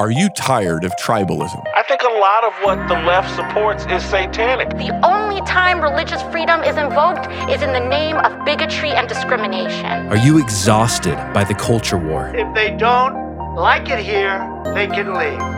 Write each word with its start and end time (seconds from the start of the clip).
Are 0.00 0.12
you 0.12 0.28
tired 0.28 0.84
of 0.84 0.92
tribalism? 0.94 1.60
I 1.74 1.82
think 1.82 2.02
a 2.02 2.18
lot 2.20 2.44
of 2.44 2.52
what 2.62 2.76
the 2.86 2.94
left 3.04 3.34
supports 3.34 3.84
is 3.86 4.00
satanic. 4.04 4.70
The 4.70 4.96
only 5.04 5.40
time 5.40 5.80
religious 5.80 6.22
freedom 6.30 6.62
is 6.62 6.76
invoked 6.76 7.26
is 7.50 7.62
in 7.62 7.72
the 7.72 7.80
name 7.80 8.16
of 8.18 8.44
bigotry 8.44 8.92
and 8.92 9.08
discrimination. 9.08 10.06
Are 10.06 10.16
you 10.16 10.38
exhausted 10.38 11.16
by 11.34 11.42
the 11.42 11.54
culture 11.54 11.98
war? 11.98 12.32
If 12.32 12.54
they 12.54 12.76
don't 12.76 13.56
like 13.56 13.88
it 13.88 13.98
here, 13.98 14.38
they 14.72 14.86
can 14.86 15.14
leave. 15.14 15.57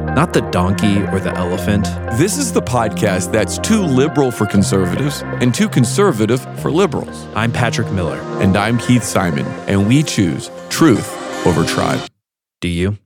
not 0.15 0.33
the 0.33 0.41
donkey 0.51 1.01
or 1.03 1.19
the 1.19 1.33
elephant. 1.37 1.85
This 2.17 2.37
is 2.37 2.51
the 2.51 2.61
podcast 2.61 3.31
that's 3.31 3.57
too 3.57 3.81
liberal 3.81 4.31
for 4.31 4.45
conservatives 4.45 5.21
and 5.23 5.53
too 5.53 5.69
conservative 5.69 6.41
for 6.59 6.69
liberals. 6.69 7.27
I'm 7.35 7.51
Patrick 7.51 7.91
Miller. 7.91 8.19
And 8.41 8.57
I'm 8.57 8.77
Keith 8.77 9.03
Simon, 9.03 9.45
and 9.67 9.87
we 9.87 10.03
choose 10.03 10.51
truth 10.69 11.09
over 11.47 11.63
tribe. 11.63 12.01
Do 12.59 12.67
you? 12.67 12.97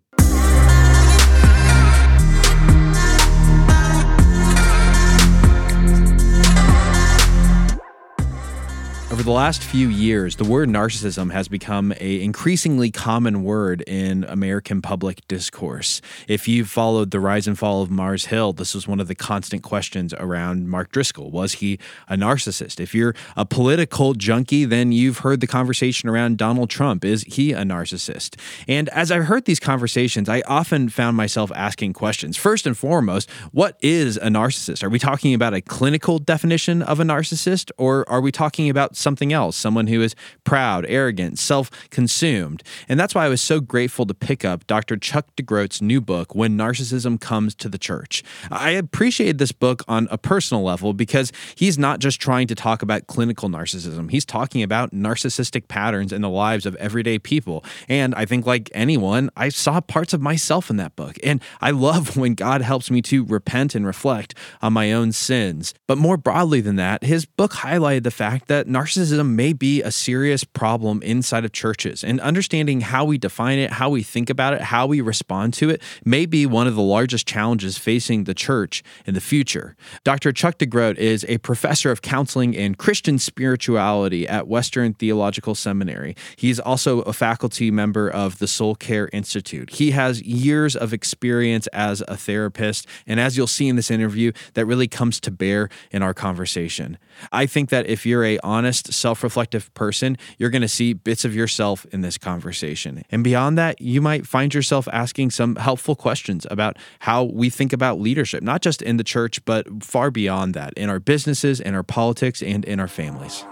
Over 9.15 9.23
the 9.23 9.31
last 9.31 9.63
few 9.63 9.87
years, 9.87 10.35
the 10.35 10.43
word 10.43 10.67
narcissism 10.67 11.31
has 11.31 11.47
become 11.47 11.93
a 12.01 12.21
increasingly 12.21 12.91
common 12.91 13.45
word 13.45 13.81
in 13.87 14.25
American 14.25 14.81
public 14.81 15.25
discourse. 15.29 16.01
If 16.27 16.49
you've 16.49 16.69
followed 16.69 17.11
the 17.11 17.21
rise 17.21 17.47
and 17.47 17.57
fall 17.57 17.81
of 17.81 17.89
Mars 17.89 18.25
Hill, 18.25 18.51
this 18.51 18.75
was 18.75 18.89
one 18.89 18.99
of 18.99 19.07
the 19.07 19.15
constant 19.15 19.63
questions 19.63 20.13
around 20.15 20.67
Mark 20.67 20.91
Driscoll. 20.91 21.31
Was 21.31 21.53
he 21.53 21.79
a 22.09 22.17
narcissist? 22.17 22.81
If 22.81 22.93
you're 22.93 23.15
a 23.37 23.45
political 23.45 24.15
junkie, 24.15 24.65
then 24.65 24.91
you've 24.91 25.19
heard 25.19 25.39
the 25.39 25.47
conversation 25.47 26.09
around 26.09 26.37
Donald 26.37 26.69
Trump. 26.69 27.05
Is 27.05 27.23
he 27.23 27.53
a 27.53 27.63
narcissist? 27.63 28.37
And 28.67 28.89
as 28.89 29.11
I've 29.11 29.23
heard 29.23 29.45
these 29.45 29.61
conversations, 29.61 30.27
I 30.27 30.41
often 30.41 30.89
found 30.89 31.15
myself 31.15 31.53
asking 31.55 31.93
questions. 31.93 32.35
First 32.35 32.67
and 32.67 32.77
foremost, 32.77 33.31
what 33.53 33.77
is 33.81 34.17
a 34.17 34.27
narcissist? 34.27 34.83
Are 34.83 34.89
we 34.89 34.99
talking 34.99 35.33
about 35.33 35.53
a 35.53 35.61
clinical 35.61 36.19
definition 36.19 36.81
of 36.81 36.99
a 36.99 37.03
narcissist, 37.03 37.71
or 37.77 38.03
are 38.09 38.19
we 38.19 38.33
talking 38.33 38.69
about 38.69 38.97
something 39.05 39.31
else, 39.31 39.55
someone 39.55 39.85
who 39.85 40.01
is 40.01 40.15
proud, 40.43 40.83
arrogant, 40.89 41.37
self 41.37 41.69
consumed. 41.91 42.63
And 42.89 42.99
that's 42.99 43.13
why 43.13 43.25
I 43.25 43.29
was 43.29 43.39
so 43.39 43.59
grateful 43.59 44.07
to 44.07 44.15
pick 44.15 44.43
up 44.43 44.65
Dr. 44.65 44.97
Chuck 44.97 45.27
DeGroat's 45.37 45.79
new 45.79 46.01
book, 46.01 46.33
When 46.33 46.57
Narcissism 46.57 47.21
Comes 47.21 47.53
to 47.55 47.69
the 47.69 47.77
Church. 47.77 48.23
I 48.49 48.71
appreciated 48.71 49.37
this 49.37 49.51
book 49.51 49.83
on 49.87 50.07
a 50.09 50.17
personal 50.17 50.63
level 50.63 50.93
because 50.93 51.31
he's 51.53 51.77
not 51.77 51.99
just 51.99 52.19
trying 52.19 52.47
to 52.47 52.55
talk 52.55 52.81
about 52.81 53.05
clinical 53.05 53.47
narcissism, 53.47 54.09
he's 54.09 54.25
talking 54.25 54.63
about 54.63 54.89
narcissistic 54.91 55.67
patterns 55.67 56.11
in 56.11 56.23
the 56.23 56.29
lives 56.29 56.65
of 56.65 56.75
everyday 56.77 57.19
people. 57.19 57.63
And 57.87 58.15
I 58.15 58.25
think, 58.25 58.47
like 58.47 58.71
anyone, 58.73 59.29
I 59.37 59.49
saw 59.49 59.81
parts 59.81 60.13
of 60.13 60.21
myself 60.21 60.71
in 60.71 60.77
that 60.77 60.95
book. 60.95 61.17
And 61.23 61.41
I 61.61 61.69
love 61.69 62.17
when 62.21 62.33
God 62.33 62.63
helps 62.63 62.89
me 62.89 63.03
to 63.03 63.23
repent 63.23 63.75
and 63.75 63.85
reflect 63.85 64.33
on 64.63 64.73
my 64.73 64.91
own 64.91 65.11
sins. 65.11 65.75
But 65.85 65.99
more 65.99 66.17
broadly 66.17 66.59
than 66.59 66.75
that, 66.77 67.03
his 67.03 67.25
book 67.25 67.51
highlighted 67.51 68.01
the 68.01 68.09
fact 68.09 68.47
that 68.47 68.65
narcissism 68.65 68.94
narcissism 68.95 69.31
may 69.31 69.53
be 69.53 69.81
a 69.81 69.91
serious 69.91 70.43
problem 70.43 71.01
inside 71.01 71.45
of 71.45 71.51
churches, 71.51 72.03
and 72.03 72.19
understanding 72.21 72.81
how 72.81 73.05
we 73.05 73.17
define 73.17 73.59
it, 73.59 73.71
how 73.71 73.89
we 73.89 74.03
think 74.03 74.29
about 74.29 74.53
it, 74.53 74.61
how 74.61 74.87
we 74.87 75.01
respond 75.01 75.53
to 75.53 75.69
it 75.69 75.81
may 76.03 76.25
be 76.25 76.45
one 76.45 76.67
of 76.67 76.75
the 76.75 76.81
largest 76.81 77.27
challenges 77.27 77.77
facing 77.77 78.23
the 78.23 78.33
church 78.33 78.83
in 79.05 79.13
the 79.13 79.21
future. 79.21 79.75
Dr. 80.03 80.31
Chuck 80.31 80.57
DeGroat 80.57 80.97
is 80.97 81.25
a 81.27 81.37
professor 81.39 81.91
of 81.91 82.01
counseling 82.01 82.55
and 82.55 82.77
Christian 82.77 83.19
spirituality 83.19 84.27
at 84.27 84.47
Western 84.47 84.93
Theological 84.93 85.55
Seminary. 85.55 86.15
He's 86.35 86.59
also 86.59 87.01
a 87.01 87.13
faculty 87.13 87.71
member 87.71 88.09
of 88.09 88.39
the 88.39 88.47
Soul 88.47 88.75
Care 88.75 89.09
Institute. 89.11 89.71
He 89.71 89.91
has 89.91 90.21
years 90.21 90.75
of 90.75 90.93
experience 90.93 91.67
as 91.67 92.03
a 92.07 92.17
therapist, 92.17 92.87
and 93.07 93.19
as 93.19 93.37
you'll 93.37 93.47
see 93.47 93.67
in 93.67 93.75
this 93.75 93.91
interview, 93.91 94.31
that 94.53 94.65
really 94.65 94.87
comes 94.87 95.19
to 95.21 95.31
bear 95.31 95.69
in 95.91 96.01
our 96.01 96.13
conversation. 96.13 96.97
I 97.31 97.45
think 97.45 97.69
that 97.69 97.87
if 97.87 98.05
you're 98.05 98.25
a 98.25 98.39
honest 98.39 98.84
honest, 98.85 98.99
self 98.99 99.23
reflective 99.23 99.73
person, 99.73 100.17
you're 100.37 100.49
going 100.49 100.61
to 100.61 100.67
see 100.67 100.93
bits 100.93 101.25
of 101.25 101.35
yourself 101.35 101.85
in 101.91 102.01
this 102.01 102.17
conversation. 102.17 103.03
And 103.11 103.23
beyond 103.23 103.57
that, 103.57 103.81
you 103.81 104.01
might 104.01 104.25
find 104.25 104.53
yourself 104.53 104.87
asking 104.91 105.31
some 105.31 105.55
helpful 105.55 105.95
questions 105.95 106.45
about 106.49 106.77
how 106.99 107.23
we 107.23 107.49
think 107.49 107.73
about 107.73 107.99
leadership, 107.99 108.43
not 108.43 108.61
just 108.61 108.81
in 108.81 108.97
the 108.97 109.03
church, 109.03 109.43
but 109.45 109.83
far 109.83 110.11
beyond 110.11 110.53
that, 110.53 110.73
in 110.73 110.89
our 110.89 110.99
businesses, 110.99 111.59
in 111.59 111.75
our 111.75 111.83
politics, 111.83 112.41
and 112.41 112.65
in 112.65 112.79
our 112.79 112.87
families. 112.87 113.45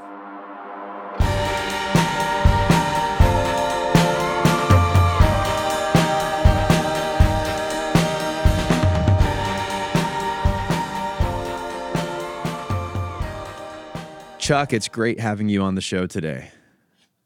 Chuck, 14.43 14.73
it's 14.73 14.89
great 14.89 15.21
having 15.21 15.47
you 15.47 15.61
on 15.61 15.75
the 15.75 15.81
show 15.81 16.05
today. 16.05 16.51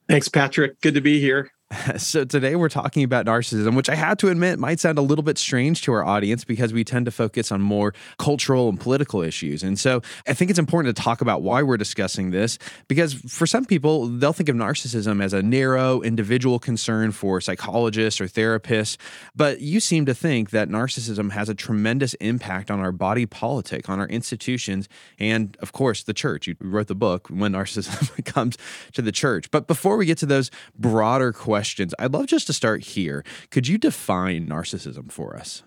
Thanks, 0.07 0.29
Patrick. 0.29 0.79
Good 0.81 0.93
to 0.93 1.01
be 1.01 1.19
here. 1.19 1.49
So, 1.97 2.25
today 2.25 2.55
we're 2.55 2.69
talking 2.69 3.03
about 3.03 3.25
narcissism, 3.25 3.75
which 3.75 3.89
I 3.89 3.95
have 3.95 4.17
to 4.17 4.29
admit 4.29 4.59
might 4.59 4.79
sound 4.79 4.97
a 4.97 5.01
little 5.01 5.23
bit 5.23 5.37
strange 5.37 5.81
to 5.83 5.93
our 5.93 6.03
audience 6.03 6.43
because 6.43 6.71
we 6.71 6.83
tend 6.83 7.05
to 7.05 7.11
focus 7.11 7.51
on 7.51 7.61
more 7.61 7.93
cultural 8.19 8.69
and 8.69 8.79
political 8.79 9.21
issues. 9.21 9.63
And 9.63 9.79
so, 9.79 10.01
I 10.27 10.33
think 10.33 10.49
it's 10.49 10.59
important 10.59 10.95
to 10.95 11.01
talk 11.01 11.21
about 11.21 11.41
why 11.41 11.63
we're 11.63 11.77
discussing 11.77 12.31
this 12.31 12.59
because 12.87 13.13
for 13.13 13.47
some 13.47 13.65
people, 13.65 14.07
they'll 14.07 14.33
think 14.33 14.49
of 14.49 14.55
narcissism 14.55 15.23
as 15.23 15.33
a 15.33 15.41
narrow 15.41 16.01
individual 16.01 16.59
concern 16.59 17.11
for 17.11 17.41
psychologists 17.41 18.21
or 18.21 18.25
therapists. 18.25 18.97
But 19.35 19.61
you 19.61 19.79
seem 19.79 20.05
to 20.05 20.13
think 20.13 20.51
that 20.51 20.69
narcissism 20.69 21.31
has 21.31 21.49
a 21.49 21.55
tremendous 21.55 22.13
impact 22.15 22.69
on 22.69 22.79
our 22.79 22.91
body 22.91 23.25
politic, 23.25 23.89
on 23.89 23.99
our 23.99 24.07
institutions, 24.07 24.87
and 25.19 25.57
of 25.61 25.71
course, 25.71 26.03
the 26.03 26.13
church. 26.13 26.47
You 26.47 26.55
wrote 26.59 26.87
the 26.87 26.95
book, 26.95 27.27
When 27.29 27.53
Narcissism 27.53 28.23
Comes 28.25 28.57
to 28.93 29.01
the 29.01 29.11
Church. 29.11 29.49
But 29.51 29.67
before 29.67 29.97
we 29.97 30.05
get 30.05 30.17
to 30.19 30.25
those 30.25 30.51
broader 30.77 31.33
questions, 31.33 31.56
questions. 31.57 31.95
I'd 31.97 32.13
love 32.13 32.27
just 32.27 32.45
to 32.47 32.53
start 32.53 32.83
here. 32.83 33.23
Could 33.49 33.67
you 33.67 33.79
define 33.79 34.47
narcissism 34.47 35.11
for 35.11 35.35
us? 35.35 35.63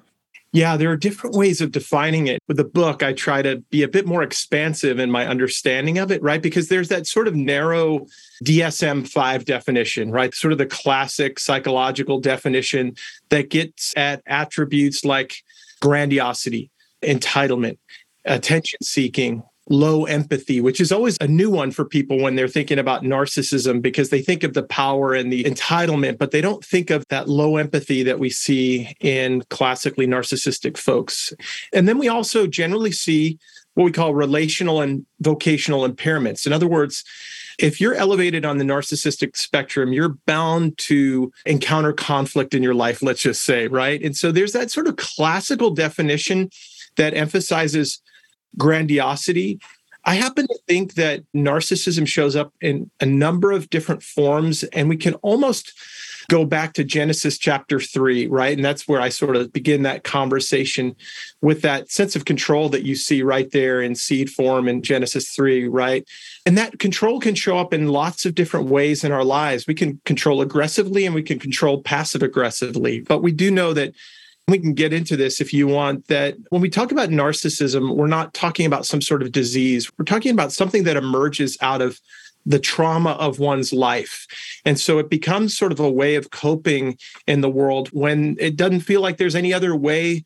Yeah, 0.53 0.77
there 0.77 0.89
are 0.93 0.97
different 0.97 1.35
ways 1.35 1.61
of 1.61 1.73
defining 1.73 2.29
it. 2.29 2.39
With 2.47 2.59
the 2.59 2.65
book, 2.65 3.03
I 3.03 3.13
try 3.13 3.43
to 3.43 3.57
be 3.71 3.83
a 3.83 3.89
bit 3.89 4.07
more 4.07 4.23
expansive 4.23 5.01
in 5.01 5.11
my 5.11 5.27
understanding 5.27 5.99
of 5.99 6.13
it, 6.13 6.23
right? 6.23 6.41
Because 6.41 6.69
there's 6.69 6.89
that 6.91 7.09
sort 7.09 7.27
of 7.27 7.35
narrow 7.35 8.07
DSM 8.45 9.09
5 9.09 9.45
definition, 9.45 10.13
right? 10.13 10.33
Sort 10.33 10.53
of 10.53 10.59
the 10.59 10.67
classic 10.67 11.41
psychological 11.41 12.21
definition 12.21 12.95
that 13.31 13.51
gets 13.51 13.93
at 13.97 14.23
attributes 14.27 15.05
like 15.05 15.43
grandiosity, 15.81 16.71
entitlement, 17.03 17.79
attention 18.25 18.79
seeking, 18.81 19.43
low 19.71 20.05
empathy, 20.05 20.61
which 20.61 20.81
is 20.81 20.93
always 20.93 21.17
a 21.21 21.29
new 21.29 21.49
one 21.49 21.71
for 21.71 21.85
people 21.85 22.21
when 22.21 22.35
they're 22.35 22.49
thinking 22.49 22.79
about 22.79 23.03
narcissism 23.03 23.81
because 23.81 24.11
they 24.11 24.21
think 24.21 24.43
of 24.43 24.53
the 24.53 24.65
power 24.65 25.15
and 25.15 25.33
the 25.33 25.45
entitlement, 25.45 26.19
but 26.19 26.33
they 26.33 26.41
don't 26.41 26.65
think 26.65 26.91
of 26.91 27.05
that 27.09 27.29
low 27.29 27.57
empathy 27.57 28.03
that 28.03 28.19
we 28.19 28.29
see 28.29 28.95
in 29.01 29.43
classically 29.49 30.07
narcissistic 30.07 30.77
folks. 30.77 31.33
And 31.73 31.89
then 31.89 31.99
we 31.99 32.09
also 32.09 32.47
generally 32.47 32.93
see 32.93 33.39
what 33.75 33.85
we 33.85 33.93
call 33.93 34.13
relational 34.13 34.81
and 34.81 35.07
vocational 35.21 35.89
impairments. 35.89 36.47
In 36.47 36.53
other 36.53 36.69
words, 36.69 37.05
if 37.59 37.81
you're 37.81 37.95
elevated 37.95 38.45
on 38.45 38.59
the 38.59 38.65
narcissistic 38.65 39.37
spectrum, 39.37 39.93
you're 39.93 40.17
bound 40.27 40.77
to 40.79 41.31
encounter 41.47 41.93
conflict 41.93 42.55
in 42.55 42.63
your 42.63 42.75
life, 42.75 43.03
let's 43.03 43.23
just 43.23 43.45
say, 43.45 43.69
right? 43.69 44.03
And 44.03 44.17
so 44.17 44.33
there's 44.33 44.53
that 44.53 44.71
sort 44.71 44.89
of 44.89 44.97
classical 44.97 45.71
definition 45.71 46.51
that 46.97 47.15
emphasizes 47.15 48.01
grandiosity. 48.57 49.61
I 50.05 50.15
happen 50.15 50.47
to 50.47 50.59
think 50.67 50.95
that 50.95 51.23
narcissism 51.35 52.07
shows 52.07 52.35
up 52.35 52.53
in 52.61 52.91
a 53.01 53.07
number 53.07 53.53
of 53.53 53.69
different 53.69 54.03
forms, 54.03 54.63
and 54.65 54.89
we 54.89 54.97
can 54.97 55.15
almost 55.17 55.73
go 56.31 56.45
back 56.45 56.73
to 56.75 56.85
Genesis 56.85 57.37
chapter 57.37 57.81
three, 57.81 58.29
right? 58.29 58.57
And 58.57 58.65
that's 58.65 58.87
where 58.87 59.01
I 59.01 59.09
sort 59.09 59.35
of 59.35 59.53
begin 59.53 59.83
that 59.83 60.05
conversation 60.05 60.95
with 61.43 61.63
that 61.63 61.91
sense 61.91 62.15
of 62.15 62.25
control 62.25 62.69
that 62.69 62.85
you 62.85 62.95
see 62.95 63.23
right 63.23 63.51
there 63.51 63.83
in 63.83 63.97
seed 63.97 64.31
form 64.31 64.69
in 64.69 64.81
Genesis 64.81 65.35
three, 65.35 65.67
right? 65.67 66.07
And 66.47 66.57
that 66.57 66.79
control 66.79 67.19
can 67.19 67.35
show 67.35 67.59
up 67.59 67.75
in 67.75 67.89
lots 67.89 68.25
of 68.25 68.37
different 68.37 68.69
ways 68.69 69.03
in 69.03 69.11
our 69.11 69.25
lives. 69.25 69.67
We 69.67 69.75
can 69.75 70.01
control 70.05 70.41
aggressively 70.41 71.05
and 71.05 71.17
we 71.17 71.25
can 71.25 71.41
control 71.41 71.83
passive 71.83 72.23
aggressively. 72.23 73.01
But 73.01 73.23
we 73.23 73.33
do 73.33 73.51
know 73.51 73.73
that 73.75 73.93
we 74.51 74.59
can 74.59 74.75
get 74.75 74.93
into 74.93 75.17
this 75.17 75.41
if 75.41 75.53
you 75.53 75.67
want 75.67 76.07
that 76.09 76.37
when 76.51 76.61
we 76.61 76.69
talk 76.69 76.93
about 76.93 77.09
narcissism 77.09 77.95
we're 77.95 78.07
not 78.07 78.35
talking 78.35 78.67
about 78.67 78.87
some 78.87 79.01
sort 79.01 79.23
of 79.23 79.33
disease 79.33 79.91
we're 79.99 80.05
talking 80.05 80.33
about 80.33 80.53
something 80.53 80.85
that 80.85 80.97
emerges 80.97 81.57
out 81.61 81.81
of 81.81 82.01
the 82.47 82.59
trauma 82.59 83.11
of 83.13 83.39
one's 83.39 83.73
life. 83.73 84.27
And 84.65 84.79
so 84.79 84.99
it 84.99 85.11
becomes 85.11 85.57
sort 85.57 85.73
of 85.73 85.81
a 85.81 85.91
way 85.91 86.15
of 86.15 86.31
coping 86.31 86.99
in 87.27 87.41
the 87.41 87.51
world 87.51 87.89
when 87.93 88.37
it 88.39 88.57
doesn't 88.57 88.81
feel 88.81 89.01
like 89.01 89.19
there's 89.19 89.35
any 89.35 89.53
other 89.53 89.77
way 89.77 90.25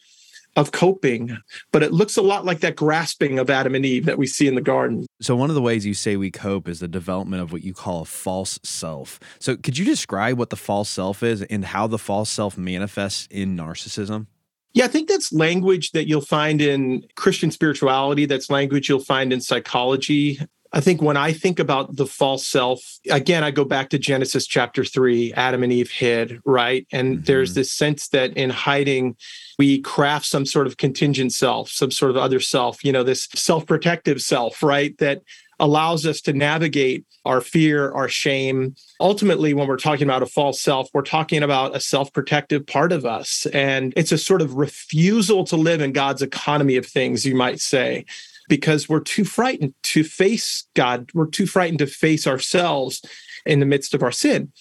of 0.57 0.73
coping. 0.73 1.37
But 1.73 1.83
it 1.83 1.93
looks 1.93 2.17
a 2.17 2.23
lot 2.23 2.45
like 2.45 2.61
that 2.61 2.77
grasping 2.77 3.39
of 3.39 3.51
Adam 3.51 3.75
and 3.75 3.85
Eve 3.85 4.07
that 4.07 4.19
we 4.19 4.27
see 4.27 4.47
in 4.47 4.55
the 4.55 4.61
garden. 4.61 5.07
So, 5.21 5.37
one 5.37 5.51
of 5.51 5.55
the 5.55 5.63
ways 5.63 5.87
you 5.87 5.95
say 5.95 6.17
we 6.17 6.31
cope 6.31 6.69
is 6.69 6.81
the 6.81 6.89
development 6.89 7.43
of 7.43 7.53
what 7.53 7.65
you 7.65 7.75
call 7.75 8.03
a 8.03 8.07
false 8.07 8.59
self. 8.63 9.21
So, 9.39 9.57
could 9.57 9.79
you 9.79 9.85
describe 9.85 10.39
what 10.39 10.51
the 10.51 10.57
false 10.57 10.89
self 10.89 11.23
is 11.23 11.43
and 11.43 11.65
how 11.65 11.87
the 11.87 11.99
false 11.99 12.31
self 12.31 12.57
manifests 12.57 13.29
in 13.31 13.57
narcissism? 13.57 14.27
Yeah, 14.75 14.87
I 14.87 14.89
think 14.89 15.09
that's 15.09 15.33
language 15.33 15.93
that 15.93 16.09
you'll 16.09 16.21
find 16.21 16.61
in 16.61 17.05
Christian 17.15 17.53
spirituality. 17.53 18.27
That's 18.27 18.51
language 18.51 18.89
you'll 18.89 18.99
find 18.99 19.33
in 19.33 19.41
psychology. 19.41 20.41
I 20.75 20.81
think 20.81 21.01
when 21.01 21.17
I 21.17 21.33
think 21.33 21.61
about 21.61 21.95
the 21.95 22.05
false 22.05 22.45
self, 22.45 22.81
again, 23.09 23.45
I 23.45 23.53
go 23.53 23.65
back 23.65 23.91
to 23.91 23.99
Genesis 23.99 24.45
chapter 24.45 24.85
three 24.85 25.33
Adam 25.35 25.63
and 25.63 25.73
Eve 25.73 25.93
hid, 25.93 26.41
right? 26.45 26.85
And 26.91 27.15
mm-hmm. 27.15 27.25
there's 27.27 27.55
this 27.55 27.71
sense 27.71 28.09
that 28.09 28.37
in 28.37 28.51
hiding, 28.51 29.17
we 29.57 29.81
craft 29.81 30.27
some 30.27 30.45
sort 30.45 30.67
of 30.67 30.77
contingent 30.77 31.33
self, 31.33 31.71
some 31.71 31.93
sort 31.93 32.11
of 32.11 32.17
other 32.17 32.41
self, 32.41 32.85
you 32.85 32.91
know, 32.91 33.05
this 33.05 33.29
self 33.37 33.67
protective 33.67 34.21
self, 34.21 34.65
right? 34.65 34.99
That 34.99 35.23
allows 35.61 36.05
us 36.07 36.21
to 36.23 36.33
navigate 36.33 37.07
our 37.25 37.41
fear, 37.41 37.93
our 37.93 38.09
shame. 38.09 38.75
Ultimately, 38.99 39.55
when 39.55 39.69
we're 39.69 39.77
talking 39.77 40.09
about 40.09 40.25
a 40.25 40.27
false 40.27 40.61
self, 40.61 40.89
we're 40.93 41.03
talking 41.03 41.45
about 41.45 41.77
a 41.77 41.81
self 41.81 42.13
protective 42.13 42.67
part 42.67 42.91
of 42.91 43.07
us. 43.07 43.47
And 43.53 43.93
it's 43.97 44.11
a 44.11 44.19
sort 44.19 44.43
of 44.43 44.55
refusal 44.55 45.45
to 45.45 45.57
live 45.57 45.81
in 45.81 45.93
God's 45.93 46.21
economy 46.21 46.75
of 46.75 46.85
things, 46.85 47.25
you 47.25 47.37
might 47.37 47.61
say 47.61 48.07
because 48.49 48.89
we're 48.89 49.01
too 49.01 49.25
frightened 49.25 49.75
to 49.83 50.05
face 50.05 50.67
God. 50.75 51.11
We're 51.15 51.27
too 51.27 51.47
frightened 51.47 51.79
to 51.81 51.87
face 51.87 52.27
ourselves 52.27 53.03
in 53.47 53.61
the 53.61 53.67
midst 53.67 53.95
of 53.95 54.03
our 54.03 54.13
sin. 54.13 54.53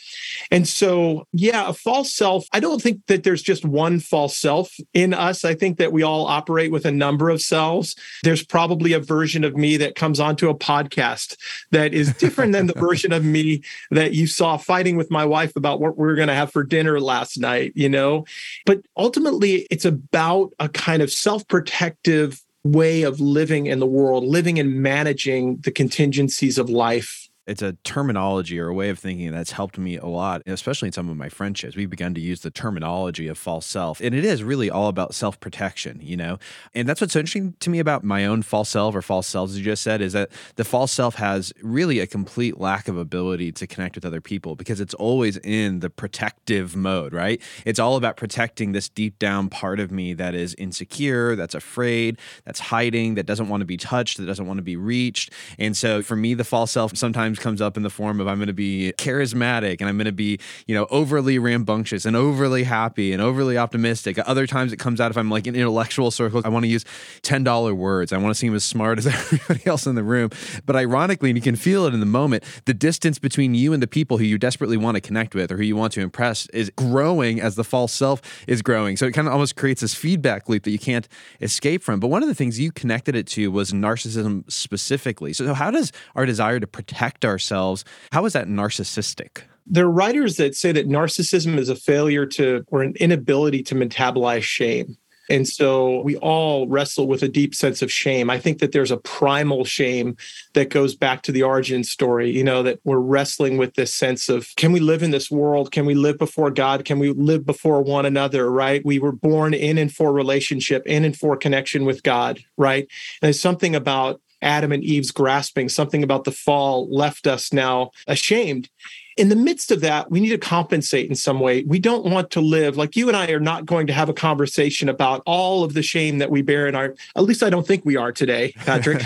And 0.51 0.68
so, 0.68 1.27
yeah, 1.31 1.69
a 1.69 1.74
false 1.74 2.13
self, 2.13 2.45
I 2.51 2.59
don't 2.59 2.81
think 2.81 3.06
that 3.07 3.24
there's 3.24 3.41
just 3.41 3.65
one 3.65 4.00
false 4.00 4.38
self 4.38 4.74
in 4.94 5.13
us. 5.13 5.45
I 5.45 5.56
think 5.56 5.77
that 5.77 5.91
we 5.91 6.03
all 6.03 6.25
operate 6.25 6.71
with 6.71 6.85
a 6.85 6.91
number 6.91 7.30
of 7.30 7.41
selves. 7.41 7.95
There's 8.24 8.44
probably 8.44 8.94
a 8.94 9.00
version 9.00 9.44
of 9.44 9.56
me 9.56 9.77
that 9.77 9.95
comes 9.95 10.19
onto 10.19 10.50
a 10.50 10.56
podcast 10.56 11.38
that 11.71 11.94
is 11.94 12.13
different 12.13 12.51
than 12.51 12.68
the 12.68 12.74
version 12.74 13.13
of 13.13 13.24
me 13.24 13.62
that 13.91 14.13
you 14.13 14.27
saw 14.27 14.57
fighting 14.57 14.97
with 14.97 15.09
my 15.09 15.25
wife 15.25 15.56
about 15.56 15.79
what 15.79 15.97
we 15.97 16.07
are 16.07 16.15
going 16.15 16.27
to 16.27 16.36
have 16.36 16.51
for 16.51 16.63
dinner 16.63 17.00
last 17.00 17.39
night, 17.39 17.71
you 17.75 17.89
know? 17.89 18.25
But 18.65 18.81
ultimately, 18.97 19.68
it's 19.71 19.86
about 19.86 20.53
a 20.59 20.68
kind 20.69 21.01
of 21.01 21.12
self 21.12 21.47
protective 21.47 22.41
way 22.63 23.04
of 23.04 23.19
living 23.19 23.65
in 23.65 23.80
the 23.80 23.86
world, 23.86 24.24
living 24.24 24.60
and 24.60 24.75
managing 24.75 25.57
the 25.57 25.71
contingencies 25.71 26.57
of 26.57 26.69
life 26.69 27.23
it's 27.45 27.62
a 27.62 27.74
terminology 27.84 28.60
or 28.60 28.69
a 28.69 28.74
way 28.74 28.90
of 28.90 29.00
thinking 29.00 29.31
that's 29.31 29.51
helped 29.51 29.78
me 29.78 29.98
a 29.98 30.06
lot, 30.06 30.42
especially 30.45 30.88
in 30.88 30.94
some 30.94 31.10
of 31.10 31.18
my 31.18 31.30
friendships. 31.30 31.75
We've 31.75 31.90
begun 31.90 32.13
to 32.13 32.22
use 32.22 32.42
the 32.42 32.51
terminology 32.51 33.28
of 33.28 33.38
false 33.38 33.66
self, 33.66 34.00
and 34.00 34.16
it 34.16 34.24
is 34.24 34.44
really 34.44 34.69
all 34.69 34.88
about 34.88 35.13
self 35.13 35.40
protection, 35.40 36.00
you 36.01 36.16
know? 36.16 36.40
And 36.74 36.88
that's 36.88 37.01
what's 37.01 37.13
so 37.13 37.19
interesting 37.19 37.56
to 37.60 37.69
me 37.69 37.80
about 37.80 38.04
my 38.04 38.25
own 38.25 38.44
false 38.44 38.69
self 38.69 38.95
or 38.95 39.01
false 39.01 39.28
selves, 39.28 39.54
as 39.54 39.60
you 39.60 39.66
just 39.66 39.84
said, 39.84 40.01
is 40.01 40.13
that 40.13 40.30
the 40.56 40.63
false 40.63 40.92
self 40.92 41.16
has 41.16 41.51
really 41.62 42.00
a 42.00 42.07
complete 42.07 42.60
lack 42.60 42.88
of 42.88 42.98
ability 42.98 43.51
to 43.54 43.68
connect 43.68 43.96
with 43.96 44.06
other 44.06 44.22
people 44.22 44.56
because 44.56 44.80
it's 44.80 44.94
always 44.94 45.38
in 45.38 45.81
the 45.81 45.89
protective 45.89 46.75
mode, 46.75 47.13
right? 47.13 47.42
It's 47.66 47.80
all 47.80 47.98
about 47.98 48.16
protecting 48.16 48.72
this 48.72 48.88
deep 48.88 49.19
down 49.19 49.50
part 49.50 49.80
of 49.80 49.92
me 49.92 50.13
that 50.13 50.34
is 50.34 50.56
insecure, 50.56 51.36
that's 51.36 51.56
afraid, 51.56 52.18
that's 52.46 52.60
hiding, 52.60 53.16
that 53.16 53.25
doesn't 53.25 53.50
want 53.50 53.62
to 53.62 53.66
be 53.66 53.78
touched, 53.78 54.18
that 54.18 54.25
doesn't 54.25 54.48
want 54.48 54.60
to 54.60 54.63
be 54.63 54.78
reached. 54.78 55.31
And 55.60 55.75
so 55.75 56.01
for 56.01 56.16
me, 56.16 56.34
the 56.34 56.44
false 56.44 56.72
self 56.72 56.96
sometimes 56.96 57.32
sometimes 57.35 57.44
comes 57.44 57.62
up 57.62 57.77
in 57.77 57.83
the 57.83 57.89
form 57.89 58.19
of 58.19 58.27
I'm 58.27 58.38
going 58.38 58.47
to 58.47 58.53
be 58.53 58.94
charismatic 58.97 59.80
and 59.80 59.89
I'm 59.89 59.97
going 59.97 60.06
to 60.06 60.12
be, 60.12 60.39
you 60.68 60.75
know, 60.75 60.88
overly 60.89 61.39
rambunctious 61.39 62.06
and 62.06 62.15
overly 62.15 62.63
happy 62.63 63.13
and 63.13 63.21
overly 63.21 63.57
optimistic. 63.57 64.18
Other 64.25 64.47
times 64.47 64.74
it 64.74 64.77
comes 64.77 65.00
out 65.00 65.12
if 65.12 65.18
I'm 65.18 65.30
like 65.30 65.47
in 65.47 65.56
intellectual 65.56 66.12
circles, 66.12 66.45
I 66.45 66.50
want 66.50 66.63
to 66.63 66.69
use 66.69 66.85
$10 67.21 67.75
words. 67.75 68.13
I 68.13 68.18
want 68.18 68.33
to 68.33 68.39
seem 68.39 68.56
as 68.56 68.63
smart 68.63 68.97
as 68.97 69.07
everybody 69.07 69.65
else 69.65 69.85
in 69.85 69.95
the 69.95 70.03
room. 70.03 70.30
But 70.65 70.75
ironically, 70.75 71.30
and 71.30 71.38
you 71.38 71.41
can 71.41 71.56
feel 71.56 71.85
it 71.85 71.94
in 71.94 72.00
the 72.00 72.06
moment, 72.06 72.44
the 72.65 72.74
distance 72.74 73.19
between 73.19 73.56
you 73.56 73.74
and 73.74 73.81
the 73.81 73.88
people 73.88 74.18
who 74.18 74.25
you 74.25 74.38
desperately 74.38 74.77
want 74.77 74.95
to 74.95 75.01
connect 75.01 75.36
with 75.36 75.51
or 75.51 75.57
who 75.57 75.63
you 75.63 75.75
want 75.75 75.94
to 75.94 76.01
impress 76.01 76.47
is 76.50 76.69
growing 76.71 77.39
as 77.39 77.56
the 77.56 77.63
false 77.63 77.94
self 77.94 78.21
is 78.47 78.62
growing. 78.62 78.97
So 78.97 79.06
it 79.06 79.13
kind 79.13 79.27
of 79.27 79.33
almost 79.33 79.56
creates 79.56 79.81
this 79.81 79.94
feedback 79.94 80.50
loop 80.50 80.63
that 80.63 80.71
you 80.71 80.79
can't 80.79 81.07
escape 81.41 81.83
from. 81.83 82.00
But 82.00 82.07
one 82.07 82.24
of 82.24 82.29
the 82.29 82.36
things 82.36 82.59
you 82.59 82.71
connected 82.71 83.15
it 83.15 83.27
to 83.27 83.51
was 83.51 83.71
narcissism 83.71 84.50
specifically. 84.51 85.33
So 85.33 85.53
how 85.53 85.71
does 85.71 85.91
our 86.15 86.25
desire 86.25 86.59
to 86.59 86.68
protect 86.68 87.23
ourselves. 87.25 87.86
How 88.12 88.25
is 88.25 88.34
that 88.34 88.48
narcissistic? 88.48 89.44
There 89.66 89.86
are 89.86 89.92
writers 89.92 90.38
that 90.38 90.56
say 90.56 90.72
that 90.74 90.90
narcissism 90.90 91.58
is 91.58 91.70
a 91.70 91.75
failure 91.75 92.25
to 92.28 92.66
or 92.68 92.84
an 92.84 92.96
inability 93.00 93.64
to 93.64 93.75
metabolize 93.75 94.44
shame. 94.44 94.98
And 95.30 95.48
so 95.48 96.02
we 96.02 96.18
all 96.18 96.68
wrestle 96.68 97.08
with 97.08 97.24
a 97.24 97.30
deep 97.30 97.56
sense 97.56 97.81
of 97.81 97.92
shame. 97.92 98.30
I 98.30 98.38
think 98.38 98.60
that 98.60 98.74
there's 98.74 98.92
a 98.92 98.98
primal 98.98 99.64
shame 99.64 100.18
that 100.54 100.70
goes 100.70 100.96
back 100.96 101.22
to 101.24 101.31
the 101.31 101.44
origin 101.44 101.84
story, 101.84 102.30
you 102.30 102.44
know, 102.44 102.62
that 102.64 102.80
we're 102.84 102.98
wrestling 102.98 103.58
with 103.58 103.75
this 103.75 103.94
sense 103.94 104.28
of 104.28 104.50
can 104.58 104.74
we 104.74 104.81
live 104.81 105.02
in 105.02 105.12
this 105.12 105.31
world? 105.31 105.72
Can 105.72 105.86
we 105.86 105.96
live 105.96 106.18
before 106.18 106.52
God? 106.52 106.84
Can 106.84 107.00
we 107.00 107.14
live 107.14 107.46
before 107.46 107.81
one 107.81 108.06
another, 108.06 108.52
right? 108.52 108.86
We 108.86 109.00
were 109.00 109.14
born 109.14 109.54
in 109.54 109.78
and 109.78 109.94
for 109.94 110.12
relationship, 110.12 110.86
in 110.86 111.06
and 111.06 111.18
for 111.18 111.38
connection 111.38 111.86
with 111.86 112.04
God, 112.04 112.44
right? 112.58 112.84
And 112.84 113.28
there's 113.28 113.40
something 113.40 113.75
about 113.75 114.22
Adam 114.44 114.72
and 114.72 114.84
Eve's 114.84 115.12
grasping, 115.12 115.69
something 115.69 116.04
about 116.04 116.24
the 116.24 116.31
fall 116.31 116.88
left 116.95 117.28
us 117.28 117.51
now 117.54 117.92
ashamed 118.07 118.69
in 119.18 119.30
the 119.30 119.36
midst 119.36 119.71
of 119.71 119.81
that, 119.81 120.10
we 120.10 120.19
need 120.19 120.30
to 120.30 120.38
compensate 120.38 121.10
in 121.10 121.15
some 121.15 121.39
way. 121.39 121.63
We 121.63 121.80
don't 121.80 122.06
want 122.06 122.31
to 122.31 122.42
live 122.42 122.77
like 122.77 122.95
you 122.95 123.07
and 123.07 123.18
I 123.18 123.30
are 123.31 123.39
not 123.39 123.65
going 123.65 123.88
to 123.88 123.94
have 123.94 124.10
a 124.10 124.13
conversation 124.13 124.89
about 124.89 125.21
all 125.25 125.63
of 125.63 125.74
the 125.74 125.83
shame 125.83 126.18
that 126.18 126.31
we 126.31 126.42
bear 126.42 126.68
in 126.68 126.75
our, 126.75 126.95
at 127.15 127.24
least 127.24 127.44
I 127.44 127.50
don't 127.50 127.68
think 127.68 127.86
we 127.86 127.95
are 127.95 128.12
today, 128.12 128.54
Patrick. 128.57 129.04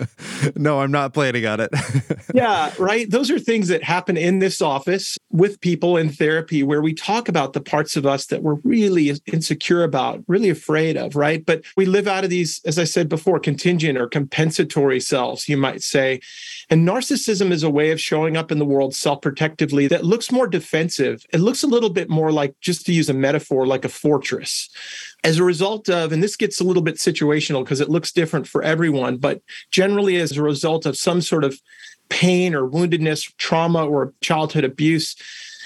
no, 0.56 0.80
I'm 0.80 0.90
not 0.90 1.12
planning 1.12 1.46
on 1.46 1.60
it. 1.60 1.70
yeah, 2.34 2.72
right. 2.78 3.10
Those 3.10 3.30
are 3.30 3.38
things 3.38 3.68
that 3.68 3.82
happen 3.82 4.16
in 4.16 4.38
this 4.38 4.62
office 4.62 5.18
with 5.30 5.60
people 5.60 5.96
in 5.96 6.10
therapy 6.10 6.62
where 6.62 6.82
we 6.82 6.94
talk 6.94 7.28
about 7.28 7.52
the 7.52 7.60
parts 7.60 7.96
of 7.96 8.06
us 8.06 8.26
that 8.26 8.42
we're 8.42 8.58
really 8.64 9.12
insecure 9.26 9.84
about, 9.84 10.22
really 10.26 10.50
afraid 10.50 10.96
of, 10.96 11.16
right? 11.16 11.44
But 11.44 11.64
we 11.76 11.84
live 11.84 12.06
out 12.06 12.24
of 12.24 12.30
these, 12.30 12.60
as 12.64 12.78
I 12.78 12.84
said 12.84 13.08
before, 13.08 13.38
contingent 13.38 13.98
or 13.98 14.06
compensatory 14.06 15.00
selves, 15.00 15.48
you 15.48 15.56
might 15.56 15.82
say. 15.82 16.20
And 16.70 16.86
narcissism 16.86 17.50
is 17.50 17.62
a 17.62 17.70
way 17.70 17.90
of 17.90 18.00
showing 18.00 18.36
up 18.36 18.52
in 18.52 18.58
the 18.58 18.64
world 18.64 18.94
self 18.94 19.20
protectively 19.20 19.88
that 19.88 20.04
looks 20.04 20.32
more 20.32 20.46
defensive. 20.46 21.24
It 21.32 21.40
looks 21.40 21.62
a 21.62 21.66
little 21.66 21.90
bit 21.90 22.08
more 22.08 22.32
like, 22.32 22.58
just 22.60 22.86
to 22.86 22.92
use 22.92 23.08
a 23.08 23.14
metaphor, 23.14 23.66
like 23.66 23.84
a 23.84 23.88
fortress. 23.88 24.68
As 25.24 25.38
a 25.38 25.44
result 25.44 25.88
of, 25.88 26.12
and 26.12 26.22
this 26.22 26.36
gets 26.36 26.60
a 26.60 26.64
little 26.64 26.82
bit 26.82 26.96
situational 26.96 27.64
because 27.64 27.80
it 27.80 27.88
looks 27.88 28.12
different 28.12 28.46
for 28.46 28.62
everyone, 28.62 29.18
but 29.18 29.40
generally 29.70 30.16
as 30.16 30.36
a 30.36 30.42
result 30.42 30.86
of 30.86 30.96
some 30.96 31.20
sort 31.20 31.44
of 31.44 31.60
pain 32.08 32.54
or 32.54 32.68
woundedness, 32.68 33.32
trauma, 33.38 33.86
or 33.86 34.12
childhood 34.20 34.64
abuse, 34.64 35.16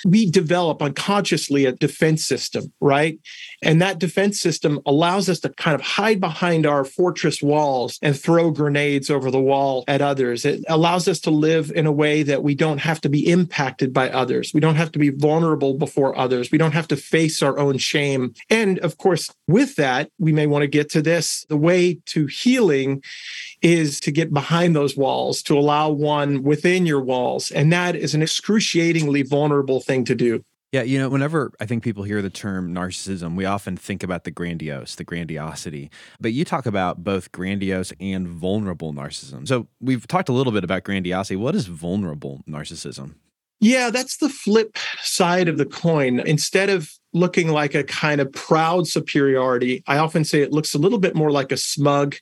we 0.07 0.31
develop 0.31 0.81
unconsciously 0.81 1.65
a 1.65 1.73
defense 1.73 2.25
system, 2.25 2.73
right? 2.81 3.19
And 3.63 3.83
that 3.83 3.99
defense 3.99 4.41
system 4.41 4.81
allows 4.87 5.29
us 5.29 5.41
to 5.41 5.49
kind 5.51 5.75
of 5.75 5.81
hide 5.81 6.21
behind 6.21 6.67
our 6.67 6.85
fortress 6.85 7.43
walls 7.43 7.99
and 8.03 8.19
throw 8.19 8.51
grenades 8.51 9.11
over 9.11 9.31
the 9.31 9.41
wall 9.41 9.85
at 9.89 10.01
others. 10.01 10.45
It 10.45 10.65
allows 10.69 11.09
us 11.09 11.19
to 11.21 11.31
live 11.31 11.73
in 11.75 11.87
a 11.87 11.93
way 11.93 12.23
that 12.23 12.43
we 12.43 12.55
don't 12.55 12.79
have 12.79 13.01
to 13.03 13.09
be 13.09 13.29
impacted 13.29 13.93
by 13.93 14.09
others. 14.11 14.53
We 14.55 14.61
don't 14.61 14.77
have 14.77 14.93
to 14.93 14.99
be 14.99 15.11
vulnerable 15.11 15.75
before 15.75 16.17
others. 16.17 16.51
We 16.51 16.59
don't 16.59 16.73
have 16.73 16.89
to 16.89 16.97
face 16.97 17.43
our 17.43 17.59
own 17.59 17.79
shame. 17.79 18.35
And 18.49 18.79
of 18.81 18.99
course, 18.99 19.31
with 19.49 19.77
that, 19.77 20.11
we 20.19 20.33
may 20.33 20.47
want 20.47 20.63
to 20.63 20.69
get 20.69 20.91
to 20.91 21.03
this. 21.03 21.45
The 21.49 21.57
way 21.57 21.99
to 22.07 22.27
healing 22.27 23.03
is 23.63 24.01
to 24.01 24.13
get 24.13 24.33
behind 24.33 24.77
those 24.77 24.97
walls, 24.97 25.43
to 25.43 25.59
allow 25.59 25.89
one 25.91 26.43
within 26.43 26.87
your 26.87 27.01
walls. 27.01 27.51
And 27.51 27.73
that 27.73 27.97
is 27.97 28.15
an 28.15 28.23
excruciatingly 28.23 29.23
vulnerable 29.23 29.81
thing 29.81 29.96
to 30.05 30.15
do. 30.15 30.43
Yeah, 30.73 30.83
you 30.83 30.99
know, 30.99 31.09
whenever 31.09 31.53
I 31.61 31.65
think 31.65 31.85
people 31.85 32.03
hear 32.03 32.21
the 32.21 32.29
term 32.29 32.75
narcissism, 32.75 33.37
we 33.37 33.45
often 33.45 33.76
think 33.76 34.03
about 34.03 34.25
the 34.25 34.31
grandiose, 34.31 34.97
the 34.97 35.05
grandiosity. 35.05 35.91
But 36.21 36.33
you 36.33 36.45
talk 36.45 36.67
about 36.67 37.05
both 37.05 37.33
grandiose 37.33 37.93
and 38.00 38.29
vulnerable 38.29 38.93
narcissism. 38.93 39.47
So 39.47 39.69
we've 39.81 40.07
talked 40.07 40.29
a 40.29 40.33
little 40.33 40.53
bit 40.53 40.65
about 40.65 40.83
grandiosity. 40.83 41.37
What 41.37 41.55
is 41.55 41.67
vulnerable 41.67 42.43
narcissism? 42.49 43.15
Yeah, 43.61 43.91
that's 43.91 44.19
the 44.19 44.29
flip 44.29 44.76
side 45.00 45.49
of 45.49 45.57
the 45.57 45.65
coin. 45.65 46.21
Instead 46.21 46.69
of 46.69 46.91
looking 47.16 47.49
like 47.49 47.75
a 47.75 47.82
kind 47.82 48.20
of 48.20 48.30
proud 48.32 48.87
superiority. 48.87 49.82
I 49.87 49.99
often 49.99 50.25
say 50.25 50.42
it 50.42 50.52
looks 50.52 50.75
a 50.75 50.78
little 50.78 50.99
bit 50.99 51.14
more 51.14 51.30
like 51.30 51.50
a 51.50 51.56
smug 51.56 52.16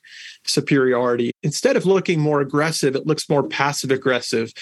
superiority. 0.45 1.31
Instead 1.43 1.75
of 1.75 1.85
looking 1.85 2.19
more 2.19 2.39
aggressive, 2.39 2.95
it 2.95 3.05
looks 3.05 3.29
more 3.29 3.43
passive 3.43 3.91
aggressive. 3.91 4.53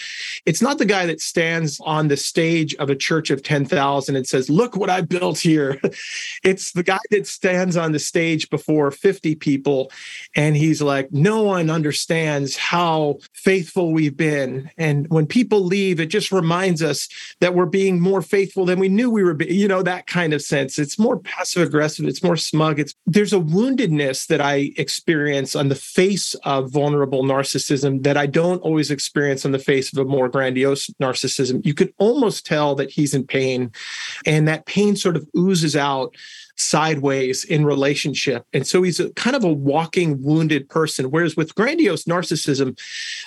It's 0.45 0.61
not 0.61 0.77
the 0.77 0.85
guy 0.85 1.05
that 1.05 1.21
stands 1.21 1.79
on 1.81 2.07
the 2.07 2.17
stage 2.17 2.73
of 2.75 2.89
a 2.89 2.95
church 2.95 3.29
of 3.29 3.43
10,000 3.43 4.15
and 4.15 4.27
says, 4.27 4.49
Look 4.49 4.75
what 4.75 4.89
I 4.89 5.01
built 5.01 5.39
here. 5.39 5.79
it's 6.43 6.71
the 6.71 6.83
guy 6.83 6.99
that 7.11 7.27
stands 7.27 7.77
on 7.77 7.91
the 7.91 7.99
stage 7.99 8.49
before 8.49 8.91
50 8.91 9.35
people 9.35 9.91
and 10.35 10.55
he's 10.55 10.81
like, 10.81 11.11
No 11.11 11.43
one 11.43 11.69
understands 11.69 12.57
how 12.57 13.19
faithful 13.33 13.91
we've 13.91 14.17
been. 14.17 14.69
And 14.77 15.07
when 15.09 15.27
people 15.27 15.61
leave, 15.61 15.99
it 15.99 16.07
just 16.07 16.31
reminds 16.31 16.81
us 16.81 17.07
that 17.39 17.53
we're 17.53 17.65
being 17.65 17.99
more 17.99 18.21
faithful 18.21 18.65
than 18.65 18.79
we 18.79 18.89
knew 18.89 19.09
we 19.09 19.23
were, 19.23 19.41
you 19.43 19.67
know, 19.67 19.83
that 19.83 20.07
kind 20.07 20.22
of 20.31 20.41
sense. 20.41 20.79
It's 20.79 20.99
more 20.99 21.17
passive 21.17 21.63
aggressive, 21.63 22.05
it's 22.05 22.23
more 22.23 22.37
smug. 22.37 22.79
It's 22.79 22.93
there's 23.05 23.33
a 23.33 23.39
woundedness 23.39 24.27
that 24.27 24.39
I 24.39 24.71
experience 24.77 25.55
on 25.55 25.69
the 25.69 25.75
face 25.75 26.35
of 26.45 26.71
vulnerable 26.71 27.23
narcissism 27.23 28.03
that 28.03 28.15
I 28.15 28.27
don't 28.27 28.61
always 28.61 28.91
experience 28.91 29.43
on 29.43 29.51
the 29.51 29.59
face 29.59 29.91
of 29.91 29.97
a 29.97 30.05
more 30.05 30.29
grandiose 30.29 30.89
narcissism. 31.01 31.65
You 31.65 31.73
could 31.73 31.93
almost 31.97 32.45
tell 32.45 32.75
that 32.75 32.91
he's 32.91 33.15
in 33.15 33.25
pain, 33.25 33.71
and 34.25 34.47
that 34.47 34.65
pain 34.67 34.95
sort 34.95 35.17
of 35.17 35.27
oozes 35.35 35.75
out 35.75 36.15
sideways 36.55 37.43
in 37.43 37.65
relationship. 37.65 38.45
And 38.53 38.65
so 38.65 38.83
he's 38.83 38.99
a 38.99 39.09
kind 39.13 39.35
of 39.35 39.43
a 39.43 39.51
walking 39.51 40.21
wounded 40.21 40.69
person. 40.69 41.09
Whereas 41.09 41.35
with 41.35 41.55
grandiose 41.55 42.05
narcissism, 42.05 42.79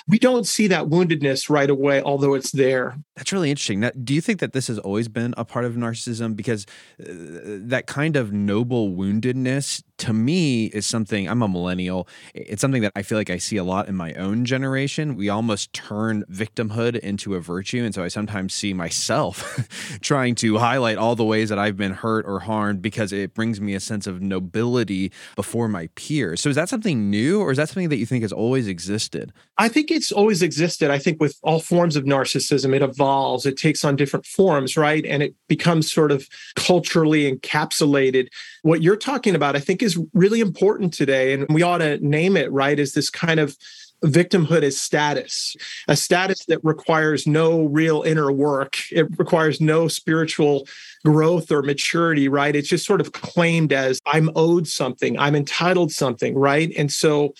we 0.07 0.19
don't 0.19 0.45
see 0.45 0.67
that 0.67 0.87
woundedness 0.87 1.49
right 1.49 1.69
away, 1.69 2.01
although 2.01 2.33
it's 2.33 2.51
there. 2.51 2.97
That's 3.15 3.33
really 3.33 3.49
interesting. 3.49 3.81
Now, 3.81 3.91
do 4.03 4.13
you 4.13 4.21
think 4.21 4.39
that 4.39 4.53
this 4.53 4.67
has 4.67 4.79
always 4.79 5.07
been 5.07 5.33
a 5.37 5.45
part 5.45 5.65
of 5.65 5.73
narcissism? 5.73 6.35
Because 6.35 6.65
uh, 6.99 7.05
that 7.07 7.85
kind 7.87 8.15
of 8.15 8.31
noble 8.31 8.91
woundedness 8.91 9.83
to 9.97 10.13
me 10.13 10.65
is 10.67 10.85
something 10.85 11.27
I'm 11.27 11.41
a 11.41 11.47
millennial. 11.47 12.07
It's 12.33 12.61
something 12.61 12.81
that 12.81 12.91
I 12.95 13.01
feel 13.01 13.17
like 13.17 13.29
I 13.29 13.37
see 13.37 13.57
a 13.57 13.63
lot 13.63 13.87
in 13.87 13.95
my 13.95 14.13
own 14.13 14.45
generation. 14.45 15.15
We 15.15 15.29
almost 15.29 15.73
turn 15.73 16.23
victimhood 16.31 16.97
into 16.99 17.35
a 17.35 17.39
virtue. 17.39 17.83
And 17.83 17.93
so 17.93 18.03
I 18.03 18.07
sometimes 18.07 18.53
see 18.53 18.73
myself 18.73 19.67
trying 20.01 20.35
to 20.35 20.57
highlight 20.57 20.97
all 20.97 21.15
the 21.15 21.23
ways 21.23 21.49
that 21.49 21.57
I've 21.57 21.77
been 21.77 21.93
hurt 21.93 22.25
or 22.27 22.39
harmed 22.41 22.81
because 22.81 23.11
it 23.11 23.33
brings 23.33 23.59
me 23.59 23.73
a 23.73 23.79
sense 23.79 24.05
of 24.05 24.21
nobility 24.21 25.11
before 25.35 25.67
my 25.67 25.87
peers. 25.95 26.41
So 26.41 26.49
is 26.49 26.55
that 26.55 26.69
something 26.69 27.09
new 27.09 27.41
or 27.41 27.51
is 27.51 27.57
that 27.57 27.69
something 27.69 27.89
that 27.89 27.97
you 27.97 28.05
think 28.05 28.21
has 28.21 28.33
always 28.33 28.67
existed? 28.67 29.33
I 29.57 29.69
think 29.69 29.89
it's 29.89 30.11
always 30.11 30.43
existed. 30.43 30.91
I 30.91 30.99
think 30.99 31.19
with 31.19 31.39
all 31.41 31.59
forms 31.59 31.95
of 31.95 32.03
narcissism, 32.03 32.75
it 32.75 32.83
evolves, 32.83 33.45
it 33.45 33.57
takes 33.57 33.83
on 33.83 33.95
different 33.95 34.25
forms, 34.25 34.77
right? 34.77 35.05
And 35.05 35.23
it 35.23 35.35
becomes 35.47 35.91
sort 35.91 36.11
of 36.11 36.27
culturally 36.55 37.31
encapsulated. 37.31 38.27
What 38.61 38.83
you're 38.83 38.95
talking 38.95 39.33
about, 39.33 39.55
I 39.55 39.59
think, 39.59 39.81
really 40.13 40.41
important 40.41 40.93
today. 40.93 41.33
And 41.33 41.45
we 41.49 41.61
ought 41.61 41.77
to 41.77 41.97
name 42.05 42.35
it, 42.35 42.51
right? 42.51 42.77
Is 42.79 42.93
this 42.93 43.09
kind 43.09 43.39
of 43.39 43.55
victimhood 44.03 44.61
as 44.61 44.79
status, 44.79 45.55
a 45.87 45.95
status 45.95 46.45
that 46.45 46.59
requires 46.63 47.25
no 47.25 47.63
real 47.63 48.03
inner 48.03 48.31
work. 48.31 48.77
It 48.91 49.07
requires 49.17 49.59
no 49.59 49.87
spiritual 49.87 50.67
growth 51.03 51.51
or 51.51 51.63
maturity, 51.63 52.27
right? 52.27 52.55
It's 52.55 52.67
just 52.67 52.85
sort 52.85 53.01
of 53.01 53.11
claimed 53.13 53.73
as 53.73 53.99
I'm 54.05 54.29
owed 54.35 54.67
something, 54.67 55.17
I'm 55.17 55.35
entitled 55.35 55.91
something, 55.91 56.35
right? 56.35 56.71
And 56.77 56.91
so 56.91 57.33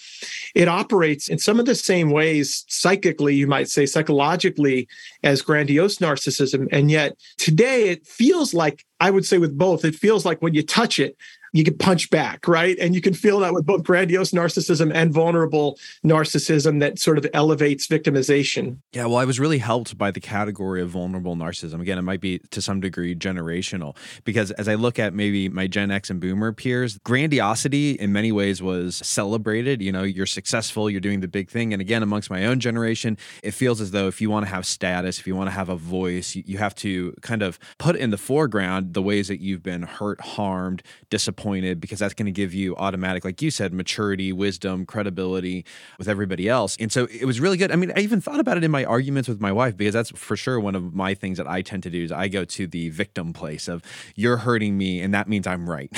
it 0.55 0.67
operates 0.67 1.27
in 1.27 1.37
some 1.37 1.59
of 1.59 1.65
the 1.65 1.75
same 1.75 2.09
ways 2.09 2.65
psychically, 2.67 3.35
you 3.35 3.45
might 3.45 3.69
say 3.69 3.85
psychologically, 3.85 4.87
as 5.23 5.41
grandiose 5.41 5.97
narcissism. 5.97 6.67
And 6.71 6.89
yet 6.89 7.17
today 7.37 7.89
it 7.89 8.07
feels 8.07 8.53
like, 8.53 8.83
I 8.99 9.11
would 9.11 9.25
say 9.25 9.37
with 9.37 9.55
both, 9.55 9.85
it 9.85 9.95
feels 9.95 10.25
like 10.25 10.41
when 10.41 10.55
you 10.55 10.63
touch 10.63 10.97
it, 10.97 11.17
you 11.53 11.63
can 11.63 11.77
punch 11.77 12.09
back, 12.09 12.47
right? 12.47 12.77
And 12.79 12.93
you 12.93 13.01
can 13.01 13.13
feel 13.13 13.39
that 13.39 13.53
with 13.53 13.65
both 13.65 13.83
grandiose 13.83 14.31
narcissism 14.31 14.91
and 14.93 15.11
vulnerable 15.11 15.79
narcissism 16.05 16.79
that 16.79 16.99
sort 16.99 17.17
of 17.17 17.27
elevates 17.33 17.87
victimization. 17.87 18.77
Yeah, 18.93 19.05
well, 19.05 19.17
I 19.17 19.25
was 19.25 19.39
really 19.39 19.57
helped 19.57 19.97
by 19.97 20.11
the 20.11 20.19
category 20.19 20.81
of 20.81 20.89
vulnerable 20.89 21.35
narcissism. 21.35 21.81
Again, 21.81 21.97
it 21.97 22.03
might 22.03 22.21
be 22.21 22.39
to 22.51 22.61
some 22.61 22.79
degree 22.79 23.15
generational 23.15 23.95
because 24.23 24.51
as 24.51 24.67
I 24.67 24.75
look 24.75 24.99
at 24.99 25.13
maybe 25.13 25.49
my 25.49 25.67
Gen 25.67 25.91
X 25.91 26.09
and 26.09 26.19
Boomer 26.19 26.51
peers, 26.51 26.97
grandiosity 26.99 27.91
in 27.91 28.11
many 28.11 28.31
ways 28.31 28.61
was 28.61 28.97
celebrated. 28.97 29.81
You 29.81 29.91
know, 29.91 30.03
you're 30.03 30.25
successful, 30.25 30.89
you're 30.89 31.01
doing 31.01 31.21
the 31.21 31.27
big 31.27 31.49
thing. 31.49 31.73
And 31.73 31.81
again, 31.81 32.03
amongst 32.03 32.29
my 32.29 32.45
own 32.45 32.59
generation, 32.59 33.17
it 33.43 33.51
feels 33.51 33.81
as 33.81 33.91
though 33.91 34.07
if 34.07 34.21
you 34.21 34.29
want 34.29 34.45
to 34.45 34.51
have 34.51 34.65
status, 34.65 35.19
if 35.19 35.27
you 35.27 35.35
want 35.35 35.47
to 35.47 35.51
have 35.53 35.69
a 35.69 35.75
voice, 35.75 36.35
you 36.35 36.57
have 36.57 36.75
to 36.75 37.13
kind 37.21 37.41
of 37.41 37.57
put 37.77 37.95
in 37.95 38.09
the 38.09 38.17
foreground 38.17 38.93
the 38.93 39.01
ways 39.01 39.27
that 39.27 39.39
you've 39.39 39.63
been 39.63 39.83
hurt, 39.83 40.19
harmed, 40.21 40.83
disappointed 41.09 41.36
disappointed 41.37 41.79
because 41.79 41.99
that's 41.99 42.13
going 42.13 42.25
to 42.25 42.31
give 42.31 42.53
you 42.53 42.75
automatic, 42.77 43.23
like 43.23 43.41
you 43.41 43.51
said, 43.51 43.73
maturity, 43.73 44.33
wisdom, 44.33 44.85
credibility 44.85 45.65
with 45.97 46.07
everybody 46.07 46.49
else. 46.49 46.75
And 46.79 46.91
so 46.91 47.07
it 47.11 47.25
was 47.25 47.39
really 47.39 47.57
good. 47.57 47.71
I 47.71 47.75
mean, 47.75 47.91
I 47.95 47.99
even 47.99 48.21
thought 48.21 48.39
about 48.39 48.57
it 48.57 48.63
in 48.63 48.71
my 48.71 48.83
arguments 48.83 49.29
with 49.29 49.39
my 49.39 49.51
wife 49.51 49.77
because 49.77 49.93
that's 49.93 50.09
for 50.11 50.35
sure 50.35 50.59
one 50.59 50.75
of 50.75 50.93
my 50.93 51.13
things 51.13 51.37
that 51.37 51.47
I 51.47 51.61
tend 51.61 51.83
to 51.83 51.89
do 51.89 52.03
is 52.03 52.11
I 52.11 52.27
go 52.27 52.43
to 52.43 52.67
the 52.67 52.89
victim 52.89 53.33
place 53.33 53.67
of 53.67 53.83
you're 54.15 54.37
hurting 54.37 54.77
me 54.77 55.01
and 55.01 55.13
that 55.13 55.27
means 55.27 55.45
I'm 55.45 55.69
right. 55.69 55.91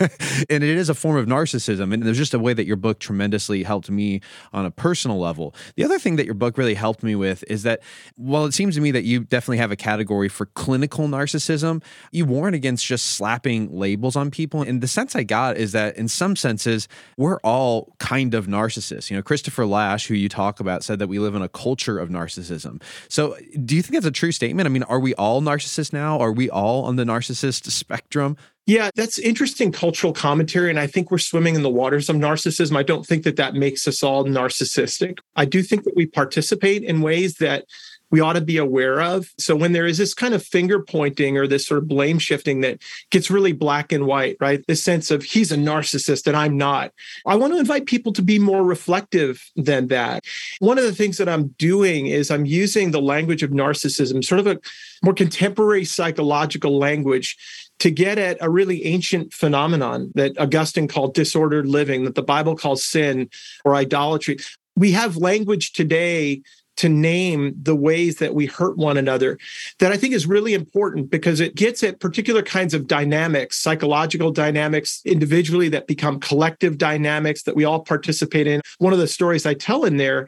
and 0.48 0.62
it 0.62 0.62
is 0.62 0.88
a 0.88 0.94
form 0.94 1.16
of 1.16 1.26
narcissism. 1.26 1.92
And 1.92 2.02
there's 2.02 2.18
just 2.18 2.34
a 2.34 2.38
way 2.38 2.54
that 2.54 2.66
your 2.66 2.76
book 2.76 3.00
tremendously 3.00 3.64
helped 3.64 3.90
me 3.90 4.20
on 4.52 4.64
a 4.66 4.70
personal 4.70 5.18
level. 5.18 5.54
The 5.74 5.84
other 5.84 5.98
thing 5.98 6.16
that 6.16 6.26
your 6.26 6.34
book 6.34 6.56
really 6.56 6.74
helped 6.74 7.02
me 7.02 7.16
with 7.16 7.42
is 7.48 7.64
that 7.64 7.80
while 8.16 8.44
it 8.44 8.54
seems 8.54 8.76
to 8.76 8.80
me 8.80 8.92
that 8.92 9.04
you 9.04 9.20
definitely 9.20 9.58
have 9.58 9.72
a 9.72 9.76
category 9.76 10.28
for 10.28 10.46
clinical 10.46 11.08
narcissism, 11.08 11.82
you 12.12 12.24
warn 12.24 12.54
against 12.54 12.86
just 12.86 13.06
slapping 13.06 13.76
labels 13.76 14.14
on 14.14 14.30
people. 14.30 14.62
And 14.62 14.75
and 14.76 14.82
the 14.82 14.88
sense 14.88 15.16
I 15.16 15.22
got 15.22 15.56
is 15.56 15.72
that 15.72 15.96
in 15.96 16.06
some 16.06 16.36
senses, 16.36 16.86
we're 17.16 17.38
all 17.38 17.94
kind 17.98 18.34
of 18.34 18.46
narcissists. 18.46 19.10
You 19.10 19.16
know, 19.16 19.22
Christopher 19.22 19.64
Lasch, 19.64 20.06
who 20.06 20.12
you 20.12 20.28
talk 20.28 20.60
about, 20.60 20.84
said 20.84 20.98
that 20.98 21.06
we 21.06 21.18
live 21.18 21.34
in 21.34 21.40
a 21.40 21.48
culture 21.48 21.98
of 21.98 22.10
narcissism. 22.10 22.82
So 23.08 23.38
do 23.64 23.74
you 23.74 23.80
think 23.80 23.94
that's 23.94 24.04
a 24.04 24.10
true 24.10 24.32
statement? 24.32 24.66
I 24.66 24.68
mean, 24.68 24.82
are 24.82 25.00
we 25.00 25.14
all 25.14 25.40
narcissists 25.40 25.94
now? 25.94 26.18
Are 26.18 26.30
we 26.30 26.50
all 26.50 26.84
on 26.84 26.96
the 26.96 27.04
narcissist 27.04 27.70
spectrum? 27.70 28.36
Yeah, 28.66 28.90
that's 28.94 29.18
interesting 29.18 29.72
cultural 29.72 30.12
commentary. 30.12 30.68
And 30.68 30.78
I 30.78 30.88
think 30.88 31.10
we're 31.10 31.16
swimming 31.16 31.54
in 31.54 31.62
the 31.62 31.70
waters 31.70 32.10
of 32.10 32.16
narcissism. 32.16 32.76
I 32.76 32.82
don't 32.82 33.06
think 33.06 33.24
that 33.24 33.36
that 33.36 33.54
makes 33.54 33.88
us 33.88 34.02
all 34.02 34.26
narcissistic. 34.26 35.20
I 35.36 35.46
do 35.46 35.62
think 35.62 35.84
that 35.84 35.96
we 35.96 36.04
participate 36.04 36.82
in 36.82 37.00
ways 37.00 37.36
that 37.36 37.64
we 38.10 38.20
ought 38.20 38.34
to 38.34 38.40
be 38.40 38.56
aware 38.56 39.00
of. 39.00 39.28
So 39.38 39.56
when 39.56 39.72
there 39.72 39.86
is 39.86 39.98
this 39.98 40.14
kind 40.14 40.34
of 40.34 40.42
finger 40.42 40.82
pointing 40.82 41.36
or 41.36 41.46
this 41.46 41.66
sort 41.66 41.78
of 41.78 41.88
blame 41.88 42.18
shifting 42.18 42.60
that 42.60 42.80
gets 43.10 43.30
really 43.30 43.52
black 43.52 43.92
and 43.92 44.06
white, 44.06 44.36
right? 44.40 44.64
This 44.68 44.82
sense 44.82 45.10
of 45.10 45.24
he's 45.24 45.50
a 45.50 45.56
narcissist 45.56 46.26
and 46.26 46.36
I'm 46.36 46.56
not. 46.56 46.92
I 47.26 47.34
want 47.36 47.52
to 47.54 47.58
invite 47.58 47.86
people 47.86 48.12
to 48.12 48.22
be 48.22 48.38
more 48.38 48.64
reflective 48.64 49.42
than 49.56 49.88
that. 49.88 50.24
One 50.60 50.78
of 50.78 50.84
the 50.84 50.94
things 50.94 51.18
that 51.18 51.28
I'm 51.28 51.48
doing 51.58 52.06
is 52.06 52.30
I'm 52.30 52.46
using 52.46 52.90
the 52.90 53.02
language 53.02 53.42
of 53.42 53.50
narcissism, 53.50 54.24
sort 54.24 54.40
of 54.40 54.46
a 54.46 54.58
more 55.02 55.14
contemporary 55.14 55.84
psychological 55.84 56.78
language 56.78 57.36
to 57.78 57.90
get 57.90 58.18
at 58.18 58.38
a 58.40 58.48
really 58.48 58.84
ancient 58.86 59.34
phenomenon 59.34 60.10
that 60.14 60.38
Augustine 60.38 60.88
called 60.88 61.14
disordered 61.14 61.66
living, 61.66 62.04
that 62.04 62.14
the 62.14 62.22
Bible 62.22 62.56
calls 62.56 62.84
sin 62.84 63.28
or 63.64 63.74
idolatry. 63.74 64.38
We 64.76 64.92
have 64.92 65.16
language 65.16 65.72
today 65.72 66.42
to 66.76 66.88
name 66.88 67.54
the 67.60 67.74
ways 67.74 68.16
that 68.16 68.34
we 68.34 68.46
hurt 68.46 68.76
one 68.76 68.96
another 68.96 69.38
that 69.78 69.92
I 69.92 69.96
think 69.96 70.14
is 70.14 70.26
really 70.26 70.54
important 70.54 71.10
because 71.10 71.40
it 71.40 71.54
gets 71.54 71.82
at 71.82 72.00
particular 72.00 72.42
kinds 72.42 72.74
of 72.74 72.86
dynamics, 72.86 73.58
psychological 73.58 74.30
dynamics 74.30 75.00
individually 75.04 75.68
that 75.70 75.86
become 75.86 76.20
collective 76.20 76.78
dynamics 76.78 77.42
that 77.44 77.56
we 77.56 77.64
all 77.64 77.80
participate 77.80 78.46
in. 78.46 78.60
One 78.78 78.92
of 78.92 78.98
the 78.98 79.08
stories 79.08 79.46
I 79.46 79.54
tell 79.54 79.84
in 79.84 79.96
there 79.96 80.26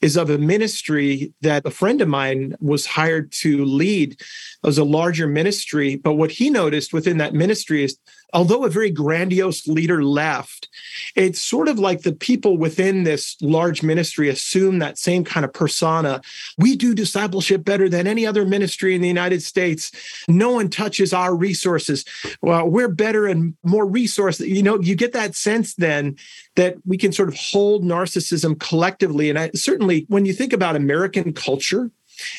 is 0.00 0.16
of 0.16 0.30
a 0.30 0.38
ministry 0.38 1.32
that 1.42 1.66
a 1.66 1.70
friend 1.70 2.00
of 2.00 2.08
mine 2.08 2.54
was 2.60 2.86
hired 2.86 3.30
to 3.32 3.64
lead. 3.64 4.12
It 4.12 4.18
was 4.62 4.78
a 4.78 4.84
larger 4.84 5.26
ministry, 5.26 5.96
but 5.96 6.14
what 6.14 6.30
he 6.30 6.50
noticed 6.50 6.92
within 6.92 7.18
that 7.18 7.34
ministry 7.34 7.84
is 7.84 7.98
although 8.32 8.64
a 8.64 8.70
very 8.70 8.90
grandiose 8.90 9.66
leader 9.66 10.02
left, 10.02 10.68
it's 11.16 11.40
sort 11.40 11.68
of 11.68 11.78
like 11.78 12.02
the 12.02 12.12
people 12.12 12.56
within 12.56 13.04
this 13.04 13.36
large 13.40 13.82
ministry 13.82 14.28
assume 14.28 14.78
that 14.78 14.98
same 14.98 15.24
kind 15.24 15.44
of 15.44 15.52
persona. 15.52 16.20
We 16.58 16.76
do 16.76 16.94
discipleship 16.94 17.64
better 17.64 17.88
than 17.88 18.06
any 18.06 18.26
other 18.26 18.44
ministry 18.44 18.94
in 18.94 19.02
the 19.02 19.08
United 19.08 19.42
States. 19.42 19.90
No 20.28 20.52
one 20.52 20.68
touches 20.68 21.12
our 21.12 21.34
resources. 21.34 22.04
Well, 22.42 22.68
we're 22.68 22.88
better 22.88 23.26
and 23.26 23.54
more 23.64 23.86
resource. 23.86 24.40
You 24.40 24.62
know, 24.62 24.80
you 24.80 24.94
get 24.94 25.12
that 25.12 25.34
sense 25.34 25.74
then 25.74 26.16
that 26.56 26.76
we 26.86 26.98
can 26.98 27.12
sort 27.12 27.28
of 27.28 27.36
hold 27.36 27.84
narcissism 27.84 28.58
collectively. 28.60 29.30
And 29.30 29.38
I, 29.38 29.50
certainly 29.54 29.89
when 30.08 30.24
you 30.24 30.32
think 30.32 30.52
about 30.52 30.76
American 30.76 31.32
culture, 31.32 31.90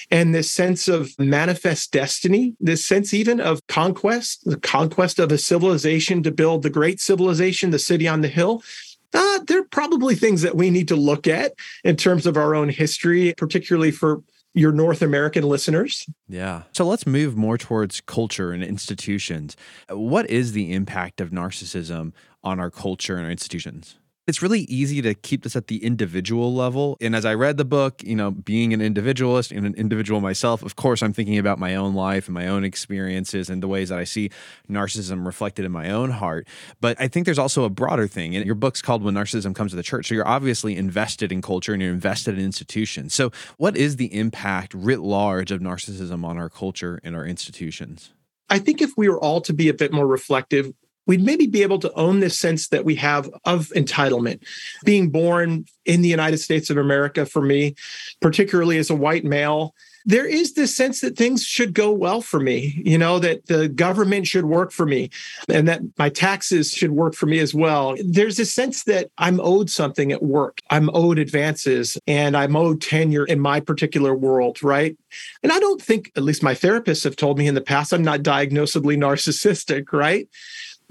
and 0.10 0.34
this 0.34 0.52
sense 0.52 0.88
of 0.88 1.18
manifest 1.18 1.92
destiny, 1.92 2.56
this 2.60 2.86
sense 2.86 3.14
even 3.14 3.40
of 3.40 3.66
conquest, 3.68 4.44
the 4.46 4.60
conquest 4.60 5.20
of 5.20 5.32
a 5.32 5.38
civilization 5.38 6.24
to 6.24 6.32
build 6.32 6.64
the 6.64 6.70
great 6.70 7.00
civilization, 7.00 7.72
the 7.72 7.80
city 7.80 8.08
on 8.08 8.22
the 8.22 8.28
hill. 8.28 8.64
Uh, 9.14 9.40
there 9.48 9.60
are 9.60 9.66
probably 9.72 10.16
things 10.16 10.42
that 10.42 10.56
we 10.56 10.70
need 10.70 10.88
to 10.88 10.96
look 10.96 11.28
at 11.28 11.54
in 11.84 11.96
terms 11.96 12.26
of 12.26 12.38
our 12.38 12.56
own 12.56 12.70
history, 12.70 13.34
particularly 13.38 13.92
for 13.92 14.24
your 14.54 14.72
North 14.72 15.02
American 15.02 15.44
listeners. 15.44 16.06
Yeah. 16.28 16.64
So 16.74 16.86
let's 16.86 17.08
move 17.08 17.38
more 17.38 17.58
towards 17.58 18.02
culture 18.02 18.52
and 18.52 18.64
institutions. 18.64 19.56
What 19.90 20.30
is 20.30 20.52
the 20.52 20.74
impact 20.74 21.22
of 21.22 21.30
narcissism 21.30 22.14
on 22.44 22.60
our 22.60 22.70
culture 22.70 23.16
and 23.16 23.26
our 23.26 23.32
institutions? 23.32 23.98
It's 24.28 24.42
really 24.42 24.62
easy 24.62 25.02
to 25.02 25.16
keep 25.16 25.42
this 25.42 25.56
at 25.56 25.66
the 25.66 25.84
individual 25.84 26.54
level. 26.54 26.96
And 27.02 27.16
as 27.16 27.26
I 27.26 27.34
read 27.34 27.58
the 27.58 27.66
book, 27.66 28.04
you 28.04 28.16
know, 28.16 28.30
being 28.30 28.72
an 28.72 28.80
individualist 28.80 29.52
and 29.52 29.66
an 29.66 29.74
individual 29.74 30.22
myself, 30.22 30.62
of 30.62 30.76
course, 30.76 31.02
I'm 31.02 31.12
thinking 31.12 31.40
about 31.40 31.58
my 31.58 31.76
own 31.76 31.96
life 31.96 32.28
and 32.28 32.36
my 32.36 32.48
own 32.48 32.64
experiences 32.64 33.50
and 33.50 33.64
the 33.64 33.68
ways 33.68 33.90
that 33.90 33.98
I 33.98 34.04
see 34.04 34.30
narcissism 34.70 35.26
reflected 35.26 35.66
in 35.66 35.72
my 35.72 35.90
own 35.90 36.12
heart. 36.12 36.48
But 36.80 37.02
I 37.02 37.08
think 37.08 37.26
there's 37.26 37.40
also 37.40 37.64
a 37.64 37.70
broader 37.70 38.08
thing. 38.08 38.36
And 38.36 38.46
your 38.46 38.54
book's 38.54 38.82
called 38.82 39.04
When 39.04 39.16
Narcissism 39.16 39.56
Comes 39.56 39.72
to 39.72 39.76
the 39.76 39.84
Church. 39.84 40.08
So 40.08 40.14
you're 40.14 40.28
obviously 40.28 40.78
invested 40.78 41.32
in 41.32 41.42
culture 41.42 41.74
and 41.74 41.82
you're 41.82 41.92
invested 41.92 42.38
in 42.38 42.46
institutions. 42.46 43.16
So, 43.16 43.32
what 43.58 43.76
is 43.76 43.96
the 43.96 44.14
impact 44.14 44.76
writ 44.76 45.02
large 45.02 45.52
of 45.52 45.62
narcissism 45.62 46.24
on 46.24 46.38
our 46.38 46.50
culture 46.50 47.00
and 47.04 47.16
our 47.16 47.26
institutions? 47.26 48.14
I 48.52 48.60
think 48.60 48.82
if 48.82 48.92
we 48.98 49.10
were 49.10 49.20
all 49.20 49.42
to 49.42 49.54
be 49.54 49.70
a 49.70 49.74
bit 49.74 49.92
more 49.92 50.06
reflective, 50.06 50.72
we'd 51.08 51.24
maybe 51.24 51.48
be 51.48 51.64
able 51.64 51.80
to 51.80 51.94
own 51.94 52.20
this 52.20 52.40
sense 52.40 52.70
that 52.70 52.86
we 52.86 52.96
have 52.96 53.30
of 53.46 53.68
entitlement. 53.76 54.44
Being 54.86 55.10
born 55.10 55.66
in 55.86 56.02
the 56.02 56.10
United 56.10 56.38
States 56.38 56.70
of 56.70 56.78
America, 56.78 57.26
for 57.26 57.42
me, 57.42 57.76
particularly 58.22 58.78
as 58.78 58.90
a 58.90 58.96
white 58.96 59.26
male, 59.26 59.74
there 60.06 60.26
is 60.26 60.54
this 60.54 60.76
sense 60.76 61.02
that 61.02 61.16
things 61.16 61.46
should 61.46 61.74
go 61.74 61.92
well 61.92 62.22
for 62.22 62.40
me, 62.40 62.82
you 62.84 62.98
know, 62.98 63.20
that 63.20 63.46
the 63.46 63.70
government 63.70 64.26
should 64.26 64.46
work 64.46 64.72
for 64.72 64.86
me 64.86 65.10
and 65.48 65.68
that 65.68 65.82
my 65.98 66.10
taxes 66.10 66.72
should 66.72 66.92
work 66.92 67.14
for 67.14 67.28
me 67.28 67.40
as 67.40 67.54
well. 67.54 67.96
There's 68.04 68.40
a 68.40 68.46
sense 68.46 68.84
that 68.86 69.12
I'm 69.20 69.40
owed 69.40 69.70
something 69.70 70.12
at 70.12 70.24
work. 70.24 70.60
I'm 70.72 70.90
owed 70.94 71.20
advances 71.20 72.00
and 72.08 72.36
I'm 72.36 72.56
owed 72.56 72.82
tenure 72.82 73.26
in 73.26 73.40
my 73.40 73.60
particular 73.60 74.16
world, 74.16 74.64
right? 74.64 74.98
And 75.44 75.52
I 75.52 75.60
don't 75.60 75.82
think, 75.82 76.12
at 76.16 76.24
least 76.24 76.42
my 76.42 76.56
therapists 76.56 77.04
have 77.04 77.16
told 77.16 77.38
me 77.38 77.46
in 77.48 77.56
the 77.56 77.62
past, 77.62 77.94
I'm 77.94 78.02
not 78.02 78.22
diagnosably 78.22 78.98
narcissistic, 78.98 79.94
right? 79.94 80.28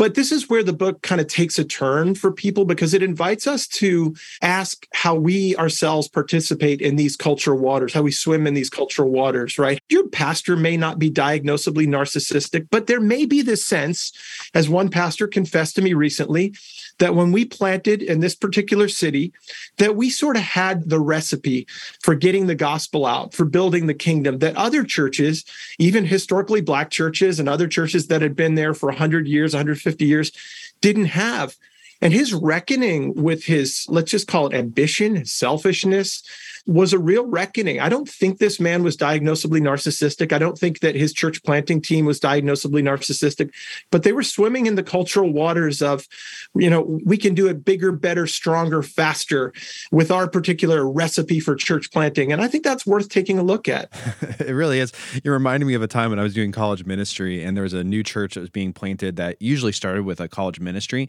But 0.01 0.15
this 0.15 0.33
is 0.33 0.49
where 0.49 0.63
the 0.63 0.73
book 0.73 1.03
kind 1.03 1.21
of 1.21 1.27
takes 1.27 1.59
a 1.59 1.65
turn 1.65 2.15
for 2.15 2.33
people 2.33 2.65
because 2.65 2.95
it 2.95 3.03
invites 3.03 3.47
us 3.47 3.67
to 3.67 4.15
ask 4.41 4.87
how 4.95 5.15
we 5.15 5.55
ourselves 5.57 6.09
participate 6.09 6.81
in 6.81 6.97
these 6.97 7.19
cultural 7.19 7.59
waters, 7.59 7.93
how 7.93 8.01
we 8.01 8.11
swim 8.11 8.47
in 8.47 8.55
these 8.55 8.71
cultural 8.71 9.11
waters, 9.11 9.59
right? 9.59 9.79
Your 9.91 10.09
pastor 10.09 10.57
may 10.57 10.79
not 10.79 10.99
be 10.99 11.11
diagnosably 11.11 11.87
narcissistic, 11.87 12.69
but 12.71 12.87
there 12.87 12.99
may 12.99 13.27
be 13.27 13.43
this 13.43 13.63
sense, 13.63 14.11
as 14.55 14.71
one 14.71 14.89
pastor 14.89 15.27
confessed 15.27 15.77
to 15.77 15.83
me 15.83 15.93
recently, 15.93 16.55
that 16.99 17.15
when 17.15 17.31
we 17.31 17.45
planted 17.45 18.03
in 18.03 18.21
this 18.21 18.35
particular 18.35 18.89
city, 18.89 19.35
that 19.77 19.97
we 19.97 20.09
sort 20.09 20.37
of 20.37 20.43
had 20.43 20.89
the 20.89 21.01
recipe 21.01 21.67
for 22.01 22.15
getting 22.15 22.47
the 22.47 22.55
gospel 22.55 23.05
out, 23.05 23.35
for 23.35 23.45
building 23.45 23.87
the 23.87 23.93
kingdom, 23.93 24.39
that 24.39 24.57
other 24.57 24.83
churches, 24.83 25.45
even 25.79 26.07
historically 26.07 26.63
black 26.63 26.89
churches 26.89 27.39
and 27.39 27.51
other 27.51 27.69
churches 27.69 28.07
that 28.07 28.23
had 28.23 28.35
been 28.35 28.55
there 28.55 28.73
for 28.73 28.87
100 28.87 29.29
years, 29.29 29.53
150 29.53 29.90
years, 29.99 30.33
didn't 30.81 31.07
have. 31.07 31.57
And 32.03 32.13
his 32.13 32.33
reckoning 32.33 33.15
with 33.15 33.45
his, 33.45 33.85
let's 33.89 34.11
just 34.11 34.27
call 34.27 34.47
it 34.47 34.55
ambition, 34.55 35.25
selfishness, 35.25 36.23
was 36.67 36.93
a 36.93 36.99
real 36.99 37.27
reckoning. 37.27 37.81
I 37.81 37.89
don't 37.89 38.09
think 38.09 38.39
this 38.39 38.61
man 38.61 38.83
was 38.83 38.97
diagnosably 38.97 39.61
narcissistic. 39.61 40.33
I 40.33 40.39
don't 40.39 40.59
think 40.59 40.81
that 40.81 40.95
his 40.95 41.13
church 41.13 41.43
planting 41.43 41.81
team 41.81 42.05
was 42.05 42.21
diagnosably 42.21 42.83
narcissistic, 42.83 43.51
but 43.91 44.03
they 44.03 44.13
were 44.13 44.23
swimming 44.23 44.67
in 44.67 44.75
the 44.75 44.83
cultural 44.83 45.33
waters 45.33 45.83
of, 45.83 46.07
you 46.55 46.71
know, 46.71 47.01
we 47.05 47.17
can 47.17 47.35
do 47.35 47.49
it 47.49 47.65
bigger, 47.65 47.93
better, 47.93 48.27
stronger, 48.27 48.83
faster 48.83 49.53
with 49.91 50.11
our 50.11 50.29
particular 50.29 50.89
recipe 50.91 51.41
for 51.41 51.55
church 51.55 51.91
planting. 51.91 52.33
And 52.33 52.41
I 52.41 52.49
think 52.49 52.65
that's 52.65 52.87
worth 52.87 53.09
taking 53.09 53.39
a 53.39 53.43
look 53.43 53.69
at. 53.69 53.91
it 54.41 54.53
really 54.53 54.81
is. 54.81 54.93
You're 55.25 55.35
reminding 55.35 55.67
me 55.67 55.75
of 55.75 55.83
a 55.83 55.89
time 55.89 56.11
when 56.11 56.19
I 56.19 56.23
was 56.23 56.35
doing 56.35 56.53
college 56.53 56.85
ministry 56.85 57.43
and 57.43 57.57
there 57.57 57.65
was 57.65 57.75
a 57.75 57.85
new 57.85 58.03
church 58.03 58.35
that 58.35 58.41
was 58.41 58.51
being 58.51 58.73
planted 58.73 59.17
that 59.17 59.41
usually 59.41 59.73
started 59.73 60.05
with 60.05 60.21
a 60.21 60.29
college 60.29 60.61
ministry. 60.61 61.09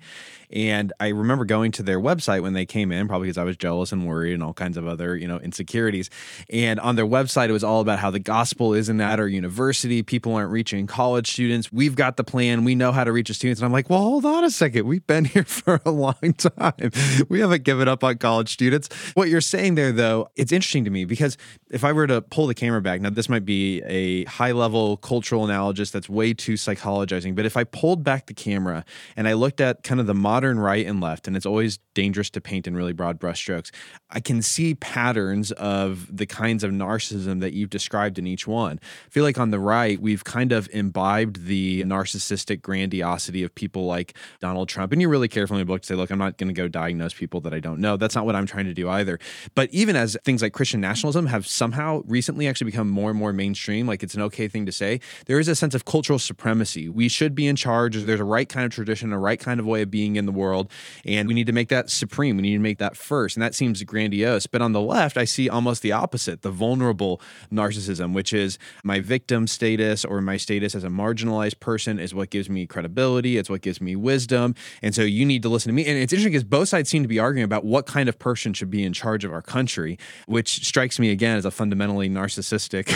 And 0.52 0.94
I 1.00 1.10
remember 1.10 1.46
going 1.46 1.72
to 1.74 1.84
their 1.84 2.00
website 2.00 2.42
when 2.42 2.54
they 2.54 2.66
came 2.66 2.92
in, 2.92 3.08
probably 3.08 3.28
because 3.28 3.38
I 3.38 3.44
was 3.44 3.58
jealous 3.58 3.92
and 3.92 4.08
worried 4.08 4.34
and 4.34 4.44
all 4.44 4.54
kinds 4.54 4.78
of 4.78 4.88
other, 4.88 5.16
you 5.16 5.28
know, 5.28 5.41
insecurities. 5.42 6.10
And 6.50 6.80
on 6.80 6.96
their 6.96 7.06
website, 7.06 7.50
it 7.50 7.54
was 7.54 7.64
all 7.64 7.82
about 7.82 8.00
how 8.00 8.12
the 8.12 8.20
gospel 8.20 8.74
isn't 8.74 9.02
at 9.02 9.20
our 9.20 9.28
university. 9.28 10.04
People 10.04 10.36
aren't 10.36 10.52
reaching 10.52 10.88
college 10.88 11.32
students. 11.32 11.72
We've 11.72 11.96
got 11.96 12.18
the 12.18 12.24
plan. 12.24 12.64
We 12.64 12.76
know 12.76 12.92
how 12.92 13.04
to 13.04 13.12
reach 13.12 13.28
the 13.28 13.34
students. 13.34 13.62
And 13.62 13.66
I'm 13.66 13.72
like, 13.72 13.90
well, 13.90 14.02
hold 14.02 14.26
on 14.26 14.44
a 14.44 14.52
second. 14.52 14.86
We've 14.86 15.06
been 15.06 15.26
here 15.32 15.44
for 15.44 15.82
a 15.86 15.92
long 15.92 16.34
time. 16.38 16.92
We 17.30 17.40
haven't 17.40 17.64
given 17.64 17.88
up 17.88 18.04
on 18.04 18.18
college 18.18 18.54
students. 18.54 18.90
What 19.14 19.30
you're 19.30 19.42
saying 19.42 19.76
there, 19.76 19.92
though, 19.92 20.30
it's 20.36 20.52
interesting 20.52 20.86
to 20.86 20.92
me 20.92 21.06
because 21.06 21.38
if 21.70 21.84
I 21.84 21.92
were 21.92 22.08
to 22.08 22.22
pull 22.22 22.48
the 22.48 22.56
camera 22.56 22.82
back, 22.82 23.02
now 23.02 23.10
this 23.10 23.30
might 23.30 23.46
be 23.46 23.82
a 23.84 24.26
high 24.26 24.52
level 24.52 24.98
cultural 24.98 25.48
analogist 25.48 25.92
that's 25.92 26.10
way 26.10 26.34
too 26.34 26.54
psychologizing, 26.54 27.36
but 27.36 27.46
if 27.46 27.58
I 27.58 27.64
pulled 27.64 28.04
back 28.04 28.28
the 28.28 28.34
camera 28.34 28.86
and 29.16 29.28
I 29.28 29.34
looked 29.34 29.62
at 29.62 29.84
kind 29.84 30.00
of 30.00 30.08
the 30.08 30.14
modern 30.14 30.60
right 30.60 30.86
and 30.86 31.02
left, 31.02 31.28
and 31.28 31.36
it's 31.36 31.46
always 31.46 31.80
dangerous 31.94 32.30
to 32.32 32.42
paint 32.42 32.68
in 32.68 32.76
really 32.76 32.94
broad 32.94 33.20
brushstrokes, 33.20 33.72
I 34.10 34.20
can 34.20 34.42
see 34.42 34.76
patterns 34.76 35.31
of 35.58 36.16
the 36.16 36.26
kinds 36.26 36.64
of 36.64 36.72
narcissism 36.72 37.40
that 37.40 37.54
you've 37.54 37.70
described 37.70 38.20
in 38.20 38.28
each 38.28 38.48
one. 38.48 38.80
I 38.84 39.10
feel 39.10 39.24
like 39.24 39.40
on 39.40 39.52
the 39.52 39.60
right, 39.60 40.00
we've 40.00 40.24
kind 40.24 40.52
of 40.52 40.70
imbibed 40.72 41.46
the 41.46 41.84
narcissistic 41.84 42.62
grandiosity 42.62 43.44
of 43.44 43.56
people 43.56 43.86
like 43.86 44.16
Donald 44.40 44.68
Trump. 44.70 44.92
And 44.92 45.02
you're 45.02 45.10
really 45.10 45.28
careful 45.28 45.56
in 45.56 45.62
the 45.62 45.66
book 45.66 45.82
to 45.82 45.88
say, 45.88 45.96
look, 45.96 46.12
I'm 46.12 46.20
not 46.20 46.38
going 46.38 46.50
to 46.50 46.54
go 46.54 46.68
diagnose 46.68 47.14
people 47.14 47.40
that 47.42 47.54
I 47.54 47.60
don't 47.60 47.80
know. 47.80 47.98
That's 47.98 48.16
not 48.16 48.26
what 48.26 48.36
I'm 48.36 48.46
trying 48.46 48.66
to 48.66 48.74
do 48.74 48.90
either. 48.90 49.20
But 49.56 49.70
even 49.72 49.96
as 49.96 50.18
things 50.24 50.42
like 50.42 50.54
Christian 50.54 50.82
nationalism 50.82 51.28
have 51.28 51.48
somehow 51.48 52.02
recently 52.06 52.48
actually 52.48 52.66
become 52.66 52.90
more 52.90 53.10
and 53.10 53.18
more 53.18 53.32
mainstream, 53.32 53.88
like 53.88 54.04
it's 54.04 54.16
an 54.16 54.22
okay 54.24 54.48
thing 54.48 54.66
to 54.66 54.72
say, 54.72 55.00
there 55.26 55.40
is 55.40 55.48
a 55.48 55.56
sense 55.56 55.74
of 55.74 55.86
cultural 55.86 56.20
supremacy. 56.20 56.90
We 56.90 57.08
should 57.08 57.36
be 57.36 57.48
in 57.48 57.56
charge. 57.56 57.96
There's 57.96 58.20
a 58.20 58.26
right 58.26 58.50
kind 58.50 58.66
of 58.66 58.72
tradition, 58.72 59.14
a 59.14 59.20
right 59.20 59.40
kind 59.40 59.60
of 59.60 59.66
way 59.66 59.82
of 59.82 59.92
being 59.92 60.16
in 60.16 60.26
the 60.26 60.32
world. 60.32 60.72
And 61.06 61.28
we 61.28 61.34
need 61.34 61.48
to 61.48 61.54
make 61.54 61.70
that 61.70 61.90
supreme. 61.90 62.36
We 62.36 62.44
need 62.44 62.54
to 62.54 62.60
make 62.60 62.80
that 62.80 62.98
first. 62.98 63.36
And 63.36 63.44
that 63.44 63.56
seems 63.56 63.82
grandiose. 63.84 64.48
But 64.48 64.62
on 64.62 64.72
the 64.72 64.82
left, 64.82 65.18
I 65.22 65.26
see 65.26 65.48
almost 65.48 65.84
the 65.84 65.92
opposite 65.92 66.42
the 66.42 66.52
vulnerable 66.52 67.22
narcissism, 67.52 68.14
which 68.14 68.34
is 68.34 68.58
my 68.84 69.00
victim 69.00 69.48
status 69.48 70.04
or 70.04 70.20
my 70.20 70.38
status 70.38 70.74
as 70.74 70.84
a 70.84 70.90
marginalized 70.90 71.60
person 71.60 72.00
is 72.00 72.14
what 72.14 72.32
gives 72.32 72.50
me 72.50 72.66
credibility. 72.66 73.38
It's 73.38 73.50
what 73.50 73.62
gives 73.62 73.80
me 73.80 73.96
wisdom. 73.96 74.56
And 74.82 74.96
so 74.96 75.04
you 75.04 75.26
need 75.26 75.44
to 75.44 75.50
listen 75.50 75.70
to 75.70 75.74
me. 75.74 75.86
And 75.86 75.98
it's 75.98 76.12
interesting 76.12 76.34
because 76.34 76.44
both 76.44 76.70
sides 76.70 76.90
seem 76.90 77.04
to 77.04 77.08
be 77.08 77.20
arguing 77.20 77.44
about 77.46 77.64
what 77.64 77.86
kind 77.86 78.10
of 78.10 78.18
person 78.18 78.54
should 78.54 78.72
be 78.72 78.84
in 78.84 78.94
charge 78.94 79.24
of 79.24 79.32
our 79.32 79.44
country, 79.44 80.00
which 80.26 80.66
strikes 80.66 80.98
me 80.98 81.12
again 81.12 81.38
as 81.38 81.46
a 81.46 81.52
fundamentally 81.52 82.10
narcissistic 82.10 82.88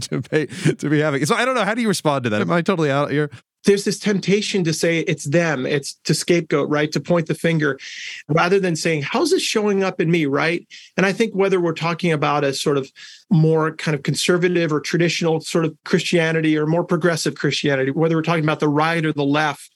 debate 0.08 0.78
to 0.78 0.88
be 0.88 1.00
having. 1.00 1.26
So 1.26 1.34
I 1.34 1.44
don't 1.44 1.56
know. 1.56 1.64
How 1.64 1.74
do 1.74 1.82
you 1.82 1.88
respond 1.88 2.24
to 2.24 2.30
that? 2.30 2.40
Am 2.40 2.52
I 2.52 2.62
totally 2.62 2.90
out 2.90 3.10
here? 3.10 3.30
There's 3.68 3.84
this 3.84 3.98
temptation 3.98 4.64
to 4.64 4.72
say 4.72 5.00
it's 5.00 5.24
them, 5.24 5.66
it's 5.66 5.92
to 6.04 6.14
scapegoat, 6.14 6.70
right? 6.70 6.90
To 6.90 7.00
point 7.00 7.26
the 7.26 7.34
finger 7.34 7.78
rather 8.26 8.58
than 8.58 8.74
saying, 8.74 9.02
how's 9.02 9.30
this 9.30 9.42
showing 9.42 9.84
up 9.84 10.00
in 10.00 10.10
me, 10.10 10.24
right? 10.24 10.66
And 10.96 11.04
I 11.04 11.12
think 11.12 11.34
whether 11.34 11.60
we're 11.60 11.74
talking 11.74 12.10
about 12.10 12.44
a 12.44 12.54
sort 12.54 12.78
of 12.78 12.90
more 13.30 13.76
kind 13.76 13.94
of 13.94 14.04
conservative 14.04 14.72
or 14.72 14.80
traditional 14.80 15.42
sort 15.42 15.66
of 15.66 15.76
Christianity 15.84 16.56
or 16.56 16.64
more 16.64 16.82
progressive 16.82 17.34
Christianity, 17.34 17.90
whether 17.90 18.16
we're 18.16 18.22
talking 18.22 18.42
about 18.42 18.60
the 18.60 18.70
right 18.70 19.04
or 19.04 19.12
the 19.12 19.22
left, 19.22 19.70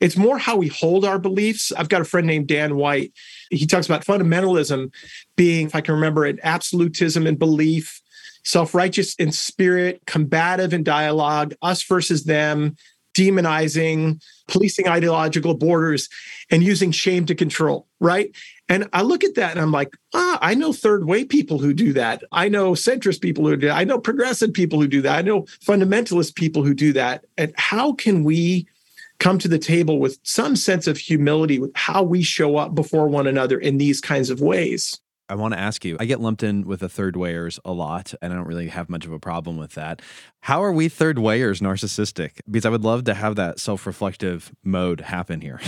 it's 0.00 0.16
more 0.16 0.38
how 0.38 0.56
we 0.56 0.68
hold 0.68 1.04
our 1.04 1.18
beliefs. 1.18 1.72
I've 1.72 1.88
got 1.88 2.00
a 2.00 2.04
friend 2.04 2.28
named 2.28 2.46
Dan 2.46 2.76
White. 2.76 3.12
He 3.50 3.66
talks 3.66 3.86
about 3.86 4.04
fundamentalism 4.04 4.92
being, 5.34 5.66
if 5.66 5.74
I 5.74 5.80
can 5.80 5.96
remember 5.96 6.24
it, 6.26 6.38
absolutism 6.44 7.26
in 7.26 7.34
belief, 7.34 8.02
self 8.44 8.72
righteous 8.72 9.16
in 9.16 9.32
spirit, 9.32 10.02
combative 10.06 10.72
in 10.72 10.84
dialogue, 10.84 11.54
us 11.60 11.82
versus 11.82 12.22
them, 12.22 12.76
demonizing, 13.14 14.22
policing 14.48 14.88
ideological 14.88 15.54
borders, 15.54 16.08
and 16.50 16.62
using 16.62 16.90
shame 16.90 17.26
to 17.26 17.34
control, 17.34 17.86
right? 18.00 18.34
And 18.68 18.88
I 18.92 19.02
look 19.02 19.24
at 19.24 19.34
that 19.34 19.52
and 19.52 19.60
I'm 19.60 19.72
like, 19.72 19.94
ah, 20.14 20.38
I 20.40 20.54
know 20.54 20.72
third 20.72 21.06
way 21.06 21.24
people 21.24 21.58
who 21.58 21.74
do 21.74 21.92
that. 21.92 22.24
I 22.32 22.48
know 22.48 22.72
centrist 22.72 23.20
people 23.20 23.46
who 23.46 23.56
do 23.56 23.68
that. 23.68 23.76
I 23.76 23.84
know 23.84 23.98
progressive 23.98 24.52
people 24.52 24.80
who 24.80 24.88
do 24.88 25.02
that. 25.02 25.18
I 25.18 25.22
know 25.22 25.42
fundamentalist 25.64 26.34
people 26.34 26.62
who 26.62 26.74
do 26.74 26.92
that. 26.94 27.24
And 27.36 27.52
how 27.56 27.92
can 27.92 28.24
we 28.24 28.66
come 29.18 29.38
to 29.38 29.48
the 29.48 29.58
table 29.58 29.98
with 29.98 30.18
some 30.22 30.56
sense 30.56 30.86
of 30.86 30.96
humility 30.96 31.58
with 31.58 31.70
how 31.74 32.02
we 32.02 32.22
show 32.22 32.56
up 32.56 32.74
before 32.74 33.08
one 33.08 33.26
another 33.26 33.58
in 33.58 33.78
these 33.78 34.00
kinds 34.00 34.30
of 34.30 34.40
ways? 34.40 34.98
I 35.32 35.34
want 35.34 35.54
to 35.54 35.60
ask 35.60 35.82
you. 35.82 35.96
I 35.98 36.04
get 36.04 36.20
lumped 36.20 36.42
in 36.42 36.66
with 36.66 36.80
the 36.80 36.90
third 36.90 37.16
wayers 37.16 37.58
a 37.64 37.72
lot, 37.72 38.12
and 38.20 38.34
I 38.34 38.36
don't 38.36 38.46
really 38.46 38.68
have 38.68 38.90
much 38.90 39.06
of 39.06 39.12
a 39.12 39.18
problem 39.18 39.56
with 39.56 39.72
that. 39.72 40.02
How 40.40 40.62
are 40.62 40.72
we 40.72 40.90
third 40.90 41.18
wayers 41.18 41.60
narcissistic? 41.60 42.40
Because 42.50 42.66
I 42.66 42.68
would 42.68 42.84
love 42.84 43.04
to 43.04 43.14
have 43.14 43.36
that 43.36 43.58
self 43.58 43.86
reflective 43.86 44.52
mode 44.62 45.00
happen 45.00 45.40
here. 45.40 45.58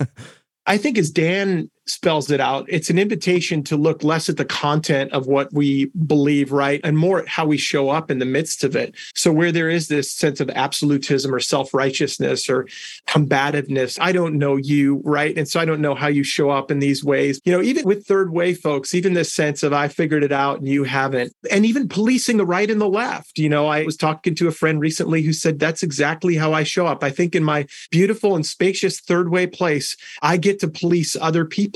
I 0.66 0.76
think 0.76 0.98
as 0.98 1.12
Dan 1.12 1.70
spells 1.86 2.30
it 2.30 2.40
out. 2.40 2.66
It's 2.68 2.90
an 2.90 2.98
invitation 2.98 3.62
to 3.64 3.76
look 3.76 4.02
less 4.02 4.28
at 4.28 4.36
the 4.36 4.44
content 4.44 5.12
of 5.12 5.26
what 5.26 5.52
we 5.52 5.86
believe, 6.06 6.52
right? 6.52 6.80
And 6.84 6.98
more 6.98 7.20
at 7.20 7.28
how 7.28 7.46
we 7.46 7.56
show 7.56 7.90
up 7.90 8.10
in 8.10 8.18
the 8.18 8.24
midst 8.24 8.64
of 8.64 8.74
it. 8.74 8.94
So, 9.14 9.32
where 9.32 9.52
there 9.52 9.70
is 9.70 9.88
this 9.88 10.10
sense 10.10 10.40
of 10.40 10.50
absolutism 10.50 11.34
or 11.34 11.40
self 11.40 11.72
righteousness 11.72 12.48
or 12.48 12.66
combativeness, 13.06 13.98
I 14.00 14.12
don't 14.12 14.38
know 14.38 14.56
you, 14.56 15.00
right? 15.04 15.36
And 15.36 15.48
so 15.48 15.60
I 15.60 15.64
don't 15.64 15.80
know 15.80 15.94
how 15.94 16.08
you 16.08 16.24
show 16.24 16.50
up 16.50 16.70
in 16.70 16.78
these 16.78 17.04
ways. 17.04 17.40
You 17.44 17.52
know, 17.52 17.62
even 17.62 17.84
with 17.84 18.06
third 18.06 18.32
way 18.32 18.54
folks, 18.54 18.94
even 18.94 19.14
this 19.14 19.32
sense 19.32 19.62
of 19.62 19.72
I 19.72 19.88
figured 19.88 20.24
it 20.24 20.32
out 20.32 20.58
and 20.58 20.68
you 20.68 20.84
haven't, 20.84 21.32
and 21.50 21.64
even 21.64 21.88
policing 21.88 22.36
the 22.36 22.46
right 22.46 22.70
and 22.70 22.80
the 22.80 22.88
left. 22.88 23.38
You 23.38 23.48
know, 23.48 23.66
I 23.66 23.84
was 23.84 23.96
talking 23.96 24.34
to 24.36 24.48
a 24.48 24.52
friend 24.52 24.80
recently 24.80 25.22
who 25.22 25.32
said 25.32 25.58
that's 25.58 25.82
exactly 25.82 26.36
how 26.36 26.52
I 26.52 26.62
show 26.62 26.86
up. 26.86 27.04
I 27.04 27.10
think 27.10 27.34
in 27.34 27.44
my 27.44 27.66
beautiful 27.90 28.34
and 28.34 28.44
spacious 28.44 29.00
third 29.00 29.30
way 29.30 29.46
place, 29.46 29.96
I 30.22 30.36
get 30.36 30.60
to 30.60 30.68
police 30.68 31.16
other 31.20 31.44
people. 31.44 31.75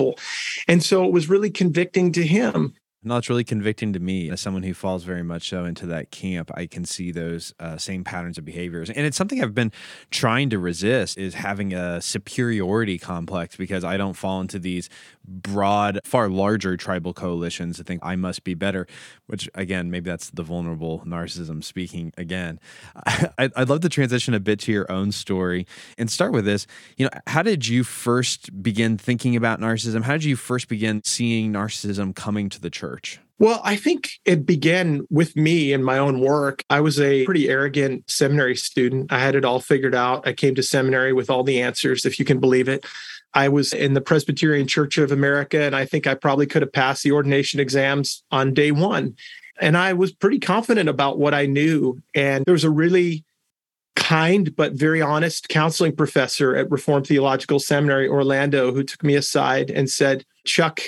And 0.68 0.82
so 0.82 1.04
it 1.04 1.12
was 1.12 1.28
really 1.28 1.50
convicting 1.50 2.12
to 2.12 2.26
him. 2.26 2.74
No, 3.02 3.16
it's 3.16 3.30
really 3.30 3.44
convicting 3.44 3.94
to 3.94 3.98
me 3.98 4.28
as 4.28 4.42
someone 4.42 4.62
who 4.62 4.74
falls 4.74 5.04
very 5.04 5.22
much 5.22 5.48
so 5.48 5.64
into 5.64 5.86
that 5.86 6.10
camp. 6.10 6.50
I 6.52 6.66
can 6.66 6.84
see 6.84 7.10
those 7.12 7.54
uh, 7.58 7.78
same 7.78 8.04
patterns 8.04 8.36
of 8.36 8.44
behaviors, 8.44 8.90
and 8.90 9.06
it's 9.06 9.16
something 9.16 9.42
I've 9.42 9.54
been 9.54 9.72
trying 10.10 10.50
to 10.50 10.58
resist 10.58 11.16
is 11.16 11.32
having 11.32 11.72
a 11.72 12.02
superiority 12.02 12.98
complex 12.98 13.56
because 13.56 13.84
I 13.84 13.96
don't 13.96 14.12
fall 14.12 14.42
into 14.42 14.58
these 14.58 14.90
broad, 15.26 16.00
far 16.04 16.28
larger 16.28 16.76
tribal 16.76 17.14
coalitions 17.14 17.78
to 17.78 17.84
think 17.84 18.04
I 18.04 18.16
must 18.16 18.44
be 18.44 18.52
better. 18.52 18.86
Which 19.28 19.48
again, 19.54 19.90
maybe 19.90 20.10
that's 20.10 20.28
the 20.28 20.42
vulnerable 20.42 21.02
narcissism 21.06 21.64
speaking 21.64 22.12
again. 22.18 22.60
I'd 23.38 23.70
love 23.70 23.80
to 23.80 23.88
transition 23.88 24.34
a 24.34 24.40
bit 24.40 24.60
to 24.60 24.72
your 24.72 24.90
own 24.92 25.10
story 25.12 25.66
and 25.96 26.10
start 26.10 26.32
with 26.32 26.44
this. 26.44 26.66
You 26.98 27.06
know, 27.06 27.20
how 27.26 27.42
did 27.42 27.66
you 27.66 27.82
first 27.82 28.62
begin 28.62 28.98
thinking 28.98 29.36
about 29.36 29.58
narcissism? 29.58 30.02
How 30.02 30.12
did 30.12 30.24
you 30.24 30.36
first 30.36 30.68
begin 30.68 31.00
seeing 31.02 31.50
narcissism 31.50 32.14
coming 32.14 32.50
to 32.50 32.60
the 32.60 32.68
church? 32.68 32.89
Church? 32.90 33.20
Well, 33.38 33.60
I 33.64 33.76
think 33.76 34.12
it 34.24 34.44
began 34.44 35.06
with 35.10 35.34
me 35.34 35.72
and 35.72 35.84
my 35.84 35.96
own 35.96 36.20
work. 36.20 36.62
I 36.68 36.80
was 36.80 37.00
a 37.00 37.24
pretty 37.24 37.48
arrogant 37.48 38.10
seminary 38.10 38.56
student. 38.56 39.10
I 39.12 39.18
had 39.18 39.34
it 39.34 39.44
all 39.44 39.60
figured 39.60 39.94
out. 39.94 40.26
I 40.26 40.32
came 40.32 40.54
to 40.56 40.62
seminary 40.62 41.12
with 41.12 41.30
all 41.30 41.42
the 41.42 41.62
answers, 41.62 42.04
if 42.04 42.18
you 42.18 42.24
can 42.24 42.38
believe 42.38 42.68
it. 42.68 42.84
I 43.32 43.48
was 43.48 43.72
in 43.72 43.94
the 43.94 44.00
Presbyterian 44.00 44.66
Church 44.66 44.98
of 44.98 45.12
America, 45.12 45.62
and 45.62 45.74
I 45.74 45.86
think 45.86 46.06
I 46.06 46.14
probably 46.14 46.46
could 46.46 46.62
have 46.62 46.72
passed 46.72 47.02
the 47.02 47.12
ordination 47.12 47.60
exams 47.60 48.22
on 48.30 48.52
day 48.52 48.72
one. 48.72 49.14
And 49.60 49.76
I 49.76 49.92
was 49.92 50.12
pretty 50.12 50.40
confident 50.40 50.88
about 50.88 51.18
what 51.18 51.32
I 51.32 51.46
knew. 51.46 52.02
And 52.14 52.44
there 52.44 52.52
was 52.52 52.64
a 52.64 52.70
really 52.70 53.24
kind 53.94 54.54
but 54.56 54.72
very 54.72 55.00
honest 55.00 55.48
counseling 55.48 55.94
professor 55.94 56.56
at 56.56 56.70
Reformed 56.70 57.06
Theological 57.06 57.60
Seminary, 57.60 58.08
Orlando, 58.08 58.72
who 58.72 58.82
took 58.82 59.04
me 59.04 59.14
aside 59.14 59.70
and 59.70 59.88
said, 59.88 60.24
Chuck, 60.44 60.80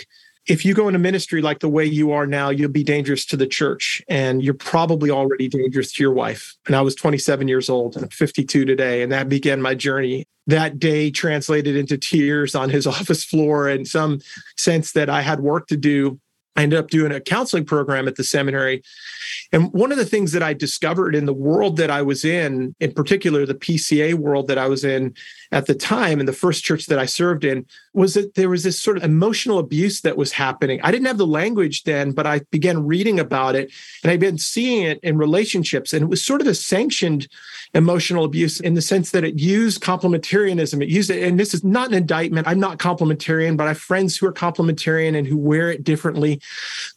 if 0.46 0.64
you 0.64 0.74
go 0.74 0.88
into 0.88 0.98
ministry 0.98 1.40
like 1.40 1.60
the 1.60 1.68
way 1.68 1.84
you 1.84 2.10
are 2.12 2.26
now, 2.26 2.50
you'll 2.50 2.70
be 2.70 2.82
dangerous 2.82 3.24
to 3.26 3.36
the 3.36 3.46
church 3.46 4.02
and 4.08 4.42
you're 4.42 4.54
probably 4.54 5.10
already 5.10 5.48
dangerous 5.48 5.92
to 5.92 6.02
your 6.02 6.12
wife. 6.12 6.56
And 6.66 6.74
I 6.74 6.80
was 6.80 6.94
27 6.94 7.46
years 7.46 7.68
old 7.68 7.94
and 7.94 8.04
I'm 8.04 8.10
52 8.10 8.64
today. 8.64 9.02
And 9.02 9.12
that 9.12 9.28
began 9.28 9.62
my 9.62 9.74
journey. 9.74 10.26
That 10.48 10.80
day 10.80 11.12
translated 11.12 11.76
into 11.76 11.96
tears 11.96 12.56
on 12.56 12.70
his 12.70 12.86
office 12.88 13.24
floor 13.24 13.68
and 13.68 13.86
some 13.86 14.18
sense 14.56 14.92
that 14.92 15.08
I 15.08 15.22
had 15.22 15.40
work 15.40 15.68
to 15.68 15.76
do. 15.76 16.18
I 16.56 16.64
ended 16.64 16.78
up 16.78 16.90
doing 16.90 17.12
a 17.12 17.20
counseling 17.20 17.64
program 17.64 18.06
at 18.08 18.16
the 18.16 18.24
seminary. 18.24 18.82
And 19.52 19.72
one 19.72 19.90
of 19.90 19.96
the 19.96 20.04
things 20.04 20.32
that 20.32 20.42
I 20.42 20.52
discovered 20.52 21.14
in 21.14 21.24
the 21.24 21.32
world 21.32 21.78
that 21.78 21.90
I 21.90 22.02
was 22.02 22.24
in, 22.24 22.74
in 22.78 22.92
particular 22.92 23.46
the 23.46 23.54
PCA 23.54 24.14
world 24.14 24.48
that 24.48 24.58
I 24.58 24.66
was 24.66 24.84
in, 24.84 25.14
at 25.52 25.66
the 25.66 25.74
time 25.74 26.18
in 26.18 26.26
the 26.26 26.32
first 26.32 26.64
church 26.64 26.86
that 26.86 26.98
I 26.98 27.04
served 27.04 27.44
in 27.44 27.66
was 27.92 28.14
that 28.14 28.34
there 28.34 28.48
was 28.48 28.62
this 28.62 28.80
sort 28.80 28.96
of 28.96 29.04
emotional 29.04 29.58
abuse 29.58 30.00
that 30.00 30.16
was 30.16 30.32
happening. 30.32 30.80
I 30.82 30.90
didn't 30.90 31.06
have 31.06 31.18
the 31.18 31.26
language 31.26 31.84
then, 31.84 32.12
but 32.12 32.26
I 32.26 32.40
began 32.50 32.86
reading 32.86 33.20
about 33.20 33.54
it 33.54 33.70
and 34.02 34.10
I'd 34.10 34.18
been 34.18 34.38
seeing 34.38 34.82
it 34.84 34.98
in 35.02 35.18
relationships. 35.18 35.92
And 35.92 36.02
it 36.02 36.08
was 36.08 36.24
sort 36.24 36.40
of 36.40 36.46
a 36.46 36.54
sanctioned 36.54 37.28
emotional 37.74 38.24
abuse 38.24 38.60
in 38.60 38.74
the 38.74 38.82
sense 38.82 39.10
that 39.10 39.24
it 39.24 39.38
used 39.38 39.82
complementarianism. 39.82 40.82
It 40.82 40.88
used 40.88 41.10
it, 41.10 41.22
and 41.22 41.38
this 41.38 41.52
is 41.52 41.62
not 41.62 41.88
an 41.88 41.94
indictment. 41.94 42.48
I'm 42.48 42.60
not 42.60 42.78
complementarian, 42.78 43.56
but 43.56 43.64
I 43.64 43.68
have 43.68 43.78
friends 43.78 44.16
who 44.16 44.26
are 44.26 44.32
complementarian 44.32 45.16
and 45.16 45.26
who 45.26 45.36
wear 45.36 45.70
it 45.70 45.84
differently, 45.84 46.40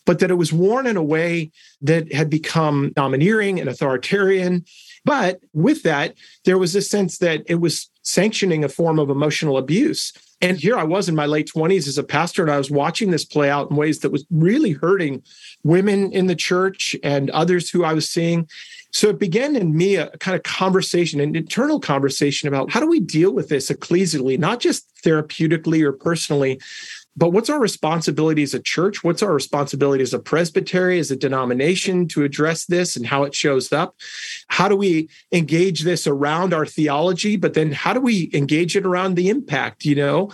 but 0.06 0.20
that 0.20 0.32
it 0.32 0.36
was 0.36 0.54
worn 0.54 0.88
in 0.88 0.96
a 0.96 1.04
way 1.04 1.52
that 1.82 2.12
had 2.14 2.30
become 2.30 2.92
domineering 2.96 3.60
and 3.60 3.70
authoritarian. 3.70 4.66
But 5.06 5.40
with 5.54 5.84
that, 5.84 6.16
there 6.44 6.58
was 6.58 6.76
a 6.76 6.82
sense 6.82 7.20
that 7.20 7.44
it 7.46 7.56
was 7.56 7.90
sanctioning 8.02 8.64
a 8.64 8.70
form 8.70 9.00
of 9.00 9.10
emotional 9.10 9.58
abuse. 9.58 10.12
And 10.42 10.58
here 10.58 10.78
I 10.78 10.84
was 10.84 11.08
in 11.08 11.16
my 11.16 11.26
late 11.26 11.50
20s 11.56 11.88
as 11.88 11.98
a 11.98 12.04
pastor, 12.04 12.42
and 12.42 12.52
I 12.52 12.58
was 12.58 12.70
watching 12.70 13.12
this 13.12 13.24
play 13.24 13.50
out 13.50 13.72
in 13.72 13.78
ways 13.78 14.00
that 14.00 14.12
was 14.12 14.26
really 14.30 14.72
hurting 14.72 15.24
women 15.64 16.12
in 16.12 16.28
the 16.28 16.36
church 16.36 16.96
and 17.04 17.30
others 17.30 17.70
who 17.70 17.84
I 17.84 17.94
was 17.94 18.10
seeing. 18.10 18.48
So 18.92 19.10
it 19.10 19.20
began 19.20 19.56
in 19.56 19.76
me 19.76 19.96
a 19.96 20.10
kind 20.20 20.36
of 20.36 20.44
conversation, 20.44 21.20
an 21.20 21.36
internal 21.36 21.80
conversation 21.80 22.48
about 22.48 22.72
how 22.72 22.80
do 22.80 22.88
we 22.88 23.00
deal 23.00 23.32
with 23.32 23.50
this 23.50 23.70
ecclesially, 23.70 24.38
not 24.38 24.60
just 24.60 24.88
therapeutically 25.04 25.82
or 25.82 25.94
personally, 25.94 26.60
but 27.18 27.30
what's 27.30 27.50
our 27.50 27.60
responsibility 27.60 28.44
as 28.44 28.54
a 28.54 28.60
church? 28.60 29.04
What's 29.04 29.24
our 29.24 29.34
responsibility 29.34 30.04
as 30.04 30.14
a 30.14 30.20
presbytery, 30.20 31.00
as 31.00 31.12
a 31.12 31.16
denomination 31.16 32.08
to 32.10 32.24
address 32.24 32.66
this 32.66 32.98
and 32.98 33.06
how 33.06 33.24
it 33.24 33.34
shows 33.34 33.72
up? 33.72 33.96
How 34.48 34.68
do 34.68 34.76
we 34.76 35.10
engage 35.32 35.84
this 35.84 36.08
around 36.08 36.54
our 36.54 36.66
theology? 36.66 37.38
But 37.38 37.54
then 37.54 37.72
how 37.72 37.94
do 37.94 38.02
we 38.02 38.30
engage 38.34 38.76
it 38.76 38.86
around 38.86 39.16
the 39.16 39.30
impact, 39.30 39.86
you 39.86 39.96
know? 39.96 40.32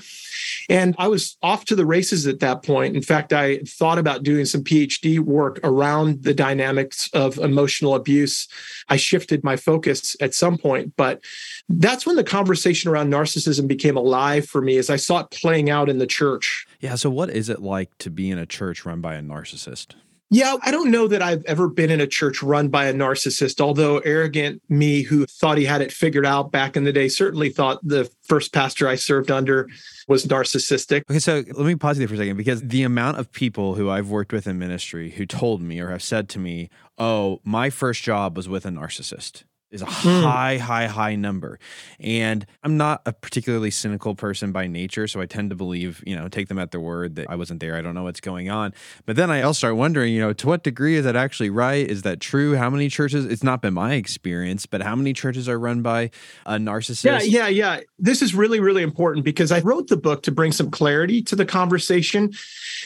And 0.69 0.95
I 0.97 1.07
was 1.07 1.37
off 1.43 1.65
to 1.65 1.75
the 1.75 1.85
races 1.85 2.25
at 2.25 2.39
that 2.39 2.63
point. 2.63 2.95
In 2.95 3.03
fact, 3.03 3.31
I 3.31 3.59
thought 3.59 3.99
about 3.99 4.23
doing 4.23 4.45
some 4.45 4.63
PhD 4.63 5.19
work 5.19 5.59
around 5.63 6.23
the 6.23 6.33
dynamics 6.33 7.09
of 7.13 7.37
emotional 7.37 7.93
abuse. 7.93 8.47
I 8.89 8.95
shifted 8.95 9.43
my 9.43 9.55
focus 9.55 10.15
at 10.19 10.33
some 10.33 10.57
point, 10.57 10.93
but 10.97 11.23
that's 11.69 12.05
when 12.05 12.15
the 12.15 12.23
conversation 12.23 12.89
around 12.89 13.11
narcissism 13.11 13.67
became 13.67 13.97
alive 13.97 14.47
for 14.47 14.61
me 14.61 14.77
as 14.77 14.89
I 14.89 14.95
saw 14.95 15.19
it 15.19 15.29
playing 15.29 15.69
out 15.69 15.89
in 15.89 15.99
the 15.99 16.07
church. 16.07 16.65
Yeah. 16.81 16.95
So, 16.95 17.09
what 17.09 17.29
is 17.29 17.47
it 17.47 17.61
like 17.61 17.97
to 17.99 18.09
be 18.09 18.29
in 18.29 18.37
a 18.37 18.45
church 18.45 18.85
run 18.85 18.99
by 19.01 19.15
a 19.15 19.21
narcissist? 19.21 19.95
Yeah, 20.33 20.55
I 20.63 20.71
don't 20.71 20.91
know 20.91 21.09
that 21.09 21.21
I've 21.21 21.43
ever 21.43 21.67
been 21.67 21.89
in 21.89 21.99
a 21.99 22.07
church 22.07 22.41
run 22.41 22.69
by 22.69 22.85
a 22.85 22.93
narcissist, 22.93 23.59
although 23.59 23.97
arrogant 23.99 24.61
me 24.69 25.01
who 25.01 25.25
thought 25.25 25.57
he 25.57 25.65
had 25.65 25.81
it 25.81 25.91
figured 25.91 26.25
out 26.25 26.53
back 26.53 26.77
in 26.77 26.85
the 26.85 26.93
day 26.93 27.09
certainly 27.09 27.49
thought 27.49 27.79
the 27.83 28.09
first 28.23 28.53
pastor 28.53 28.87
I 28.87 28.95
served 28.95 29.29
under 29.29 29.67
was 30.07 30.25
narcissistic. 30.27 31.01
Okay, 31.09 31.19
so 31.19 31.43
let 31.53 31.65
me 31.65 31.75
pause 31.75 31.97
you 31.97 31.99
there 31.99 32.07
for 32.07 32.13
a 32.13 32.17
second 32.17 32.37
because 32.37 32.61
the 32.61 32.83
amount 32.83 33.19
of 33.19 33.29
people 33.33 33.75
who 33.75 33.89
I've 33.89 34.09
worked 34.09 34.31
with 34.31 34.47
in 34.47 34.57
ministry 34.57 35.11
who 35.11 35.25
told 35.25 35.61
me 35.61 35.81
or 35.81 35.89
have 35.89 36.01
said 36.01 36.29
to 36.29 36.39
me, 36.39 36.69
oh, 36.97 37.41
my 37.43 37.69
first 37.69 38.01
job 38.01 38.37
was 38.37 38.47
with 38.47 38.65
a 38.65 38.69
narcissist 38.69 39.43
is 39.71 39.81
a 39.81 39.86
mm. 39.86 40.23
high, 40.23 40.57
high, 40.57 40.88
high 40.88 41.15
number. 41.15 41.60
And 41.99 42.45
I'm 42.63 42.77
not 42.77 43.01
a 43.05 43.13
particularly 43.13 43.71
cynical 43.71 44.15
person 44.15 44.51
by 44.51 44.67
nature, 44.67 45.07
so 45.07 45.21
I 45.21 45.25
tend 45.25 45.49
to 45.49 45.55
believe, 45.55 46.03
you 46.05 46.15
know, 46.15 46.27
take 46.27 46.49
them 46.49 46.60
at 46.60 46.71
their 46.71 46.81
word 46.81 47.15
that 47.15 47.29
I 47.29 47.36
wasn't 47.36 47.62
there, 47.62 47.75
I 47.75 47.81
don't 47.81 47.95
know 47.95 48.03
what's 48.03 48.19
going 48.19 48.49
on. 48.49 48.73
But 49.05 49.15
then 49.15 49.31
I 49.31 49.41
also 49.41 49.57
start 49.60 49.75
wondering, 49.77 50.13
you 50.13 50.19
know, 50.19 50.34
to 50.34 50.47
what 50.47 50.63
degree 50.63 50.95
is 50.95 51.05
that 51.05 51.15
actually 51.15 51.49
right? 51.49 51.88
Is 51.88 52.01
that 52.01 52.19
true? 52.19 52.55
How 52.55 52.69
many 52.69 52.89
churches? 52.89 53.25
It's 53.25 53.43
not 53.43 53.62
been 53.62 53.73
my 53.73 53.93
experience, 53.93 54.65
but 54.65 54.81
how 54.81 54.95
many 54.95 55.13
churches 55.13 55.47
are 55.47 55.57
run 55.57 55.81
by 55.81 56.12
a 56.45 56.55
narcissist? 56.55 57.03
Yeah, 57.03 57.21
yeah, 57.21 57.47
yeah. 57.47 57.79
This 57.97 58.21
is 58.21 58.36
really, 58.36 58.60
really 58.60 58.84
important 58.84 59.23
because 59.23 59.51
I 59.51 59.60
wrote 59.60 59.88
the 59.88 59.97
book 59.97 60.23
to 60.23 60.31
bring 60.31 60.51
some 60.51 60.69
clarity 60.69 61.21
to 61.23 61.36
the 61.36 61.45
conversation. 61.45 62.31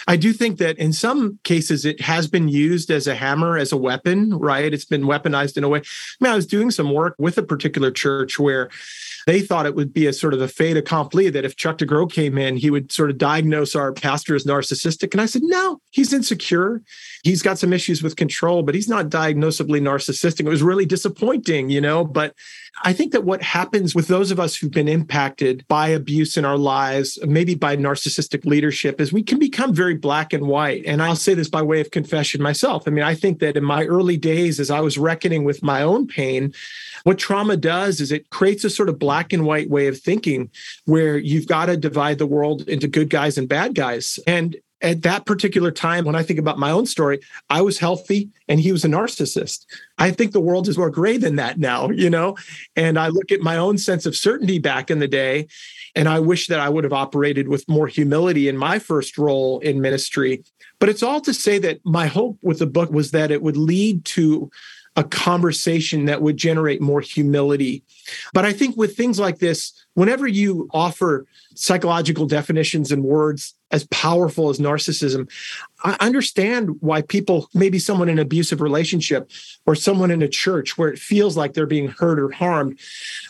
I 0.08 0.17
do 0.17 0.34
think 0.34 0.60
that 0.60 0.78
in 0.78 0.93
some 0.93 1.39
cases 1.43 1.86
it 1.86 2.02
has 2.02 2.28
been 2.28 2.48
used 2.48 2.91
as 2.91 3.08
a 3.08 3.15
hammer, 3.15 3.58
as 3.58 3.71
a 3.71 3.78
weapon, 3.78 4.38
right? 4.38 4.74
It's 4.74 4.86
been 4.86 5.04
weaponized 5.04 5.58
in 5.58 5.63
a 5.63 5.69
way. 5.69 5.80
I 5.80 5.84
mean, 6.24 6.32
I 6.32 6.36
was 6.36 6.45
doing 6.45 6.71
some 6.76 6.94
work 6.94 7.16
with 7.18 7.38
a 7.38 7.44
particular 7.44 7.92
church 7.92 8.38
where 8.38 8.70
they 9.26 9.42
thought 9.42 9.66
it 9.66 9.76
would 9.76 9.92
be 9.94 10.06
a 10.06 10.14
sort 10.14 10.34
of 10.34 10.42
a 10.42 10.48
fait 10.48 10.78
accompli 10.78 11.30
that 11.30 11.46
if 11.46 11.56
Chuck 11.56 11.80
DeGroat 11.80 12.12
came 12.12 12.38
in, 12.38 12.58
he 12.58 12.70
would 12.70 12.92
sort 12.92 13.10
of 13.10 13.18
diagnose 13.18 13.76
our 13.76 13.92
pastor 13.92 14.36
as 14.36 14.44
narcissistic. 14.44 15.14
And 15.14 15.22
I 15.22 15.26
said, 15.26 15.42
no, 15.44 15.82
he's 15.90 16.14
insecure. 16.14 16.84
He's 17.24 17.42
got 17.42 17.58
some 17.58 17.74
issues 17.74 18.04
with 18.04 18.18
control, 18.18 18.62
but 18.62 18.76
he's 18.76 18.88
not 18.88 19.10
diagnosably 19.10 19.82
narcissistic. 19.82 20.42
It 20.42 20.50
was 20.50 20.62
really 20.62 20.86
disappointing, 20.86 21.72
you 21.72 21.82
know, 21.82 22.06
but 22.06 22.36
I 22.84 22.94
think 22.94 23.14
that 23.14 23.24
what 23.24 23.42
happens 23.42 23.96
with 23.96 24.08
those 24.08 24.32
of 24.32 24.40
us 24.40 24.56
who've 24.56 24.70
been 24.70 24.90
impacted 24.90 25.66
by 25.68 25.88
abuse 25.88 26.36
in 26.36 26.46
our 26.46 26.58
lives, 26.58 27.18
maybe 27.24 27.56
by 27.56 27.78
narcissistic 27.78 28.46
leadership, 28.46 29.00
is 29.00 29.14
we 29.14 29.24
can 29.24 29.40
become 29.40 29.74
very 29.74 29.96
black 29.96 30.34
and 30.34 30.46
white. 30.46 30.84
And 30.86 31.02
I'll 31.02 31.16
say 31.16 31.34
this 31.34 31.50
by 31.50 31.62
way 31.62 31.80
of 31.80 31.92
confession 31.92 32.42
myself. 32.42 32.84
I 32.86 32.92
mean, 32.92 33.04
I 33.04 33.16
think 33.16 33.40
that 33.40 33.56
in 33.56 33.64
my 33.64 33.86
early 33.86 34.18
days, 34.18 34.60
as 34.60 34.70
I 34.70 34.82
was 34.82 34.98
reckoning 34.98 35.46
with 35.46 35.64
my 35.64 35.82
own 35.82 36.06
pain, 36.06 36.54
what 37.04 37.19
trauma 37.19 37.56
does 37.56 38.01
is 38.01 38.12
it 38.12 38.30
creates 38.30 38.63
a 38.63 38.69
sort 38.69 38.89
of 38.89 38.99
black 38.99 39.32
and 39.32 39.45
white 39.45 39.69
way 39.69 39.88
of 39.88 39.99
thinking 39.99 40.49
where 40.86 41.17
you've 41.17 41.47
got 41.47 41.67
to 41.67 41.78
divide 41.78 42.17
the 42.17 42.25
world 42.25 42.67
into 42.67 42.88
good 42.88 43.10
guys 43.10 43.38
and 43.38 43.47
bad 43.47 43.75
guys. 43.75 44.19
And 44.25 44.58
at 44.82 45.04
that 45.04 45.25
particular 45.25 45.71
time, 45.71 46.06
when 46.06 46.15
I 46.15 46.23
think 46.23 46.39
about 46.39 46.60
my 46.60 46.69
own 46.71 46.86
story, 46.86 47.19
I 47.49 47.62
was 47.62 47.80
healthy 47.80 48.30
and 48.47 48.60
he 48.60 48.71
was 48.71 48.84
a 48.84 48.89
narcissist. 48.89 49.65
I 49.97 50.12
think 50.12 50.32
the 50.32 50.41
world 50.41 50.67
is 50.67 50.78
more 50.78 50.89
gray 50.89 51.17
than 51.17 51.38
that 51.38 51.58
now, 51.58 51.89
you 51.89 52.10
know? 52.10 52.38
And 52.75 52.99
I 52.99 53.08
look 53.08 53.32
at 53.32 53.41
my 53.41 53.58
own 53.58 53.78
sense 53.78 54.06
of 54.06 54.15
certainty 54.15 54.60
back 54.60 54.91
in 54.91 54.99
the 54.99 55.08
day, 55.08 55.47
and 55.95 56.10
I 56.10 56.19
wish 56.19 56.47
that 56.47 56.60
I 56.60 56.69
would 56.69 56.84
have 56.84 56.93
operated 56.93 57.47
with 57.47 57.67
more 57.69 57.88
humility 57.88 58.49
in 58.49 58.58
my 58.58 58.80
first 58.80 59.17
role 59.17 59.60
in 59.60 59.82
ministry. 59.82 60.43
But 60.80 60.89
it's 60.89 61.04
all 61.04 61.21
to 61.21 61.34
say 61.34 61.58
that 61.60 61.80
my 61.86 62.08
hope 62.08 62.38
with 62.41 62.60
the 62.60 62.67
book 62.67 62.91
was 62.91 63.12
that 63.12 63.32
it 63.32 63.41
would 63.41 63.58
lead 63.58 64.04
to 64.06 64.51
a 64.95 65.03
conversation 65.03 66.05
that 66.05 66.21
would 66.21 66.38
generate 66.38 66.81
more 66.81 67.01
humility. 67.01 67.84
But 68.34 68.45
I 68.45 68.53
think 68.53 68.77
with 68.77 68.95
things 68.95 69.19
like 69.19 69.39
this, 69.39 69.73
whenever 69.93 70.27
you 70.27 70.69
offer 70.73 71.25
psychological 71.55 72.25
definitions 72.27 72.91
and 72.91 73.03
words 73.03 73.53
as 73.71 73.86
powerful 73.88 74.49
as 74.49 74.60
narcissism, 74.60 75.29
I 75.84 75.97
understand 75.99 76.81
why 76.81 77.01
people, 77.01 77.49
maybe 77.53 77.79
someone 77.79 78.08
in 78.08 78.19
an 78.19 78.25
abusive 78.25 78.62
relationship 78.62 79.29
or 79.65 79.75
someone 79.75 80.12
in 80.12 80.21
a 80.21 80.29
church 80.29 80.77
where 80.77 80.89
it 80.89 80.99
feels 80.99 81.36
like 81.36 81.53
they're 81.53 81.65
being 81.65 81.89
hurt 81.89 82.19
or 82.19 82.31
harmed, 82.31 82.79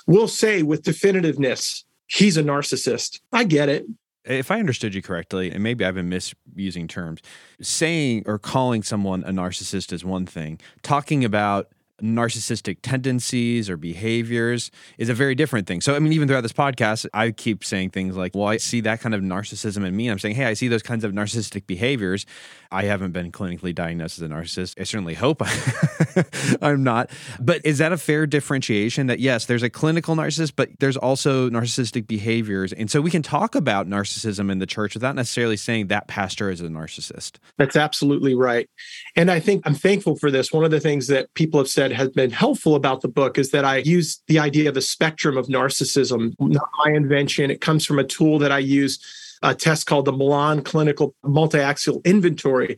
will 0.06 0.28
say 0.28 0.62
with 0.62 0.84
definitiveness, 0.84 1.84
he's 2.08 2.38
a 2.38 2.44
narcissist. 2.44 3.22
I 3.34 3.44
get 3.44 3.70
it 3.70 3.86
if 4.26 4.52
I 4.52 4.60
understood 4.60 4.96
you 4.96 5.02
correctly, 5.02 5.52
and 5.52 5.62
maybe 5.62 5.86
I've 5.86 5.96
been 5.96 6.10
misusing 6.10 6.88
terms, 6.88 7.22
saying 7.62 8.24
or 8.26 8.40
calling 8.40 8.84
someone 8.84 9.24
a 9.24 9.32
narcissist 9.32 9.94
is 9.94 10.04
one 10.04 10.26
thing. 10.26 10.60
Talking 10.82 11.24
about 11.24 11.70
narcissistic 12.02 12.78
tendencies 12.82 13.70
or 13.70 13.78
behaviors 13.78 14.72
is 14.98 15.10
a 15.10 15.14
very 15.14 15.36
different 15.36 15.68
thing. 15.68 15.82
So, 15.82 15.96
I 15.96 16.00
mean, 16.00 16.14
even 16.14 16.28
throughout 16.28 16.42
this 16.42 16.54
podcast, 16.54 17.06
I 17.14 17.32
keep 17.32 17.64
saying 17.64 17.92
things 17.92 18.16
like, 18.16 18.36
well, 18.36 18.48
I 18.48 18.58
see 18.58 18.82
that 18.82 19.00
kind 19.00 19.16
of 19.16 19.22
narcissism 19.22 19.86
in 19.86 19.96
me. 19.96 20.10
I'm 20.10 20.20
saying, 20.20 20.36
hey, 20.36 20.46
I 20.46 20.54
see 20.54 20.68
those 20.68 20.84
kinds 20.84 21.04
of 21.04 21.14
narcissistic 21.14 21.68
behaviors. 21.68 22.26
I 22.72 22.84
haven't 22.84 23.12
been 23.12 23.32
clinically 23.32 23.74
diagnosed 23.74 24.18
as 24.18 24.24
a 24.24 24.28
narcissist. 24.28 24.80
I 24.80 24.84
certainly 24.84 25.14
hope 25.14 25.42
I'm 26.62 26.84
not. 26.84 27.10
But 27.40 27.66
is 27.66 27.78
that 27.78 27.94
a 27.94 27.98
fair 27.98 28.28
differentiation 28.28 29.08
that, 29.08 29.20
yes, 29.20 29.46
there's 29.46 29.64
a 29.64 29.70
clinical 29.70 30.16
narcissist, 30.16 30.54
but 30.56 30.70
there's 30.80 30.98
also 30.98 31.50
narcissistic 31.50 32.08
behaviors? 32.08 32.74
And 32.74 32.92
so 32.92 33.00
we 33.00 33.12
can 33.12 33.22
talk 33.22 33.56
about 33.56 33.88
narcissism 33.88 34.52
in 34.52 34.60
the 34.60 34.66
church 34.66 34.94
without 34.94 35.16
necessarily 35.16 35.58
saying 35.58 35.88
that 35.88 36.08
pastor 36.08 36.50
is 36.50 36.60
a 36.60 36.66
narcissist. 36.66 37.38
That's 37.58 37.76
absolutely 37.76 38.36
right. 38.36 38.70
And 39.16 39.32
I 39.32 39.40
think 39.40 39.64
I'm 39.66 39.76
thankful 39.76 40.18
for 40.18 40.30
this. 40.30 40.52
One 40.52 40.66
of 40.66 40.72
the 40.72 40.80
things 40.80 41.08
that 41.08 41.34
people 41.34 41.60
have 41.60 41.70
said 41.70 41.85
said 41.86 41.96
has 41.96 42.10
been 42.10 42.32
helpful 42.32 42.76
about 42.76 43.02
the 43.02 43.08
book 43.08 43.38
is 43.38 43.52
that 43.52 43.64
I 43.64 43.78
use 43.78 44.22
the 44.28 44.40
idea 44.40 44.70
of 44.70 44.78
a 44.78 44.82
spectrum 44.82 45.38
of 45.38 45.48
narcissism, 45.48 46.34
not 46.40 46.70
my 46.84 46.92
invention. 46.92 47.52
It 47.52 47.62
comes 47.62 47.86
from 47.86 48.00
a 48.00 48.04
tool 48.04 48.40
that 48.40 48.52
I 48.52 48.60
use, 48.60 49.00
a 49.44 49.54
test 49.54 49.86
called 49.86 50.06
the 50.06 50.12
Millon 50.12 50.64
Clinical 50.64 51.14
Multi-Axial 51.24 52.02
Inventory. 52.04 52.78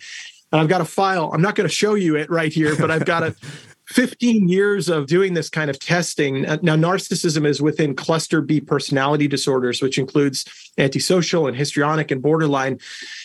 And 0.52 0.62
I've 0.62 0.68
got 0.68 0.82
a 0.82 0.86
file. 0.86 1.32
I'm 1.34 1.42
not 1.42 1.56
going 1.56 1.70
to 1.70 1.74
show 1.74 1.96
you 1.96 2.16
it 2.18 2.30
right 2.30 2.52
here, 2.52 2.76
but 2.76 2.92
I've 2.92 3.06
got 3.06 3.24
a 3.24 3.36
15 3.88 4.50
years 4.50 4.90
of 4.90 5.08
doing 5.08 5.34
this 5.34 5.50
kind 5.50 5.70
of 5.70 5.80
testing. 5.80 6.46
Uh, 6.46 6.58
now, 6.62 6.76
narcissism 6.76 7.46
is 7.46 7.62
within 7.62 7.96
cluster 7.96 8.42
B 8.42 8.60
personality 8.60 9.28
disorders, 9.28 9.82
which 9.82 9.98
includes 9.98 10.46
antisocial 10.78 11.48
and 11.48 11.56
histrionic 11.56 12.12
and 12.12 12.22
borderline. 12.22 12.80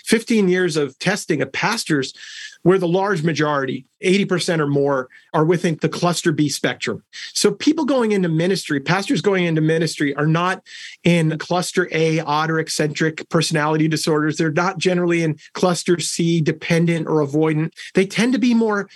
15 0.05 0.49
years 0.49 0.77
of 0.77 0.99
testing 0.99 1.43
of 1.43 1.53
pastors 1.53 2.15
where 2.63 2.79
the 2.79 2.89
large 2.89 3.25
majority, 3.25 3.87
80% 4.05 4.61
or 4.61 4.69
more, 4.69 5.09
are 5.35 5.45
within 5.45 5.77
the 5.81 5.89
cluster 5.89 6.31
B 6.31 6.49
spectrum. 6.49 7.03
So 7.33 7.51
people 7.53 7.85
going 7.85 8.13
into 8.13 8.29
ministry, 8.29 8.79
pastors 8.79 9.21
going 9.21 9.45
into 9.45 9.61
ministry, 9.61 10.15
are 10.15 10.27
not 10.27 10.63
in 11.03 11.37
cluster 11.39 11.89
A, 11.91 12.21
odd 12.21 12.51
or 12.51 12.61
eccentric 12.61 13.29
personality 13.29 13.89
disorders. 13.89 14.37
They're 14.37 14.53
not 14.53 14.79
generally 14.79 15.25
in 15.25 15.39
cluster 15.55 15.99
C, 15.99 16.41
dependent 16.41 17.09
or 17.09 17.27
avoidant. 17.27 17.73
They 17.95 18.07
tend 18.07 18.33
to 18.33 18.39
be 18.39 18.55
more 18.55 18.89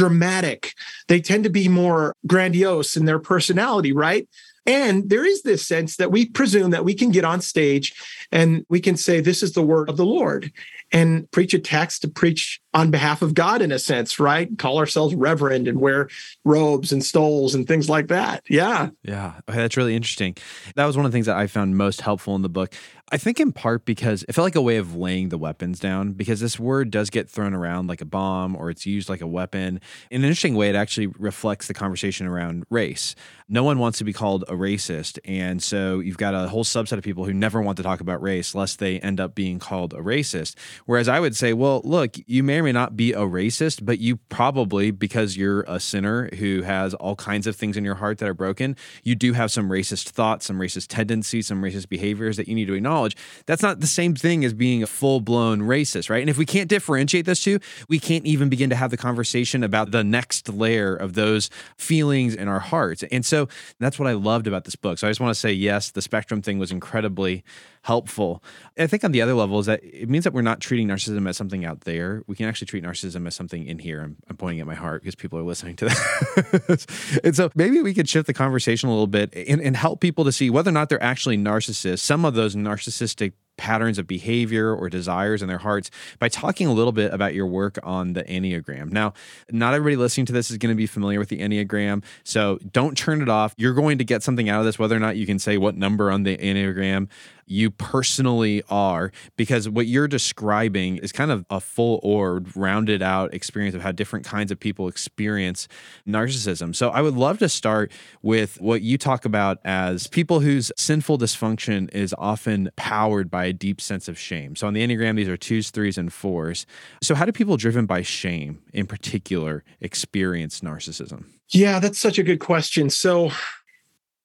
dramatic. 0.00 0.72
They 1.08 1.20
tend 1.20 1.44
to 1.44 1.50
be 1.50 1.68
more 1.68 2.16
grandiose 2.26 2.96
in 2.96 3.04
their 3.04 3.18
personality, 3.18 3.92
right? 3.92 4.26
And 4.64 5.10
there 5.10 5.26
is 5.26 5.42
this 5.42 5.66
sense 5.66 5.96
that 5.96 6.10
we 6.10 6.24
presume 6.24 6.70
that 6.70 6.86
we 6.86 6.94
can 6.94 7.10
get 7.10 7.26
on 7.26 7.42
stage 7.42 7.92
and 8.32 8.64
we 8.68 8.80
can 8.80 8.96
say, 8.96 9.20
This 9.20 9.42
is 9.42 9.52
the 9.52 9.62
word 9.62 9.88
of 9.88 9.96
the 9.96 10.04
Lord, 10.04 10.52
and 10.92 11.30
preach 11.30 11.54
a 11.54 11.58
text 11.58 12.02
to 12.02 12.08
preach 12.08 12.60
on 12.72 12.90
behalf 12.90 13.22
of 13.22 13.34
God 13.34 13.62
in 13.62 13.72
a 13.72 13.78
sense, 13.78 14.20
right? 14.20 14.56
Call 14.58 14.78
ourselves 14.78 15.14
reverend 15.14 15.66
and 15.66 15.80
wear 15.80 16.08
robes 16.44 16.92
and 16.92 17.04
stoles 17.04 17.54
and 17.54 17.66
things 17.66 17.88
like 17.88 18.08
that. 18.08 18.44
Yeah. 18.48 18.90
Yeah. 19.02 19.34
Okay, 19.48 19.58
that's 19.58 19.76
really 19.76 19.96
interesting. 19.96 20.36
That 20.76 20.86
was 20.86 20.96
one 20.96 21.04
of 21.04 21.10
the 21.10 21.16
things 21.16 21.26
that 21.26 21.36
I 21.36 21.48
found 21.48 21.76
most 21.76 22.00
helpful 22.00 22.36
in 22.36 22.42
the 22.42 22.48
book. 22.48 22.74
I 23.12 23.16
think 23.16 23.40
in 23.40 23.50
part 23.50 23.84
because 23.84 24.24
it 24.28 24.34
felt 24.34 24.44
like 24.44 24.54
a 24.54 24.62
way 24.62 24.76
of 24.76 24.94
laying 24.94 25.30
the 25.30 25.38
weapons 25.38 25.80
down 25.80 26.12
because 26.12 26.38
this 26.38 26.60
word 26.60 26.92
does 26.92 27.10
get 27.10 27.28
thrown 27.28 27.54
around 27.54 27.88
like 27.88 28.00
a 28.00 28.04
bomb 28.04 28.54
or 28.54 28.70
it's 28.70 28.86
used 28.86 29.08
like 29.08 29.20
a 29.20 29.26
weapon. 29.26 29.80
In 30.12 30.20
an 30.20 30.24
interesting 30.24 30.54
way, 30.54 30.68
it 30.68 30.76
actually 30.76 31.08
reflects 31.08 31.66
the 31.66 31.74
conversation 31.74 32.28
around 32.28 32.66
race. 32.70 33.16
No 33.48 33.64
one 33.64 33.80
wants 33.80 33.98
to 33.98 34.04
be 34.04 34.12
called 34.12 34.44
a 34.44 34.52
racist. 34.52 35.18
And 35.24 35.60
so 35.60 35.98
you've 35.98 36.18
got 36.18 36.34
a 36.34 36.46
whole 36.46 36.62
subset 36.62 36.98
of 36.98 37.02
people 37.02 37.24
who 37.24 37.34
never 37.34 37.60
want 37.60 37.78
to 37.78 37.82
talk 37.82 38.00
about 38.00 38.19
race 38.20 38.54
lest 38.54 38.78
they 38.78 39.00
end 39.00 39.20
up 39.20 39.34
being 39.34 39.58
called 39.58 39.92
a 39.92 39.98
racist. 39.98 40.54
Whereas 40.86 41.08
I 41.08 41.20
would 41.20 41.36
say, 41.36 41.52
well, 41.52 41.80
look, 41.84 42.16
you 42.26 42.42
may 42.42 42.58
or 42.58 42.62
may 42.62 42.72
not 42.72 42.96
be 42.96 43.12
a 43.12 43.20
racist, 43.20 43.84
but 43.84 43.98
you 43.98 44.16
probably, 44.28 44.90
because 44.90 45.36
you're 45.36 45.62
a 45.62 45.80
sinner 45.80 46.28
who 46.36 46.62
has 46.62 46.94
all 46.94 47.16
kinds 47.16 47.46
of 47.46 47.56
things 47.56 47.76
in 47.76 47.84
your 47.84 47.96
heart 47.96 48.18
that 48.18 48.28
are 48.28 48.34
broken, 48.34 48.76
you 49.02 49.14
do 49.14 49.32
have 49.32 49.50
some 49.50 49.68
racist 49.68 50.10
thoughts, 50.10 50.46
some 50.46 50.58
racist 50.58 50.86
tendencies, 50.88 51.46
some 51.46 51.62
racist 51.62 51.88
behaviors 51.88 52.36
that 52.36 52.48
you 52.48 52.54
need 52.54 52.66
to 52.66 52.74
acknowledge. 52.74 53.16
That's 53.46 53.62
not 53.62 53.80
the 53.80 53.86
same 53.86 54.14
thing 54.14 54.44
as 54.44 54.52
being 54.52 54.82
a 54.82 54.86
full 54.86 55.20
blown 55.20 55.60
racist, 55.60 56.10
right? 56.10 56.20
And 56.20 56.30
if 56.30 56.38
we 56.38 56.46
can't 56.46 56.68
differentiate 56.68 57.26
those 57.26 57.42
two, 57.42 57.58
we 57.88 57.98
can't 57.98 58.26
even 58.26 58.48
begin 58.48 58.70
to 58.70 58.76
have 58.76 58.90
the 58.90 58.96
conversation 58.96 59.62
about 59.62 59.90
the 59.90 60.04
next 60.04 60.48
layer 60.48 60.94
of 60.94 61.14
those 61.14 61.50
feelings 61.76 62.34
in 62.34 62.48
our 62.48 62.60
hearts. 62.60 63.02
And 63.10 63.24
so 63.24 63.48
that's 63.78 63.98
what 63.98 64.08
I 64.08 64.12
loved 64.12 64.46
about 64.46 64.64
this 64.64 64.76
book. 64.76 64.98
So 64.98 65.06
I 65.06 65.10
just 65.10 65.20
want 65.20 65.34
to 65.34 65.40
say, 65.40 65.52
yes, 65.52 65.90
the 65.90 66.02
spectrum 66.02 66.42
thing 66.42 66.58
was 66.58 66.70
incredibly 66.70 67.44
helpful. 67.82 68.42
I 68.78 68.86
think 68.86 69.04
on 69.04 69.12
the 69.12 69.22
other 69.22 69.34
level 69.34 69.58
is 69.58 69.66
that 69.66 69.82
it 69.82 70.08
means 70.08 70.24
that 70.24 70.32
we're 70.32 70.42
not 70.42 70.60
treating 70.60 70.88
narcissism 70.88 71.28
as 71.28 71.36
something 71.36 71.64
out 71.64 71.82
there. 71.82 72.22
We 72.26 72.36
can 72.36 72.46
actually 72.46 72.66
treat 72.66 72.84
narcissism 72.84 73.26
as 73.26 73.34
something 73.34 73.66
in 73.66 73.78
here. 73.78 74.02
I'm, 74.02 74.16
I'm 74.28 74.36
pointing 74.36 74.60
at 74.60 74.66
my 74.66 74.74
heart 74.74 75.02
because 75.02 75.14
people 75.14 75.38
are 75.38 75.42
listening 75.42 75.76
to 75.76 75.84
that. 75.86 77.20
and 77.24 77.34
so 77.34 77.50
maybe 77.54 77.80
we 77.80 77.94
could 77.94 78.08
shift 78.08 78.26
the 78.26 78.34
conversation 78.34 78.88
a 78.88 78.92
little 78.92 79.06
bit 79.06 79.32
and, 79.34 79.60
and 79.60 79.76
help 79.76 80.00
people 80.00 80.24
to 80.24 80.32
see 80.32 80.50
whether 80.50 80.70
or 80.70 80.72
not 80.72 80.88
they're 80.88 81.02
actually 81.02 81.38
narcissists. 81.38 82.00
Some 82.00 82.24
of 82.24 82.34
those 82.34 82.54
narcissistic 82.54 83.32
patterns 83.60 83.98
of 83.98 84.06
behavior 84.06 84.74
or 84.74 84.88
desires 84.88 85.42
in 85.42 85.48
their 85.48 85.58
hearts 85.58 85.90
by 86.18 86.30
talking 86.30 86.66
a 86.66 86.72
little 86.72 86.92
bit 86.92 87.12
about 87.12 87.34
your 87.34 87.46
work 87.46 87.78
on 87.82 88.14
the 88.14 88.24
Enneagram. 88.24 88.90
Now, 88.90 89.12
not 89.50 89.74
everybody 89.74 89.96
listening 89.96 90.24
to 90.26 90.32
this 90.32 90.50
is 90.50 90.56
going 90.56 90.74
to 90.74 90.76
be 90.76 90.86
familiar 90.86 91.18
with 91.18 91.28
the 91.28 91.40
Enneagram, 91.40 92.02
so 92.24 92.58
don't 92.72 92.96
turn 92.96 93.20
it 93.20 93.28
off. 93.28 93.54
You're 93.58 93.74
going 93.74 93.98
to 93.98 94.04
get 94.04 94.22
something 94.22 94.48
out 94.48 94.60
of 94.60 94.64
this, 94.64 94.78
whether 94.78 94.96
or 94.96 94.98
not 94.98 95.18
you 95.18 95.26
can 95.26 95.38
say 95.38 95.58
what 95.58 95.76
number 95.76 96.10
on 96.10 96.22
the 96.22 96.38
Enneagram 96.38 97.08
you 97.50 97.70
personally 97.70 98.62
are 98.70 99.10
because 99.36 99.68
what 99.68 99.86
you're 99.86 100.08
describing 100.08 100.98
is 100.98 101.12
kind 101.12 101.30
of 101.30 101.44
a 101.50 101.60
full 101.60 102.00
orbed, 102.02 102.56
rounded 102.56 103.02
out 103.02 103.34
experience 103.34 103.74
of 103.74 103.82
how 103.82 103.92
different 103.92 104.24
kinds 104.24 104.50
of 104.50 104.60
people 104.60 104.88
experience 104.88 105.66
narcissism. 106.06 106.74
So 106.74 106.90
I 106.90 107.00
would 107.00 107.14
love 107.14 107.38
to 107.40 107.48
start 107.48 107.90
with 108.22 108.60
what 108.60 108.82
you 108.82 108.96
talk 108.96 109.24
about 109.24 109.58
as 109.64 110.06
people 110.06 110.40
whose 110.40 110.70
sinful 110.76 111.18
dysfunction 111.18 111.92
is 111.92 112.14
often 112.16 112.70
powered 112.76 113.30
by 113.30 113.46
a 113.46 113.52
deep 113.52 113.80
sense 113.80 114.08
of 114.08 114.18
shame. 114.18 114.54
So 114.54 114.66
on 114.66 114.74
the 114.74 114.86
Enneagram, 114.86 115.16
these 115.16 115.28
are 115.28 115.36
twos, 115.36 115.70
threes, 115.70 115.98
and 115.98 116.12
fours. 116.12 116.66
So 117.02 117.14
how 117.14 117.24
do 117.24 117.32
people 117.32 117.56
driven 117.56 117.86
by 117.86 118.02
shame 118.02 118.62
in 118.72 118.86
particular 118.86 119.64
experience 119.80 120.60
narcissism? 120.60 121.24
Yeah, 121.48 121.80
that's 121.80 121.98
such 121.98 122.18
a 122.18 122.22
good 122.22 122.38
question. 122.38 122.90
So 122.90 123.32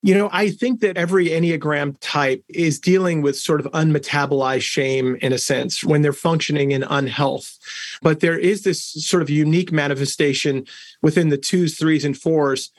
you 0.05 0.13
know, 0.13 0.29
I 0.31 0.51
think 0.51 0.81
that 0.81 0.97
every 0.97 1.29
Enneagram 1.29 1.97
type 1.99 2.43
is 2.47 2.79
dealing 2.79 3.23
with 3.23 3.35
sort 3.35 3.59
of 3.59 3.65
unmetabolized 3.71 4.61
shame 4.61 5.17
in 5.19 5.33
a 5.33 5.39
sense 5.39 5.83
when 5.83 6.03
they're 6.03 6.13
functioning 6.13 6.73
in 6.73 6.83
unhealth. 6.83 7.57
But 8.03 8.19
there 8.19 8.37
is 8.37 8.61
this 8.61 8.83
sort 8.83 9.23
of 9.23 9.31
unique 9.31 9.71
manifestation 9.71 10.67
within 11.01 11.29
the 11.29 11.39
twos, 11.39 11.79
threes, 11.79 12.05
and 12.05 12.15
fours 12.15 12.71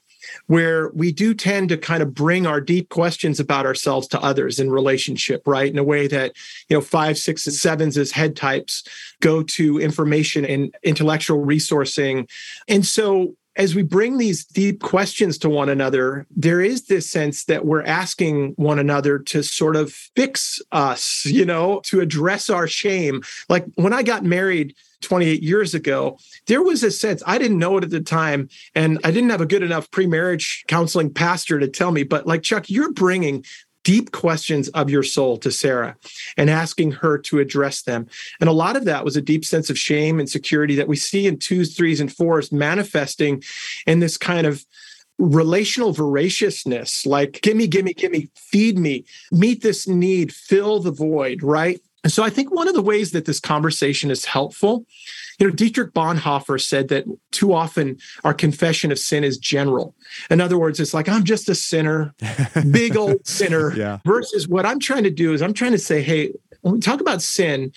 where 0.46 0.90
we 0.90 1.10
do 1.10 1.34
tend 1.34 1.68
to 1.70 1.76
kind 1.76 2.00
of 2.00 2.14
bring 2.14 2.46
our 2.46 2.60
deep 2.60 2.90
questions 2.90 3.40
about 3.40 3.66
ourselves 3.66 4.06
to 4.06 4.20
others 4.20 4.60
in 4.60 4.70
relationship, 4.70 5.42
right? 5.46 5.72
In 5.72 5.78
a 5.78 5.84
way 5.84 6.06
that, 6.06 6.32
you 6.68 6.76
know, 6.76 6.80
five, 6.80 7.18
six, 7.18 7.44
and 7.44 7.56
sevens 7.56 7.98
as 7.98 8.12
head 8.12 8.36
types 8.36 8.84
go 9.20 9.42
to 9.42 9.80
information 9.80 10.44
and 10.44 10.72
intellectual 10.84 11.44
resourcing. 11.44 12.30
And 12.68 12.86
so 12.86 13.34
as 13.56 13.74
we 13.74 13.82
bring 13.82 14.18
these 14.18 14.44
deep 14.44 14.82
questions 14.82 15.38
to 15.38 15.48
one 15.48 15.68
another, 15.68 16.26
there 16.30 16.60
is 16.60 16.86
this 16.86 17.10
sense 17.10 17.44
that 17.44 17.64
we're 17.64 17.82
asking 17.82 18.52
one 18.56 18.78
another 18.78 19.18
to 19.18 19.42
sort 19.42 19.76
of 19.76 19.92
fix 19.92 20.60
us, 20.72 21.24
you 21.24 21.44
know, 21.44 21.80
to 21.84 22.00
address 22.00 22.50
our 22.50 22.68
shame. 22.68 23.22
Like 23.48 23.64
when 23.76 23.92
I 23.92 24.02
got 24.02 24.24
married 24.24 24.74
28 25.00 25.42
years 25.42 25.74
ago, 25.74 26.18
there 26.46 26.62
was 26.62 26.82
a 26.82 26.90
sense 26.90 27.22
I 27.26 27.38
didn't 27.38 27.58
know 27.58 27.76
it 27.78 27.84
at 27.84 27.90
the 27.90 28.00
time. 28.00 28.48
And 28.74 28.98
I 29.04 29.10
didn't 29.10 29.30
have 29.30 29.40
a 29.40 29.46
good 29.46 29.62
enough 29.62 29.90
pre 29.90 30.06
marriage 30.06 30.64
counseling 30.68 31.12
pastor 31.12 31.58
to 31.58 31.68
tell 31.68 31.92
me, 31.92 32.02
but 32.02 32.26
like, 32.26 32.42
Chuck, 32.42 32.68
you're 32.68 32.92
bringing 32.92 33.44
deep 33.86 34.10
questions 34.10 34.68
of 34.70 34.90
your 34.90 35.04
soul 35.04 35.36
to 35.36 35.52
Sarah 35.52 35.96
and 36.36 36.50
asking 36.50 36.90
her 36.90 37.18
to 37.18 37.38
address 37.38 37.82
them. 37.82 38.08
And 38.40 38.48
a 38.48 38.52
lot 38.52 38.74
of 38.74 38.84
that 38.84 39.04
was 39.04 39.16
a 39.16 39.22
deep 39.22 39.44
sense 39.44 39.70
of 39.70 39.78
shame 39.78 40.18
and 40.18 40.28
security 40.28 40.74
that 40.74 40.88
we 40.88 40.96
see 40.96 41.28
in 41.28 41.38
twos, 41.38 41.76
threes, 41.76 42.00
and 42.00 42.12
fours 42.12 42.50
manifesting 42.50 43.44
in 43.86 44.00
this 44.00 44.18
kind 44.18 44.44
of 44.44 44.66
relational 45.18 45.92
voraciousness 45.92 47.06
like 47.06 47.40
gimme 47.40 47.66
gimme 47.66 47.94
gimme 47.94 48.28
feed 48.34 48.76
me 48.76 49.02
meet 49.32 49.62
this 49.62 49.88
need 49.88 50.30
fill 50.30 50.78
the 50.78 50.90
void 50.90 51.42
right 51.42 51.80
and 52.06 52.12
so 52.12 52.22
i 52.22 52.30
think 52.30 52.54
one 52.54 52.68
of 52.68 52.74
the 52.74 52.80
ways 52.82 53.10
that 53.10 53.24
this 53.24 53.40
conversation 53.40 54.12
is 54.12 54.24
helpful 54.24 54.86
you 55.40 55.46
know 55.48 55.52
dietrich 55.52 55.92
bonhoeffer 55.92 56.58
said 56.64 56.86
that 56.86 57.04
too 57.32 57.52
often 57.52 57.98
our 58.22 58.32
confession 58.32 58.92
of 58.92 58.98
sin 58.98 59.24
is 59.24 59.36
general 59.38 59.92
in 60.30 60.40
other 60.40 60.56
words 60.56 60.78
it's 60.78 60.94
like 60.94 61.08
i'm 61.08 61.24
just 61.24 61.48
a 61.48 61.54
sinner 61.54 62.14
big 62.70 62.96
old 63.02 63.26
sinner 63.26 63.74
Yeah. 63.76 63.98
versus 64.06 64.46
what 64.46 64.64
i'm 64.64 64.78
trying 64.78 65.02
to 65.02 65.10
do 65.10 65.32
is 65.34 65.42
i'm 65.42 65.52
trying 65.52 65.72
to 65.72 65.78
say 65.78 66.00
hey 66.00 66.32
when 66.60 66.74
we 66.74 66.80
talk 66.80 67.00
about 67.00 67.22
sin 67.22 67.72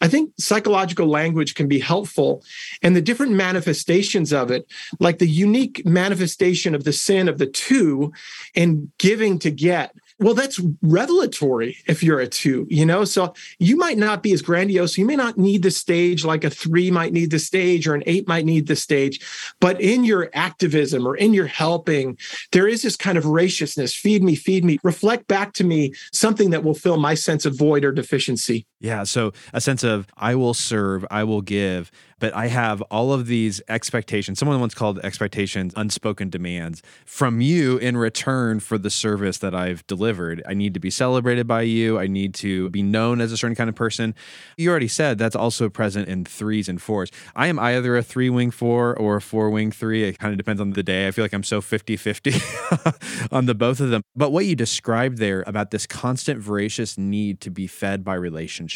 I 0.00 0.08
think 0.08 0.32
psychological 0.38 1.06
language 1.06 1.54
can 1.54 1.66
be 1.66 1.78
helpful 1.78 2.42
and 2.82 2.94
the 2.94 3.00
different 3.00 3.32
manifestations 3.32 4.34
of 4.34 4.50
it, 4.50 4.66
like 5.00 5.18
the 5.18 5.26
unique 5.28 5.86
manifestation 5.86 6.74
of 6.74 6.84
the 6.84 6.92
sin 6.92 7.26
of 7.26 7.38
the 7.38 7.46
two 7.46 8.12
and 8.54 8.90
giving 8.98 9.38
to 9.38 9.50
get. 9.50 9.94
Well, 10.20 10.34
that's 10.34 10.60
revelatory 10.80 11.76
if 11.86 12.02
you're 12.02 12.20
a 12.20 12.28
two, 12.28 12.66
you 12.70 12.86
know? 12.86 13.04
So 13.04 13.34
you 13.58 13.76
might 13.76 13.98
not 13.98 14.22
be 14.22 14.32
as 14.32 14.42
grandiose. 14.42 14.96
You 14.96 15.04
may 15.04 15.16
not 15.16 15.36
need 15.36 15.64
the 15.64 15.72
stage 15.72 16.24
like 16.24 16.44
a 16.44 16.50
three 16.50 16.90
might 16.90 17.12
need 17.12 17.32
the 17.32 17.40
stage 17.40 17.88
or 17.88 17.94
an 17.94 18.04
eight 18.06 18.28
might 18.28 18.44
need 18.44 18.68
the 18.68 18.76
stage. 18.76 19.20
But 19.60 19.80
in 19.80 20.04
your 20.04 20.30
activism 20.32 21.06
or 21.06 21.16
in 21.16 21.34
your 21.34 21.46
helping, 21.46 22.16
there 22.52 22.68
is 22.68 22.82
this 22.82 22.96
kind 22.96 23.18
of 23.18 23.24
graciousness 23.24 23.92
feed 23.94 24.22
me, 24.22 24.36
feed 24.36 24.64
me, 24.64 24.78
reflect 24.84 25.26
back 25.26 25.52
to 25.54 25.64
me 25.64 25.92
something 26.12 26.50
that 26.50 26.62
will 26.62 26.74
fill 26.74 26.96
my 26.96 27.14
sense 27.14 27.44
of 27.44 27.58
void 27.58 27.84
or 27.84 27.90
deficiency. 27.90 28.66
Yeah. 28.84 29.04
So 29.04 29.32
a 29.54 29.62
sense 29.62 29.82
of 29.82 30.06
I 30.14 30.34
will 30.34 30.52
serve, 30.52 31.06
I 31.10 31.24
will 31.24 31.40
give, 31.40 31.90
but 32.18 32.34
I 32.34 32.48
have 32.48 32.82
all 32.82 33.14
of 33.14 33.26
these 33.26 33.62
expectations. 33.66 34.38
Someone 34.38 34.60
once 34.60 34.74
called 34.74 34.98
expectations 34.98 35.72
unspoken 35.74 36.28
demands 36.28 36.82
from 37.06 37.40
you 37.40 37.78
in 37.78 37.96
return 37.96 38.60
for 38.60 38.76
the 38.76 38.90
service 38.90 39.38
that 39.38 39.54
I've 39.54 39.86
delivered. 39.86 40.42
I 40.46 40.52
need 40.52 40.74
to 40.74 40.80
be 40.80 40.90
celebrated 40.90 41.46
by 41.46 41.62
you. 41.62 41.98
I 41.98 42.08
need 42.08 42.34
to 42.34 42.68
be 42.68 42.82
known 42.82 43.22
as 43.22 43.32
a 43.32 43.38
certain 43.38 43.56
kind 43.56 43.70
of 43.70 43.74
person. 43.74 44.14
You 44.58 44.68
already 44.68 44.88
said 44.88 45.16
that's 45.16 45.34
also 45.34 45.70
present 45.70 46.06
in 46.06 46.26
threes 46.26 46.68
and 46.68 46.80
fours. 46.80 47.10
I 47.34 47.46
am 47.46 47.58
either 47.58 47.96
a 47.96 48.02
three 48.02 48.28
wing 48.28 48.50
four 48.50 48.94
or 48.94 49.16
a 49.16 49.22
four 49.22 49.48
wing 49.48 49.70
three. 49.70 50.04
It 50.04 50.18
kind 50.18 50.30
of 50.30 50.36
depends 50.36 50.60
on 50.60 50.72
the 50.74 50.82
day. 50.82 51.08
I 51.08 51.10
feel 51.10 51.24
like 51.24 51.32
I'm 51.32 51.42
so 51.42 51.62
50 51.62 51.96
50 51.96 52.34
on 53.32 53.46
the 53.46 53.54
both 53.54 53.80
of 53.80 53.88
them. 53.88 54.02
But 54.14 54.30
what 54.30 54.44
you 54.44 54.54
described 54.54 55.16
there 55.16 55.42
about 55.46 55.70
this 55.70 55.86
constant 55.86 56.38
voracious 56.38 56.98
need 56.98 57.40
to 57.40 57.50
be 57.50 57.66
fed 57.66 58.04
by 58.04 58.14
relationships 58.14 58.73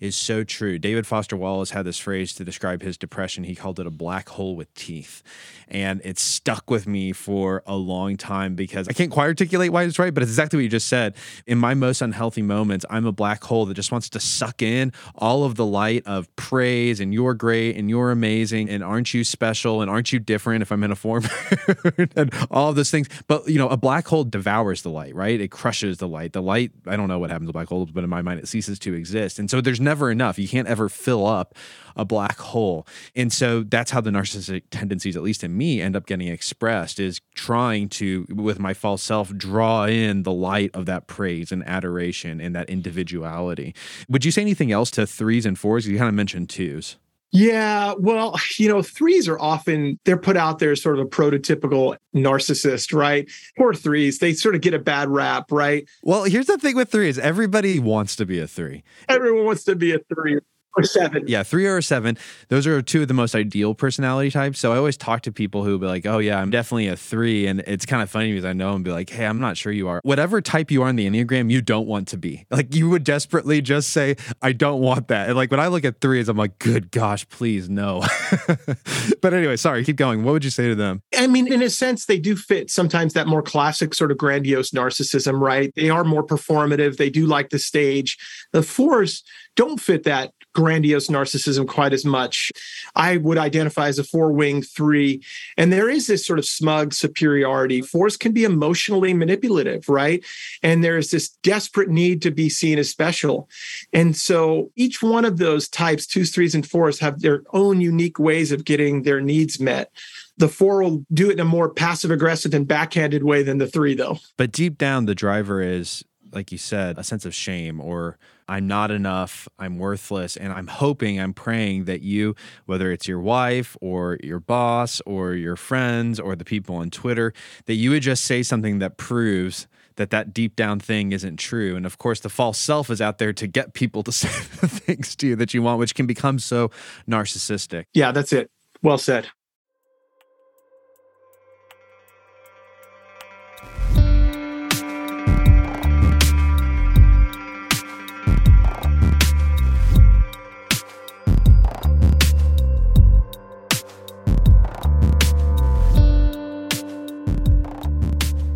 is 0.00 0.16
so 0.16 0.44
true. 0.44 0.78
David 0.78 1.06
Foster 1.06 1.36
Wallace 1.36 1.70
had 1.70 1.84
this 1.84 1.98
phrase 1.98 2.34
to 2.34 2.44
describe 2.44 2.82
his 2.82 2.96
depression. 2.96 3.44
He 3.44 3.54
called 3.54 3.80
it 3.80 3.86
a 3.86 3.90
black 3.90 4.28
hole 4.30 4.56
with 4.56 4.72
teeth. 4.74 5.22
And 5.68 6.00
it 6.04 6.18
stuck 6.18 6.70
with 6.70 6.86
me 6.86 7.12
for 7.12 7.62
a 7.66 7.74
long 7.74 8.16
time 8.16 8.54
because 8.54 8.88
I 8.88 8.92
can't 8.92 9.10
quite 9.10 9.26
articulate 9.26 9.72
why 9.72 9.84
it's 9.84 9.98
right, 9.98 10.12
but 10.12 10.22
it's 10.22 10.32
exactly 10.32 10.58
what 10.58 10.64
you 10.64 10.68
just 10.68 10.88
said. 10.88 11.14
In 11.46 11.58
my 11.58 11.74
most 11.74 12.02
unhealthy 12.02 12.42
moments, 12.42 12.84
I'm 12.90 13.06
a 13.06 13.12
black 13.12 13.42
hole 13.44 13.66
that 13.66 13.74
just 13.74 13.90
wants 13.90 14.08
to 14.10 14.20
suck 14.20 14.62
in 14.62 14.92
all 15.14 15.44
of 15.44 15.54
the 15.54 15.66
light 15.66 16.02
of 16.06 16.34
praise 16.36 17.00
and 17.00 17.14
you're 17.14 17.34
great 17.34 17.76
and 17.76 17.88
you're 17.88 18.10
amazing 18.10 18.68
and 18.68 18.84
aren't 18.84 19.14
you 19.14 19.24
special 19.24 19.80
and 19.80 19.90
aren't 19.90 20.12
you 20.12 20.18
different 20.18 20.62
if 20.62 20.70
I'm 20.70 20.84
in 20.84 20.90
a 20.90 20.96
form 20.96 21.24
and 22.16 22.32
all 22.50 22.70
of 22.70 22.76
those 22.76 22.90
things. 22.90 23.08
But, 23.26 23.48
you 23.48 23.58
know, 23.58 23.68
a 23.68 23.76
black 23.76 24.06
hole 24.06 24.24
devours 24.24 24.82
the 24.82 24.90
light, 24.90 25.14
right? 25.14 25.40
It 25.40 25.50
crushes 25.50 25.98
the 25.98 26.08
light. 26.08 26.32
The 26.32 26.42
light, 26.42 26.72
I 26.86 26.96
don't 26.96 27.08
know 27.08 27.18
what 27.18 27.30
happens 27.30 27.48
to 27.48 27.52
black 27.52 27.68
holes, 27.68 27.90
but 27.90 28.04
in 28.04 28.10
my 28.10 28.22
mind, 28.22 28.40
it 28.40 28.48
ceases 28.48 28.78
to 28.80 28.94
exist. 28.94 29.23
And 29.38 29.50
so 29.50 29.60
there's 29.60 29.80
never 29.80 30.10
enough. 30.10 30.38
You 30.38 30.48
can't 30.48 30.68
ever 30.68 30.88
fill 30.88 31.26
up 31.26 31.54
a 31.96 32.04
black 32.04 32.38
hole. 32.38 32.86
And 33.14 33.32
so 33.32 33.62
that's 33.62 33.90
how 33.90 34.00
the 34.00 34.10
narcissistic 34.10 34.62
tendencies, 34.70 35.16
at 35.16 35.22
least 35.22 35.44
in 35.44 35.56
me, 35.56 35.80
end 35.80 35.96
up 35.96 36.06
getting 36.06 36.28
expressed 36.28 36.98
is 36.98 37.20
trying 37.34 37.88
to, 37.90 38.26
with 38.28 38.58
my 38.58 38.74
false 38.74 39.02
self, 39.02 39.34
draw 39.36 39.84
in 39.84 40.24
the 40.24 40.32
light 40.32 40.70
of 40.74 40.86
that 40.86 41.06
praise 41.06 41.52
and 41.52 41.62
adoration 41.66 42.40
and 42.40 42.54
that 42.54 42.68
individuality. 42.68 43.74
Would 44.08 44.24
you 44.24 44.30
say 44.30 44.42
anything 44.42 44.72
else 44.72 44.90
to 44.92 45.06
threes 45.06 45.46
and 45.46 45.58
fours? 45.58 45.86
You 45.86 45.96
kind 45.96 46.08
of 46.08 46.14
mentioned 46.14 46.50
twos. 46.50 46.96
Yeah, 47.34 47.94
well, 47.98 48.36
you 48.58 48.68
know, 48.68 48.80
threes 48.80 49.28
are 49.28 49.38
often 49.40 49.98
they're 50.04 50.16
put 50.16 50.36
out 50.36 50.60
there 50.60 50.70
as 50.70 50.80
sort 50.80 51.00
of 51.00 51.04
a 51.04 51.08
prototypical 51.08 51.96
narcissist, 52.14 52.94
right? 52.94 53.28
Poor 53.58 53.74
threes, 53.74 54.20
they 54.20 54.32
sort 54.34 54.54
of 54.54 54.60
get 54.60 54.72
a 54.72 54.78
bad 54.78 55.08
rap, 55.08 55.50
right? 55.50 55.84
Well, 56.04 56.22
here's 56.22 56.46
the 56.46 56.58
thing 56.58 56.76
with 56.76 56.92
threes 56.92 57.18
everybody 57.18 57.80
wants 57.80 58.14
to 58.16 58.24
be 58.24 58.38
a 58.38 58.46
three. 58.46 58.84
Everyone 59.08 59.46
wants 59.46 59.64
to 59.64 59.74
be 59.74 59.92
a 59.92 59.98
three 59.98 60.38
or 60.76 60.84
seven. 60.84 61.24
Yeah, 61.26 61.42
three 61.42 61.66
or 61.66 61.80
seven. 61.82 62.18
Those 62.48 62.66
are 62.66 62.82
two 62.82 63.02
of 63.02 63.08
the 63.08 63.14
most 63.14 63.34
ideal 63.34 63.74
personality 63.74 64.30
types. 64.30 64.58
So 64.58 64.72
I 64.72 64.76
always 64.76 64.96
talk 64.96 65.22
to 65.22 65.32
people 65.32 65.64
who 65.64 65.78
be 65.78 65.86
like, 65.86 66.06
oh, 66.06 66.18
yeah, 66.18 66.40
I'm 66.40 66.50
definitely 66.50 66.88
a 66.88 66.96
three. 66.96 67.46
And 67.46 67.60
it's 67.60 67.86
kind 67.86 68.02
of 68.02 68.10
funny 68.10 68.32
because 68.32 68.44
I 68.44 68.52
know 68.52 68.74
and 68.74 68.84
be 68.84 68.90
like, 68.90 69.10
hey, 69.10 69.26
I'm 69.26 69.40
not 69.40 69.56
sure 69.56 69.72
you 69.72 69.88
are. 69.88 70.00
Whatever 70.02 70.40
type 70.40 70.70
you 70.70 70.82
are 70.82 70.88
in 70.88 70.96
the 70.96 71.08
Enneagram, 71.08 71.50
you 71.50 71.62
don't 71.62 71.86
want 71.86 72.08
to 72.08 72.16
be. 72.16 72.46
Like 72.50 72.74
you 72.74 72.88
would 72.88 73.02
desperately 73.02 73.60
just 73.60 73.90
say, 73.90 74.16
I 74.40 74.52
don't 74.52 74.80
want 74.80 75.08
that. 75.08 75.28
And 75.28 75.36
like 75.36 75.50
when 75.50 75.60
I 75.60 75.66
look 75.66 75.84
at 75.84 76.00
threes, 76.00 76.28
I'm 76.28 76.36
like, 76.36 76.58
good 76.58 76.90
gosh, 76.90 77.28
please, 77.28 77.68
no. 77.68 78.04
but 79.20 79.34
anyway, 79.34 79.56
sorry, 79.56 79.84
keep 79.84 79.96
going. 79.96 80.22
What 80.22 80.32
would 80.32 80.44
you 80.44 80.50
say 80.50 80.68
to 80.68 80.74
them? 80.74 81.02
I 81.16 81.26
mean, 81.26 81.52
in 81.52 81.62
a 81.62 81.70
sense, 81.70 82.06
they 82.06 82.18
do 82.18 82.36
fit 82.36 82.70
sometimes 82.70 83.12
that 83.14 83.26
more 83.26 83.42
classic 83.42 83.92
sort 83.94 84.12
of 84.12 84.18
grandiose 84.18 84.70
narcissism, 84.70 85.40
right? 85.40 85.72
They 85.74 85.90
are 85.90 86.04
more 86.04 86.24
performative. 86.24 86.96
They 86.96 87.10
do 87.10 87.26
like 87.26 87.50
the 87.50 87.58
stage. 87.58 88.18
The 88.52 88.62
fours 88.62 89.24
don't 89.56 89.80
fit 89.80 90.04
that 90.04 90.32
grandiose 90.54 91.08
narcissism 91.08 91.66
quite 91.66 91.92
as 91.92 92.04
much. 92.04 92.50
I 92.94 93.18
would 93.18 93.38
identify 93.38 93.88
as 93.88 93.98
a 93.98 94.04
four 94.04 94.32
wing 94.32 94.62
three. 94.62 95.22
And 95.56 95.72
there 95.72 95.90
is 95.90 96.06
this 96.06 96.24
sort 96.24 96.38
of 96.38 96.46
smug 96.46 96.94
superiority. 96.94 97.82
Fours 97.82 98.16
can 98.16 98.32
be 98.32 98.44
emotionally 98.44 99.12
manipulative, 99.12 99.88
right? 99.88 100.24
And 100.62 100.82
there's 100.82 101.10
this 101.10 101.28
desperate 101.42 101.90
need 101.90 102.22
to 102.22 102.30
be 102.30 102.48
seen 102.48 102.78
as 102.78 102.90
special. 102.90 103.48
And 103.92 104.16
so 104.16 104.70
each 104.76 105.02
one 105.02 105.24
of 105.24 105.38
those 105.38 105.68
types, 105.68 106.06
twos, 106.06 106.30
threes, 106.30 106.54
and 106.54 106.66
fours, 106.66 106.98
have 107.00 107.20
their 107.20 107.42
own 107.52 107.80
unique 107.80 108.18
ways 108.18 108.52
of 108.52 108.64
getting 108.64 109.02
their 109.02 109.20
needs 109.20 109.60
met. 109.60 109.90
The 110.36 110.48
four 110.48 110.82
will 110.82 111.04
do 111.12 111.30
it 111.30 111.34
in 111.34 111.40
a 111.40 111.44
more 111.44 111.68
passive 111.68 112.10
aggressive 112.10 112.54
and 112.54 112.66
backhanded 112.66 113.22
way 113.22 113.42
than 113.42 113.58
the 113.58 113.68
three, 113.68 113.94
though. 113.94 114.18
But 114.36 114.50
deep 114.50 114.78
down, 114.78 115.06
the 115.06 115.14
driver 115.14 115.60
is, 115.60 116.04
like 116.34 116.52
you 116.52 116.58
said, 116.58 116.98
a 116.98 117.04
sense 117.04 117.24
of 117.24 117.34
shame 117.34 117.80
or 117.80 118.18
I'm 118.48 118.66
not 118.66 118.90
enough, 118.90 119.48
I'm 119.58 119.78
worthless. 119.78 120.36
And 120.36 120.52
I'm 120.52 120.66
hoping, 120.66 121.18
I'm 121.18 121.32
praying 121.32 121.84
that 121.84 122.02
you, 122.02 122.34
whether 122.66 122.92
it's 122.92 123.08
your 123.08 123.20
wife 123.20 123.76
or 123.80 124.18
your 124.22 124.40
boss 124.40 125.00
or 125.06 125.34
your 125.34 125.56
friends 125.56 126.20
or 126.20 126.36
the 126.36 126.44
people 126.44 126.76
on 126.76 126.90
Twitter, 126.90 127.32
that 127.66 127.74
you 127.74 127.90
would 127.90 128.02
just 128.02 128.24
say 128.24 128.42
something 128.42 128.80
that 128.80 128.96
proves 128.98 129.66
that 129.96 130.10
that 130.10 130.34
deep 130.34 130.56
down 130.56 130.80
thing 130.80 131.12
isn't 131.12 131.36
true. 131.36 131.76
And 131.76 131.86
of 131.86 131.98
course, 131.98 132.20
the 132.20 132.28
false 132.28 132.58
self 132.58 132.90
is 132.90 133.00
out 133.00 133.18
there 133.18 133.32
to 133.32 133.46
get 133.46 133.74
people 133.74 134.02
to 134.02 134.12
say 134.12 134.28
the 134.60 134.68
things 134.68 135.14
to 135.16 135.28
you 135.28 135.36
that 135.36 135.54
you 135.54 135.62
want, 135.62 135.78
which 135.78 135.94
can 135.94 136.06
become 136.06 136.38
so 136.38 136.70
narcissistic. 137.08 137.84
Yeah, 137.94 138.12
that's 138.12 138.32
it. 138.32 138.50
Well 138.82 138.98
said. 138.98 139.28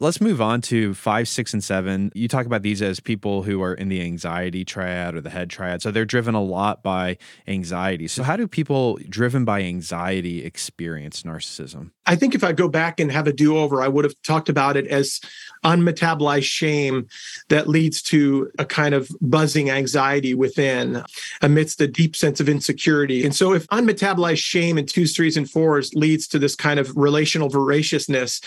Let's 0.00 0.20
move 0.20 0.40
on 0.40 0.60
to 0.62 0.92
five, 0.92 1.28
six, 1.28 1.52
and 1.52 1.62
seven. 1.62 2.10
You 2.16 2.26
talk 2.26 2.46
about 2.46 2.62
these 2.62 2.82
as 2.82 2.98
people 2.98 3.44
who 3.44 3.62
are 3.62 3.74
in 3.74 3.88
the 3.88 4.02
anxiety 4.02 4.64
triad 4.64 5.14
or 5.14 5.20
the 5.20 5.30
head 5.30 5.50
triad. 5.50 5.82
So 5.82 5.92
they're 5.92 6.04
driven 6.04 6.34
a 6.34 6.42
lot 6.42 6.82
by 6.82 7.16
anxiety. 7.46 8.08
So, 8.08 8.24
how 8.24 8.36
do 8.36 8.48
people 8.48 8.98
driven 9.08 9.44
by 9.44 9.62
anxiety 9.62 10.44
experience 10.44 11.22
narcissism? 11.22 11.92
I 12.06 12.16
think 12.16 12.34
if 12.34 12.42
I 12.42 12.50
go 12.50 12.68
back 12.68 12.98
and 12.98 13.10
have 13.12 13.28
a 13.28 13.32
do 13.32 13.56
over, 13.56 13.80
I 13.80 13.86
would 13.86 14.04
have 14.04 14.20
talked 14.22 14.48
about 14.48 14.76
it 14.76 14.88
as 14.88 15.20
unmetabolized 15.64 16.42
shame 16.42 17.06
that 17.48 17.68
leads 17.68 18.02
to 18.02 18.50
a 18.58 18.64
kind 18.64 18.94
of 18.94 19.08
buzzing 19.20 19.70
anxiety 19.70 20.34
within 20.34 21.04
amidst 21.40 21.80
a 21.80 21.86
deep 21.86 22.16
sense 22.16 22.40
of 22.40 22.48
insecurity. 22.48 23.24
And 23.24 23.34
so, 23.34 23.52
if 23.52 23.64
unmetabolized 23.68 24.38
shame 24.38 24.76
in 24.76 24.86
twos, 24.86 25.14
threes, 25.14 25.36
and 25.36 25.48
fours 25.48 25.94
leads 25.94 26.26
to 26.28 26.40
this 26.40 26.56
kind 26.56 26.80
of 26.80 26.94
relational 26.96 27.48
voraciousness, 27.48 28.40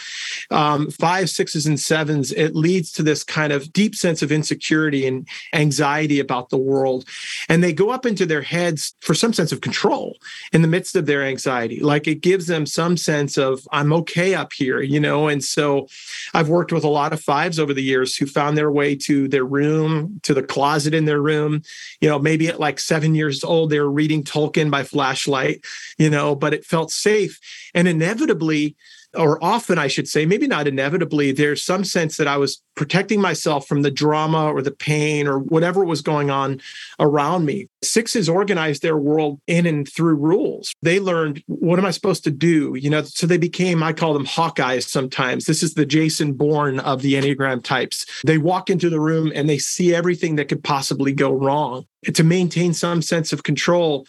um, 0.52 0.92
five, 0.92 1.30
sixes, 1.38 1.66
and 1.66 1.80
sevens, 1.80 2.34
it 2.34 2.56
leads 2.56 2.92
to 2.94 3.04
this 3.04 3.24
kind 3.24 3.54
of 3.54 3.72
deep 3.72 3.96
sense 3.96 4.22
of 4.22 4.32
insecurity 4.32 5.08
and 5.08 5.26
anxiety 5.54 6.20
about 6.20 6.50
the 6.50 6.58
world. 6.58 7.06
And 7.48 7.64
they 7.64 7.72
go 7.72 7.92
up 7.92 8.06
into 8.06 8.26
their 8.26 8.42
heads 8.42 8.96
for 9.00 9.14
some 9.14 9.32
sense 9.32 9.52
of 9.54 9.62
control 9.62 10.18
in 10.52 10.64
the 10.64 10.68
midst 10.68 10.96
of 10.96 11.06
their 11.06 11.24
anxiety. 11.24 11.80
Like 11.80 12.08
it 12.08 12.22
gives 12.22 12.48
them 12.48 12.66
some 12.66 12.98
sense 12.98 13.38
of, 13.38 13.66
I'm 13.72 13.94
okay 13.94 14.34
up 14.34 14.52
here, 14.52 14.82
you 14.82 15.00
know? 15.00 15.28
And 15.28 15.44
so 15.44 15.88
I've 16.34 16.50
worked 16.50 16.74
with 16.74 16.84
a 16.84 16.90
lot 16.90 17.14
of 17.14 17.22
fives 17.22 17.60
over 17.60 17.74
the 17.74 17.84
years 17.84 18.18
who 18.18 18.26
found 18.26 18.58
their 18.58 18.72
way 18.72 18.96
to 18.96 19.28
their 19.28 19.46
room, 19.46 20.20
to 20.24 20.34
the 20.34 20.44
closet 20.44 20.94
in 20.94 21.06
their 21.06 21.22
room. 21.22 21.62
You 22.02 22.10
know, 22.10 22.20
maybe 22.20 22.48
at 22.48 22.60
like 22.60 22.80
seven 22.80 23.16
years 23.16 23.44
old, 23.44 23.70
they 23.70 23.80
were 23.80 23.92
reading 23.92 24.24
Tolkien 24.24 24.72
by 24.72 24.84
flashlight, 24.84 25.64
you 25.98 26.10
know, 26.10 26.36
but 26.36 26.54
it 26.54 26.66
felt 26.66 26.92
safe. 26.92 27.40
And 27.74 27.88
inevitably, 27.88 28.76
or 29.16 29.44
often 29.44 29.78
I 29.78 29.88
should 29.88 30.08
say, 30.08 30.26
maybe 30.26 30.48
not 30.48 30.68
inevitably, 30.68 31.32
there's 31.32 31.64
some 31.64 31.84
sense 31.84 32.18
that 32.18 32.28
I 32.28 32.38
was 32.38 32.62
protecting 32.76 33.20
myself 33.20 33.68
from 33.68 33.82
the 33.82 33.92
drama 33.92 34.52
or 34.52 34.62
the 34.62 34.72
pain 34.72 35.28
or 35.28 35.40
whatever 35.40 35.84
was 35.84 36.02
going 36.02 36.30
on 36.30 36.62
around 37.00 37.46
me. 37.46 37.68
Sixes 37.84 38.30
organized 38.30 38.82
their 38.82 38.98
world 38.98 39.40
in 39.48 39.66
and 39.66 39.92
through 39.92 40.16
rules. 40.16 40.74
They 40.82 41.00
learned, 41.00 41.44
what 41.48 41.80
am 41.80 41.86
I 41.86 41.92
supposed 41.92 42.24
to 42.26 42.32
do? 42.32 42.76
You 42.76 42.90
know, 42.90 43.02
so 43.04 43.26
they 43.26 43.38
became, 43.38 43.82
I 43.82 43.94
call 43.94 44.14
them 44.14 44.26
Hawkeyes 44.26 44.88
sometimes. 44.88 45.46
This 45.46 45.64
is 45.64 45.74
the 45.74 45.86
Jason 45.86 46.34
Bourne 46.34 46.80
of 46.80 47.02
the 47.02 47.14
Enneagram 47.14 47.64
types. 47.64 48.06
They 48.26 48.38
walk 48.38 48.70
into 48.70 48.90
the 48.90 49.00
room 49.00 49.32
and 49.34 49.50
they 49.50 49.58
see 49.58 49.96
everything 49.96 50.36
that 50.36 50.50
could 50.50 50.64
possibly 50.64 51.14
go 51.14 51.32
wrong. 51.32 51.86
To 52.14 52.24
maintain 52.24 52.74
some 52.74 53.02
sense 53.02 53.34
of 53.34 53.44
control, 53.44 54.06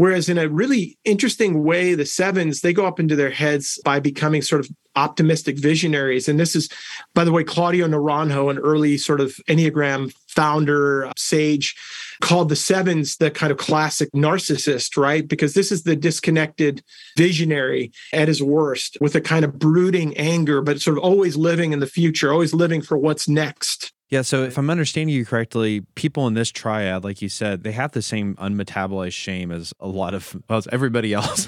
Whereas 0.00 0.30
in 0.30 0.38
a 0.38 0.48
really 0.48 0.96
interesting 1.04 1.62
way, 1.62 1.92
the 1.92 2.06
sevens, 2.06 2.62
they 2.62 2.72
go 2.72 2.86
up 2.86 2.98
into 2.98 3.14
their 3.14 3.28
heads 3.28 3.78
by 3.84 4.00
becoming 4.00 4.40
sort 4.40 4.64
of 4.64 4.70
optimistic 4.96 5.58
visionaries. 5.58 6.26
And 6.26 6.40
this 6.40 6.56
is, 6.56 6.70
by 7.14 7.22
the 7.22 7.32
way, 7.32 7.44
Claudio 7.44 7.86
Naranjo, 7.86 8.50
an 8.50 8.56
early 8.56 8.96
sort 8.96 9.20
of 9.20 9.34
Enneagram 9.46 10.10
founder, 10.26 11.12
sage, 11.18 11.76
called 12.22 12.48
the 12.48 12.56
sevens 12.56 13.18
the 13.18 13.30
kind 13.30 13.52
of 13.52 13.58
classic 13.58 14.10
narcissist, 14.12 14.96
right? 14.96 15.28
Because 15.28 15.52
this 15.52 15.70
is 15.70 15.82
the 15.82 15.96
disconnected 15.96 16.82
visionary 17.18 17.92
at 18.14 18.26
his 18.26 18.42
worst 18.42 18.96
with 19.02 19.14
a 19.14 19.20
kind 19.20 19.44
of 19.44 19.58
brooding 19.58 20.16
anger, 20.16 20.62
but 20.62 20.80
sort 20.80 20.96
of 20.96 21.04
always 21.04 21.36
living 21.36 21.74
in 21.74 21.80
the 21.80 21.86
future, 21.86 22.32
always 22.32 22.54
living 22.54 22.80
for 22.80 22.96
what's 22.96 23.28
next. 23.28 23.92
Yeah, 24.10 24.22
so 24.22 24.42
if 24.42 24.58
I'm 24.58 24.70
understanding 24.70 25.14
you 25.14 25.24
correctly, 25.24 25.82
people 25.94 26.26
in 26.26 26.34
this 26.34 26.50
triad, 26.50 27.04
like 27.04 27.22
you 27.22 27.28
said, 27.28 27.62
they 27.62 27.70
have 27.70 27.92
the 27.92 28.02
same 28.02 28.34
unmetabolized 28.36 29.12
shame 29.12 29.52
as 29.52 29.72
a 29.78 29.86
lot 29.86 30.14
of 30.14 30.36
well, 30.48 30.58
as 30.58 30.66
everybody 30.72 31.12
else 31.14 31.46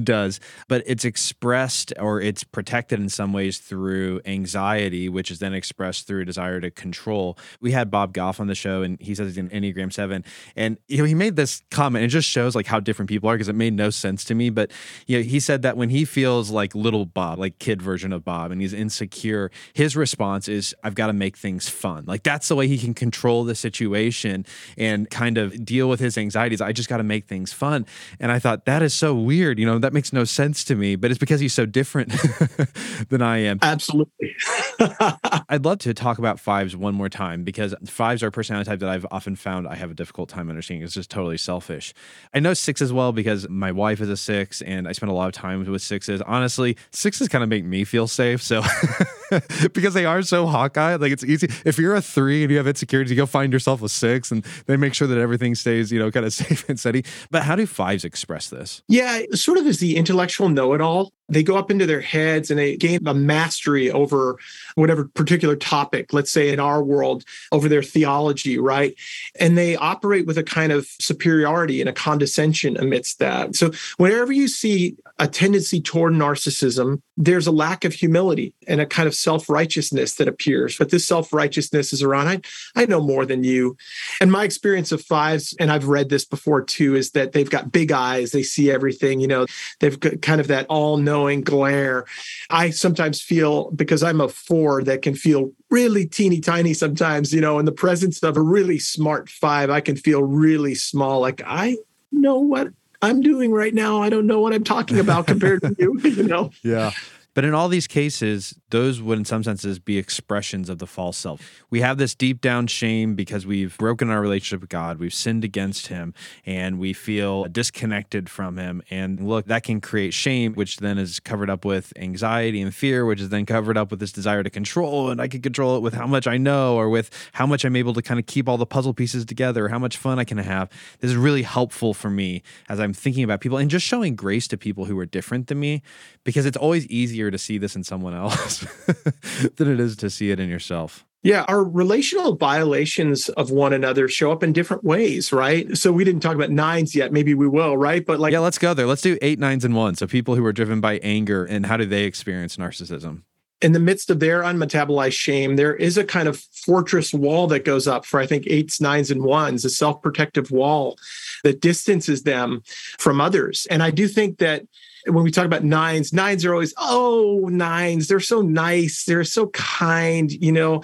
does, 0.00 0.38
but 0.68 0.84
it's 0.86 1.04
expressed 1.04 1.92
or 1.98 2.20
it's 2.20 2.44
protected 2.44 3.00
in 3.00 3.08
some 3.08 3.32
ways 3.32 3.58
through 3.58 4.20
anxiety, 4.24 5.08
which 5.08 5.32
is 5.32 5.40
then 5.40 5.52
expressed 5.52 6.06
through 6.06 6.20
a 6.20 6.24
desire 6.24 6.60
to 6.60 6.70
control. 6.70 7.36
We 7.60 7.72
had 7.72 7.90
Bob 7.90 8.12
Goff 8.12 8.38
on 8.38 8.46
the 8.46 8.54
show, 8.54 8.82
and 8.82 9.00
he 9.00 9.16
says 9.16 9.34
he's 9.34 9.38
an 9.38 9.48
Enneagram 9.48 9.92
Seven, 9.92 10.24
and 10.54 10.78
you 10.86 10.98
know 10.98 11.04
he 11.04 11.16
made 11.16 11.34
this 11.34 11.64
comment. 11.72 12.04
It 12.04 12.08
just 12.08 12.28
shows 12.28 12.54
like 12.54 12.66
how 12.66 12.78
different 12.78 13.08
people 13.08 13.28
are 13.28 13.34
because 13.34 13.48
it 13.48 13.56
made 13.56 13.74
no 13.74 13.90
sense 13.90 14.22
to 14.26 14.36
me. 14.36 14.50
But 14.50 14.70
you 15.08 15.18
know, 15.18 15.24
he 15.24 15.40
said 15.40 15.62
that 15.62 15.76
when 15.76 15.90
he 15.90 16.04
feels 16.04 16.50
like 16.50 16.72
little 16.76 17.04
Bob, 17.04 17.40
like 17.40 17.58
kid 17.58 17.82
version 17.82 18.12
of 18.12 18.24
Bob, 18.24 18.52
and 18.52 18.60
he's 18.60 18.72
insecure, 18.72 19.50
his 19.72 19.96
response 19.96 20.46
is, 20.46 20.72
"I've 20.84 20.94
got 20.94 21.08
to 21.08 21.12
make 21.12 21.36
things." 21.36 21.79
Fun. 21.80 22.04
Like 22.06 22.22
that's 22.22 22.48
the 22.48 22.54
way 22.54 22.68
he 22.68 22.78
can 22.78 22.94
control 22.94 23.44
the 23.44 23.54
situation 23.54 24.44
and 24.76 25.08
kind 25.10 25.38
of 25.38 25.64
deal 25.64 25.88
with 25.88 26.00
his 26.00 26.18
anxieties. 26.18 26.60
I 26.60 26.72
just 26.72 26.88
got 26.88 26.98
to 26.98 27.02
make 27.02 27.26
things 27.26 27.52
fun. 27.52 27.86
And 28.20 28.30
I 28.30 28.38
thought 28.38 28.66
that 28.66 28.82
is 28.82 28.94
so 28.94 29.14
weird. 29.14 29.58
You 29.58 29.66
know, 29.66 29.78
that 29.78 29.92
makes 29.92 30.12
no 30.12 30.24
sense 30.24 30.62
to 30.64 30.76
me, 30.76 30.96
but 30.96 31.10
it's 31.10 31.18
because 31.18 31.40
he's 31.40 31.54
so 31.54 31.66
different 31.66 32.12
than 33.08 33.22
I 33.22 33.38
am. 33.38 33.58
Absolutely. 33.62 34.34
I'd 35.48 35.64
love 35.64 35.78
to 35.78 35.94
talk 35.94 36.18
about 36.18 36.38
fives 36.38 36.76
one 36.76 36.94
more 36.94 37.08
time 37.08 37.44
because 37.44 37.74
fives 37.86 38.22
are 38.22 38.28
a 38.28 38.32
personality 38.32 38.68
type 38.68 38.80
that 38.80 38.88
I've 38.88 39.06
often 39.10 39.36
found 39.36 39.66
I 39.66 39.74
have 39.74 39.90
a 39.90 39.94
difficult 39.94 40.28
time 40.28 40.50
understanding. 40.50 40.84
It's 40.84 40.94
just 40.94 41.10
totally 41.10 41.38
selfish. 41.38 41.94
I 42.34 42.40
know 42.40 42.54
six 42.54 42.82
as 42.82 42.92
well 42.92 43.12
because 43.12 43.48
my 43.48 43.72
wife 43.72 44.00
is 44.00 44.08
a 44.08 44.16
six 44.16 44.62
and 44.62 44.86
I 44.86 44.92
spend 44.92 45.10
a 45.10 45.14
lot 45.14 45.28
of 45.28 45.32
time 45.32 45.64
with 45.64 45.82
sixes. 45.82 46.20
Honestly, 46.22 46.76
sixes 46.90 47.28
kind 47.28 47.42
of 47.42 47.48
make 47.48 47.64
me 47.64 47.84
feel 47.84 48.06
safe. 48.06 48.42
So 48.42 48.62
because 49.72 49.94
they 49.94 50.04
are 50.04 50.22
so 50.22 50.46
Hawkeye, 50.46 50.96
like 50.96 51.12
it's 51.12 51.24
easy 51.24 51.48
if 51.64 51.78
you're 51.78 51.94
a 51.94 52.02
three 52.02 52.42
and 52.42 52.50
you 52.50 52.56
have 52.56 52.66
insecurities, 52.66 53.10
you 53.10 53.16
go 53.16 53.26
find 53.26 53.52
yourself 53.52 53.82
a 53.82 53.88
six 53.88 54.30
and 54.30 54.44
they 54.66 54.76
make 54.76 54.94
sure 54.94 55.08
that 55.08 55.18
everything 55.18 55.54
stays, 55.54 55.90
you 55.92 55.98
know, 55.98 56.10
kind 56.10 56.26
of 56.26 56.32
safe 56.40 56.68
and 56.68 56.78
steady. 56.78 57.04
But 57.30 57.42
how 57.42 57.56
do 57.56 57.66
fives 57.66 58.04
express 58.04 58.48
this? 58.48 58.82
Yeah, 58.88 59.22
sort 59.32 59.58
of 59.58 59.66
as 59.66 59.78
the 59.78 59.96
intellectual 59.96 60.48
know 60.48 60.74
it 60.74 60.80
all 60.80 61.12
they 61.30 61.42
go 61.42 61.56
up 61.56 61.70
into 61.70 61.86
their 61.86 62.00
heads 62.00 62.50
and 62.50 62.58
they 62.58 62.76
gain 62.76 63.06
a 63.06 63.14
mastery 63.14 63.90
over 63.90 64.38
whatever 64.74 65.04
particular 65.04 65.56
topic, 65.56 66.12
let's 66.12 66.30
say 66.30 66.50
in 66.50 66.60
our 66.60 66.82
world, 66.82 67.24
over 67.52 67.68
their 67.68 67.82
theology, 67.82 68.58
right? 68.58 68.94
And 69.38 69.56
they 69.56 69.76
operate 69.76 70.26
with 70.26 70.38
a 70.38 70.42
kind 70.42 70.72
of 70.72 70.86
superiority 70.98 71.80
and 71.80 71.88
a 71.88 71.92
condescension 71.92 72.76
amidst 72.76 73.18
that. 73.20 73.54
So, 73.54 73.70
whenever 73.96 74.32
you 74.32 74.48
see 74.48 74.96
a 75.18 75.28
tendency 75.28 75.80
toward 75.80 76.12
narcissism, 76.14 77.02
there's 77.16 77.46
a 77.46 77.52
lack 77.52 77.84
of 77.84 77.92
humility 77.92 78.54
and 78.66 78.80
a 78.80 78.86
kind 78.86 79.06
of 79.06 79.14
self 79.14 79.48
righteousness 79.48 80.14
that 80.14 80.28
appears. 80.28 80.76
But 80.78 80.90
this 80.90 81.06
self 81.06 81.32
righteousness 81.32 81.92
is 81.92 82.02
around, 82.02 82.28
I, 82.28 82.40
I 82.74 82.86
know 82.86 83.00
more 83.00 83.26
than 83.26 83.44
you. 83.44 83.76
And 84.20 84.32
my 84.32 84.44
experience 84.44 84.92
of 84.92 85.02
fives, 85.02 85.54
and 85.60 85.70
I've 85.70 85.88
read 85.88 86.08
this 86.08 86.24
before 86.24 86.62
too, 86.62 86.96
is 86.96 87.10
that 87.12 87.32
they've 87.32 87.50
got 87.50 87.70
big 87.70 87.92
eyes, 87.92 88.32
they 88.32 88.42
see 88.42 88.70
everything, 88.70 89.20
you 89.20 89.28
know, 89.28 89.46
they've 89.80 90.00
got 90.00 90.22
kind 90.22 90.40
of 90.40 90.48
that 90.48 90.66
all 90.66 90.96
knowing 90.96 91.19
knowing 91.20 91.42
glare. 91.42 92.06
I 92.48 92.70
sometimes 92.70 93.20
feel 93.20 93.70
because 93.72 94.02
I'm 94.02 94.20
a 94.20 94.28
four 94.28 94.82
that 94.84 95.02
can 95.02 95.14
feel 95.14 95.52
really 95.68 96.06
teeny 96.06 96.40
tiny 96.40 96.72
sometimes, 96.72 97.32
you 97.32 97.40
know, 97.40 97.58
in 97.58 97.66
the 97.66 97.72
presence 97.72 98.22
of 98.22 98.36
a 98.36 98.40
really 98.40 98.78
smart 98.78 99.28
five, 99.28 99.68
I 99.68 99.80
can 99.80 99.96
feel 99.96 100.22
really 100.22 100.74
small. 100.74 101.20
Like 101.20 101.42
I 101.44 101.76
know 102.10 102.38
what 102.38 102.68
I'm 103.02 103.20
doing 103.20 103.52
right 103.52 103.74
now. 103.74 104.02
I 104.02 104.08
don't 104.08 104.26
know 104.26 104.40
what 104.40 104.54
I'm 104.54 104.64
talking 104.64 104.98
about 104.98 105.26
compared 105.32 105.60
to 105.62 105.76
you, 105.78 106.00
you 106.00 106.22
know? 106.24 106.50
Yeah. 106.62 106.90
But 107.34 107.44
in 107.44 107.54
all 107.54 107.68
these 107.68 107.86
cases, 107.86 108.56
those 108.70 109.00
would, 109.00 109.18
in 109.18 109.24
some 109.24 109.44
senses, 109.44 109.78
be 109.78 109.98
expressions 109.98 110.68
of 110.68 110.78
the 110.78 110.86
false 110.86 111.16
self. 111.16 111.62
We 111.70 111.80
have 111.80 111.98
this 111.98 112.14
deep 112.14 112.40
down 112.40 112.66
shame 112.66 113.14
because 113.14 113.46
we've 113.46 113.76
broken 113.78 114.10
our 114.10 114.20
relationship 114.20 114.60
with 114.60 114.70
God, 114.70 114.98
we've 114.98 115.14
sinned 115.14 115.44
against 115.44 115.88
Him, 115.88 116.12
and 116.44 116.78
we 116.78 116.92
feel 116.92 117.44
disconnected 117.44 118.28
from 118.28 118.56
Him. 118.56 118.82
And 118.90 119.26
look, 119.28 119.46
that 119.46 119.62
can 119.62 119.80
create 119.80 120.12
shame, 120.12 120.54
which 120.54 120.78
then 120.78 120.98
is 120.98 121.20
covered 121.20 121.50
up 121.50 121.64
with 121.64 121.92
anxiety 121.96 122.60
and 122.60 122.74
fear, 122.74 123.04
which 123.04 123.20
is 123.20 123.28
then 123.28 123.46
covered 123.46 123.76
up 123.76 123.90
with 123.90 124.00
this 124.00 124.12
desire 124.12 124.42
to 124.42 124.50
control. 124.50 125.10
And 125.10 125.20
I 125.20 125.28
can 125.28 125.40
control 125.40 125.76
it 125.76 125.80
with 125.80 125.94
how 125.94 126.06
much 126.06 126.26
I 126.26 126.36
know 126.36 126.76
or 126.76 126.88
with 126.88 127.10
how 127.32 127.46
much 127.46 127.64
I'm 127.64 127.76
able 127.76 127.94
to 127.94 128.02
kind 128.02 128.18
of 128.18 128.26
keep 128.26 128.48
all 128.48 128.58
the 128.58 128.66
puzzle 128.66 128.94
pieces 128.94 129.24
together, 129.24 129.68
how 129.68 129.78
much 129.78 129.96
fun 129.96 130.18
I 130.18 130.24
can 130.24 130.38
have. 130.38 130.68
This 131.00 131.10
is 131.10 131.16
really 131.16 131.42
helpful 131.42 131.94
for 131.94 132.10
me 132.10 132.42
as 132.68 132.80
I'm 132.80 132.92
thinking 132.92 133.22
about 133.22 133.40
people 133.40 133.58
and 133.58 133.70
just 133.70 133.86
showing 133.86 134.16
grace 134.16 134.48
to 134.48 134.56
people 134.56 134.86
who 134.86 134.98
are 134.98 135.06
different 135.06 135.46
than 135.46 135.60
me 135.60 135.82
because 136.24 136.46
it's 136.46 136.56
always 136.56 136.86
easier 136.86 137.19
to 137.28 137.38
see 137.38 137.58
this 137.58 137.74
in 137.74 137.82
someone 137.82 138.14
else 138.14 138.60
than 139.56 139.68
it 139.68 139.80
is 139.80 139.96
to 139.96 140.08
see 140.08 140.30
it 140.30 140.38
in 140.38 140.48
yourself. 140.48 141.04
Yeah, 141.22 141.44
our 141.48 141.64
relational 141.64 142.36
violations 142.36 143.28
of 143.30 143.50
one 143.50 143.72
another 143.72 144.06
show 144.06 144.30
up 144.30 144.44
in 144.44 144.52
different 144.52 144.84
ways, 144.84 145.32
right? 145.32 145.76
So 145.76 145.90
we 145.90 146.04
didn't 146.04 146.20
talk 146.20 146.36
about 146.36 146.50
nines 146.50 146.94
yet. 146.94 147.12
Maybe 147.12 147.34
we 147.34 147.48
will, 147.48 147.76
right? 147.76 148.06
But 148.06 148.20
like, 148.20 148.32
yeah, 148.32 148.38
let's 148.38 148.58
go 148.58 148.72
there. 148.72 148.86
Let's 148.86 149.02
do 149.02 149.18
eight, 149.20 149.40
nines, 149.40 149.64
and 149.64 149.74
one. 149.74 149.96
So 149.96 150.06
people 150.06 150.36
who 150.36 150.44
are 150.46 150.52
driven 150.52 150.80
by 150.80 150.98
anger 150.98 151.44
and 151.44 151.66
how 151.66 151.76
do 151.76 151.84
they 151.84 152.04
experience 152.04 152.56
narcissism? 152.56 153.24
in 153.62 153.72
the 153.72 153.80
midst 153.80 154.10
of 154.10 154.20
their 154.20 154.42
unmetabolized 154.42 155.12
shame, 155.12 155.56
there 155.56 155.74
is 155.74 155.98
a 155.98 156.04
kind 156.04 156.28
of 156.28 156.38
fortress 156.38 157.12
wall 157.12 157.46
that 157.48 157.64
goes 157.64 157.86
up 157.86 158.06
for, 158.06 158.18
I 158.18 158.26
think, 158.26 158.46
eights, 158.46 158.80
nines, 158.80 159.10
and 159.10 159.22
ones, 159.22 159.64
a 159.64 159.70
self 159.70 160.00
protective 160.02 160.50
wall 160.50 160.96
that 161.44 161.60
distances 161.60 162.22
them 162.22 162.62
from 162.98 163.20
others. 163.20 163.66
And 163.70 163.82
I 163.82 163.90
do 163.90 164.08
think 164.08 164.38
that 164.38 164.64
when 165.06 165.24
we 165.24 165.30
talk 165.30 165.46
about 165.46 165.64
nines, 165.64 166.12
nines 166.12 166.44
are 166.44 166.52
always, 166.52 166.74
oh, 166.78 167.48
nines, 167.50 168.08
they're 168.08 168.20
so 168.20 168.42
nice, 168.42 169.04
they're 169.04 169.24
so 169.24 169.48
kind, 169.48 170.30
you 170.30 170.52
know. 170.52 170.82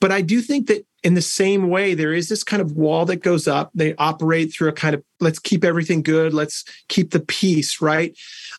But 0.00 0.12
I 0.12 0.20
do 0.20 0.40
think 0.40 0.66
that 0.68 0.86
in 1.02 1.14
the 1.14 1.22
same 1.22 1.68
way, 1.68 1.94
there 1.94 2.12
is 2.12 2.28
this 2.28 2.42
kind 2.42 2.60
of 2.60 2.72
wall 2.72 3.04
that 3.06 3.22
goes 3.22 3.46
up. 3.46 3.70
They 3.74 3.94
operate 3.94 4.52
through 4.52 4.68
a 4.68 4.72
kind 4.72 4.94
of 4.94 5.04
let's 5.20 5.38
keep 5.38 5.64
everything 5.64 6.02
good, 6.02 6.34
let's 6.34 6.64
keep 6.88 7.12
the 7.12 7.20
peace, 7.20 7.80
right? 7.80 8.16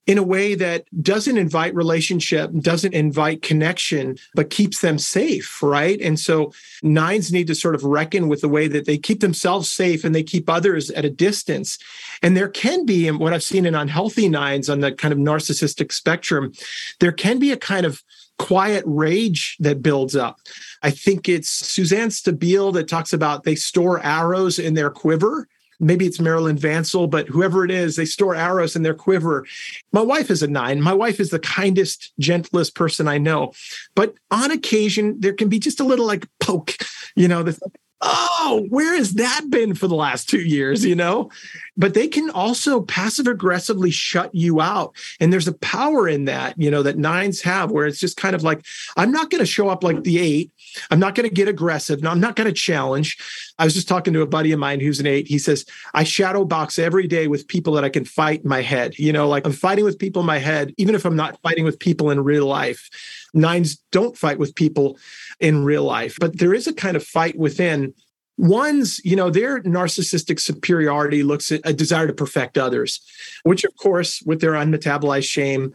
In 0.08 0.18
a 0.18 0.24
way 0.24 0.56
that 0.56 0.86
doesn't 1.04 1.38
invite 1.38 1.76
relationship, 1.76 2.50
doesn't 2.60 2.94
invite 2.94 3.42
connection, 3.42 4.18
but 4.34 4.50
keeps 4.50 4.80
them 4.82 4.98
safe, 4.98 5.62
right? 5.62 6.00
And 6.02 6.18
so 6.20 6.54
nines 6.82 7.32
need 7.32 7.48
to 7.48 7.56
sort 7.56 7.76
of 7.76 7.84
reckon 7.84 8.30
with 8.30 8.42
the 8.42 8.50
way 8.50 8.68
that 8.70 8.86
they 8.86 8.98
keep 8.98 9.20
themselves 9.20 9.70
safe 9.70 10.06
and 10.06 10.16
they 10.16 10.24
keep 10.24 10.50
others 10.50 10.90
at 10.92 11.06
a 11.06 11.10
distance. 11.10 11.78
And 12.24 12.36
there 12.36 12.48
can 12.48 12.86
be, 12.86 13.08
and 13.08 13.20
what 13.20 13.34
I've 13.34 13.44
seen 13.44 13.66
in 13.66 13.76
unhealthy 13.76 14.30
nines 14.30 14.70
on 14.70 14.80
the 14.80 14.94
kind 14.94 15.12
of 15.12 15.20
narcissistic 15.20 15.92
spectrum, 15.92 16.54
there 17.00 17.12
can 17.12 17.38
be 17.38 17.52
a 17.52 17.58
kind 17.58 17.86
of 17.86 18.02
quiet 18.38 18.84
rage 18.88 19.58
that 19.60 19.82
builds 19.82 20.16
up. 20.16 20.40
I 20.84 20.92
think 20.92 21.28
it's 21.28 21.50
Suzanne 21.50 22.10
Stabile 22.10 22.74
that 22.74 22.88
talks 22.88 23.12
about 23.12 23.44
they 23.44 23.56
store 23.56 24.00
arrows 24.04 24.60
in 24.60 24.74
their 24.74 24.90
quiver. 24.90 25.48
Maybe 25.80 26.06
it's 26.06 26.20
Marilyn 26.20 26.58
Vancil, 26.58 27.10
but 27.10 27.28
whoever 27.28 27.64
it 27.64 27.72
is, 27.72 27.96
they 27.96 28.06
store 28.06 28.36
arrows 28.36 28.76
in 28.76 28.84
their 28.84 28.96
quiver. 28.96 29.46
My 29.92 30.02
wife 30.02 30.32
is 30.32 30.42
a 30.42 30.48
nine. 30.48 30.82
My 30.82 30.94
wife 30.94 31.20
is 31.20 31.30
the 31.30 31.40
kindest, 31.40 32.14
gentlest 32.20 32.76
person 32.76 33.08
I 33.08 33.18
know. 33.18 33.54
But 33.96 34.16
on 34.32 34.52
occasion, 34.52 35.20
there 35.20 35.34
can 35.34 35.50
be 35.50 35.60
just 35.60 35.80
a 35.80 35.84
little 35.84 36.08
like 36.08 36.28
poke, 36.40 36.76
you 37.16 37.28
know, 37.28 37.44
the 37.44 37.60
oh, 38.02 38.66
where 38.70 38.96
has 38.96 39.14
that 39.14 39.50
been 39.50 39.74
for 39.74 39.88
the 39.88 39.96
last 39.96 40.30
two 40.30 40.42
years? 40.42 40.86
You 40.86 40.96
know, 40.96 41.30
but 41.76 41.94
they 41.94 42.08
can 42.08 42.30
also 42.30 42.82
passive 42.82 43.28
aggressively 43.28 43.92
shut 43.92 44.34
you 44.34 44.62
out. 44.62 44.96
And 45.20 45.32
there's 45.32 45.48
a 45.48 45.54
power 45.54 46.08
in 46.08 46.26
that, 46.26 46.56
you 46.58 46.72
know, 46.72 46.84
that 46.84 46.98
nines 46.98 47.42
have 47.42 47.72
where 47.72 47.86
it's 47.88 48.00
just 48.00 48.18
kind 48.18 48.36
of 48.36 48.44
like, 48.44 48.66
I'm 48.96 49.12
not 49.12 49.30
going 49.30 49.40
to 49.40 49.46
show 49.46 49.70
up 49.70 49.84
like 49.84 50.04
the 50.04 50.20
eight. 50.20 50.52
I'm 50.92 51.00
not 51.00 51.16
going 51.16 51.28
to 51.28 51.34
get 51.34 51.48
aggressive. 51.48 52.02
No, 52.02 52.12
I'm 52.12 52.20
not 52.20 52.36
going 52.36 52.48
to 52.48 52.54
challenge. 52.54 53.18
I 53.58 53.66
was 53.66 53.74
just 53.74 53.88
talking 53.88 54.14
to 54.14 54.22
a 54.22 54.28
buddy 54.28 54.52
of 54.52 54.60
mine 54.60 54.80
who's 54.80 55.00
an 55.00 55.08
eight. 55.08 55.28
He 55.28 55.40
says, 55.40 55.66
I 55.94 56.04
shadow 56.04 56.46
box 56.46 56.78
every 56.78 57.08
day 57.08 57.28
with 57.28 57.48
people 57.48 57.74
that 57.74 57.84
I 57.84 57.90
can 57.90 58.06
fight 58.06 58.44
in 58.44 58.50
my 58.50 58.62
head. 58.62 58.98
You 59.00 59.12
know, 59.14 59.28
like 59.28 59.46
I'm 59.46 59.54
fighting 59.54 59.86
with 59.86 59.98
people 59.98 60.20
in 60.20 60.26
my 60.26 60.38
head, 60.38 60.74
even 60.78 60.94
if 60.94 61.06
I'm 61.06 61.16
not 61.16 61.40
fighting 61.42 61.66
with 61.66 61.80
people 61.80 62.12
in 62.12 62.24
real 62.24 62.46
life. 62.46 62.90
Nines 63.34 63.78
don't 63.92 64.18
fight 64.18 64.40
with 64.40 64.56
people 64.56 64.98
in 65.40 65.64
real 65.64 65.84
life, 65.84 66.18
but 66.20 66.38
there 66.40 66.54
is 66.54 66.68
a 66.68 66.74
kind 66.74 66.96
of 66.96 67.04
fight 67.04 67.38
within. 67.38 67.94
One's, 68.40 69.04
you 69.04 69.16
know, 69.16 69.32
their 69.32 69.64
narcissistic 69.64 70.40
superiority 70.40 71.24
looks 71.24 71.52
at 71.52 71.62
a 71.64 71.74
desire 71.74 72.06
to 72.06 72.14
perfect 72.14 72.56
others, 72.56 73.02
which, 73.44 73.64
of 73.64 73.76
course, 73.78 74.22
with 74.28 74.42
their 74.42 74.52
unmetabolized 74.52 75.28
shame, 75.28 75.74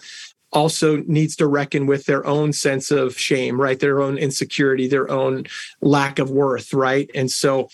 also 0.53 0.99
needs 1.07 1.37
to 1.37 1.47
reckon 1.47 1.87
with 1.87 2.07
their 2.07 2.27
own 2.27 2.53
sense 2.53 2.91
of 2.91 3.19
shame, 3.19 3.61
right? 3.61 3.79
Their 3.81 4.01
own 4.01 4.19
insecurity, 4.19 4.87
their 4.87 5.11
own 5.11 5.45
lack 5.81 6.19
of 6.19 6.31
worth, 6.31 6.73
right? 6.75 7.11
And 7.15 7.31
so, 7.31 7.69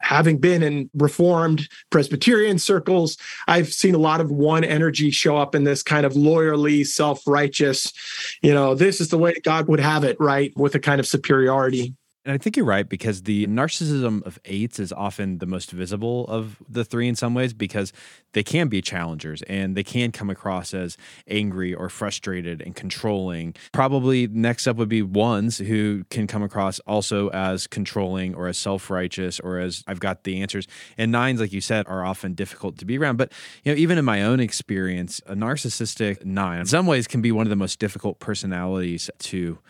having 0.00 0.38
been 0.38 0.62
in 0.62 0.90
reformed 0.94 1.68
Presbyterian 1.90 2.58
circles, 2.58 3.16
I've 3.48 3.72
seen 3.72 3.94
a 3.94 3.98
lot 3.98 4.20
of 4.20 4.30
one 4.30 4.64
energy 4.64 5.10
show 5.10 5.36
up 5.36 5.54
in 5.54 5.64
this 5.64 5.82
kind 5.82 6.06
of 6.06 6.12
lawyerly, 6.12 6.86
self 6.86 7.26
righteous, 7.26 7.92
you 8.42 8.52
know, 8.52 8.74
this 8.74 9.00
is 9.00 9.08
the 9.08 9.18
way 9.18 9.34
God 9.42 9.68
would 9.68 9.80
have 9.80 10.04
it, 10.04 10.16
right? 10.20 10.52
With 10.56 10.74
a 10.74 10.80
kind 10.80 11.00
of 11.00 11.06
superiority. 11.06 11.94
And 12.28 12.34
I 12.34 12.36
think 12.36 12.58
you're 12.58 12.66
right 12.66 12.86
because 12.86 13.22
the 13.22 13.46
narcissism 13.46 14.22
of 14.26 14.38
eights 14.44 14.78
is 14.78 14.92
often 14.92 15.38
the 15.38 15.46
most 15.46 15.70
visible 15.70 16.26
of 16.26 16.58
the 16.68 16.84
three 16.84 17.08
in 17.08 17.14
some 17.14 17.32
ways 17.32 17.54
because 17.54 17.90
they 18.34 18.42
can 18.42 18.68
be 18.68 18.82
challengers 18.82 19.40
and 19.44 19.74
they 19.74 19.82
can 19.82 20.12
come 20.12 20.28
across 20.28 20.74
as 20.74 20.98
angry 21.26 21.72
or 21.72 21.88
frustrated 21.88 22.60
and 22.60 22.76
controlling. 22.76 23.54
Probably 23.72 24.26
next 24.26 24.66
up 24.66 24.76
would 24.76 24.90
be 24.90 25.00
ones 25.00 25.56
who 25.56 26.04
can 26.10 26.26
come 26.26 26.42
across 26.42 26.80
also 26.80 27.30
as 27.30 27.66
controlling 27.66 28.34
or 28.34 28.46
as 28.46 28.58
self 28.58 28.90
righteous 28.90 29.40
or 29.40 29.58
as 29.58 29.82
I've 29.86 30.00
got 30.00 30.24
the 30.24 30.42
answers. 30.42 30.66
And 30.98 31.10
nines, 31.10 31.40
like 31.40 31.54
you 31.54 31.62
said, 31.62 31.88
are 31.88 32.04
often 32.04 32.34
difficult 32.34 32.76
to 32.76 32.84
be 32.84 32.98
around. 32.98 33.16
But 33.16 33.32
you 33.64 33.72
know, 33.72 33.78
even 33.78 33.96
in 33.96 34.04
my 34.04 34.22
own 34.22 34.38
experience, 34.38 35.22
a 35.24 35.34
narcissistic 35.34 36.26
nine 36.26 36.60
in 36.60 36.66
some 36.66 36.86
ways 36.86 37.06
can 37.06 37.22
be 37.22 37.32
one 37.32 37.46
of 37.46 37.50
the 37.50 37.56
most 37.56 37.78
difficult 37.78 38.18
personalities 38.18 39.08
to 39.20 39.60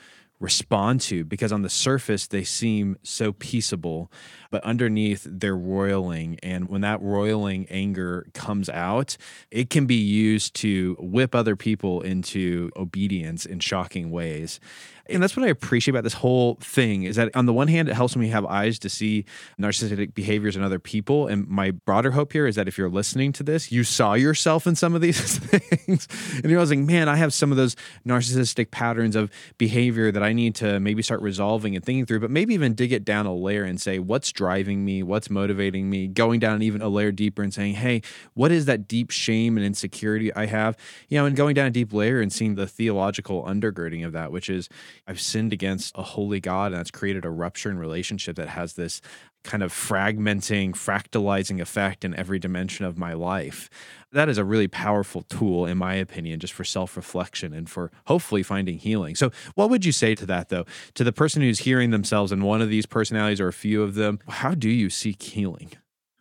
respond 0.40 1.00
to 1.00 1.24
because 1.24 1.52
on 1.52 1.62
the 1.62 1.70
surface 1.70 2.26
they 2.26 2.44
seem 2.44 2.96
so 3.02 3.32
peaceable 3.32 4.10
but 4.50 4.62
underneath 4.64 5.26
they're 5.28 5.56
roiling. 5.56 6.38
And 6.42 6.68
when 6.68 6.80
that 6.82 7.02
roiling 7.02 7.66
anger 7.70 8.26
comes 8.34 8.68
out 8.68 9.16
it 9.50 9.70
can 9.70 9.86
be 9.86 9.96
used 9.96 10.54
to 10.54 10.96
whip 11.00 11.34
other 11.34 11.56
people 11.56 12.00
into 12.02 12.70
obedience 12.76 13.46
in 13.46 13.60
shocking 13.60 14.10
ways 14.10 14.60
and 15.08 15.22
that's 15.22 15.36
what 15.36 15.44
I 15.44 15.48
appreciate 15.48 15.92
about 15.92 16.04
this 16.04 16.14
whole 16.14 16.56
thing 16.56 17.04
is 17.04 17.16
that 17.16 17.34
on 17.34 17.46
the 17.46 17.52
one 17.52 17.68
hand, 17.68 17.88
it 17.88 17.94
helps 17.94 18.16
me 18.16 18.28
have 18.28 18.44
eyes 18.44 18.78
to 18.80 18.88
see 18.88 19.24
narcissistic 19.58 20.14
behaviors 20.14 20.56
in 20.56 20.62
other 20.62 20.78
people. 20.78 21.26
And 21.26 21.48
my 21.48 21.70
broader 21.70 22.10
hope 22.10 22.32
here 22.32 22.46
is 22.46 22.56
that 22.56 22.68
if 22.68 22.76
you're 22.76 22.90
listening 22.90 23.32
to 23.34 23.42
this, 23.42 23.72
you 23.72 23.84
saw 23.84 24.14
yourself 24.14 24.66
in 24.66 24.76
some 24.76 24.94
of 24.94 25.00
these 25.00 25.38
things. 25.38 26.08
and 26.42 26.50
you're 26.50 26.64
like, 26.64 26.78
man, 26.78 27.08
I 27.08 27.16
have 27.16 27.32
some 27.32 27.50
of 27.50 27.56
those 27.56 27.74
narcissistic 28.06 28.70
patterns 28.70 29.16
of 29.16 29.30
behavior 29.56 30.12
that 30.12 30.22
I 30.22 30.32
need 30.32 30.54
to 30.56 30.78
maybe 30.80 31.02
start 31.02 31.22
resolving 31.22 31.74
and 31.74 31.84
thinking 31.84 32.04
through, 32.04 32.20
but 32.20 32.30
maybe 32.30 32.54
even 32.54 32.74
dig 32.74 32.92
it 32.92 33.04
down 33.04 33.26
a 33.26 33.34
layer 33.34 33.64
and 33.64 33.80
say, 33.80 33.98
what's 33.98 34.30
driving 34.32 34.84
me? 34.84 35.02
What's 35.02 35.30
motivating 35.30 35.88
me? 35.88 36.06
Going 36.06 36.40
down 36.40 36.62
even 36.62 36.82
a 36.82 36.88
layer 36.88 37.12
deeper 37.12 37.42
and 37.42 37.54
saying, 37.54 37.74
hey, 37.74 38.02
what 38.34 38.52
is 38.52 38.66
that 38.66 38.86
deep 38.86 39.10
shame 39.10 39.56
and 39.56 39.64
insecurity 39.64 40.34
I 40.34 40.46
have? 40.46 40.76
You 41.08 41.18
know, 41.18 41.26
and 41.26 41.34
going 41.34 41.54
down 41.54 41.66
a 41.66 41.70
deep 41.70 41.92
layer 41.92 42.20
and 42.20 42.32
seeing 42.32 42.56
the 42.56 42.66
theological 42.66 43.44
undergirding 43.44 44.04
of 44.04 44.12
that, 44.12 44.32
which 44.32 44.50
is 44.50 44.68
I've 45.06 45.20
sinned 45.20 45.52
against 45.52 45.96
a 45.96 46.02
holy 46.02 46.40
God, 46.40 46.72
and 46.72 46.76
that's 46.76 46.90
created 46.90 47.24
a 47.24 47.30
rupture 47.30 47.70
in 47.70 47.78
relationship 47.78 48.36
that 48.36 48.48
has 48.48 48.74
this 48.74 49.00
kind 49.44 49.62
of 49.62 49.72
fragmenting, 49.72 50.72
fractalizing 50.72 51.60
effect 51.60 52.04
in 52.04 52.14
every 52.14 52.38
dimension 52.38 52.84
of 52.84 52.98
my 52.98 53.12
life. 53.12 53.70
That 54.12 54.28
is 54.28 54.38
a 54.38 54.44
really 54.44 54.68
powerful 54.68 55.22
tool, 55.22 55.66
in 55.66 55.78
my 55.78 55.94
opinion, 55.94 56.40
just 56.40 56.52
for 56.52 56.64
self 56.64 56.96
reflection 56.96 57.52
and 57.54 57.68
for 57.68 57.90
hopefully 58.06 58.42
finding 58.42 58.78
healing. 58.78 59.14
So, 59.14 59.30
what 59.54 59.70
would 59.70 59.84
you 59.84 59.92
say 59.92 60.14
to 60.14 60.26
that, 60.26 60.48
though? 60.48 60.64
To 60.94 61.04
the 61.04 61.12
person 61.12 61.42
who's 61.42 61.60
hearing 61.60 61.90
themselves 61.90 62.32
in 62.32 62.42
one 62.42 62.60
of 62.62 62.68
these 62.68 62.86
personalities 62.86 63.40
or 63.40 63.48
a 63.48 63.52
few 63.52 63.82
of 63.82 63.94
them, 63.94 64.18
how 64.28 64.54
do 64.54 64.68
you 64.68 64.90
seek 64.90 65.22
healing? 65.22 65.72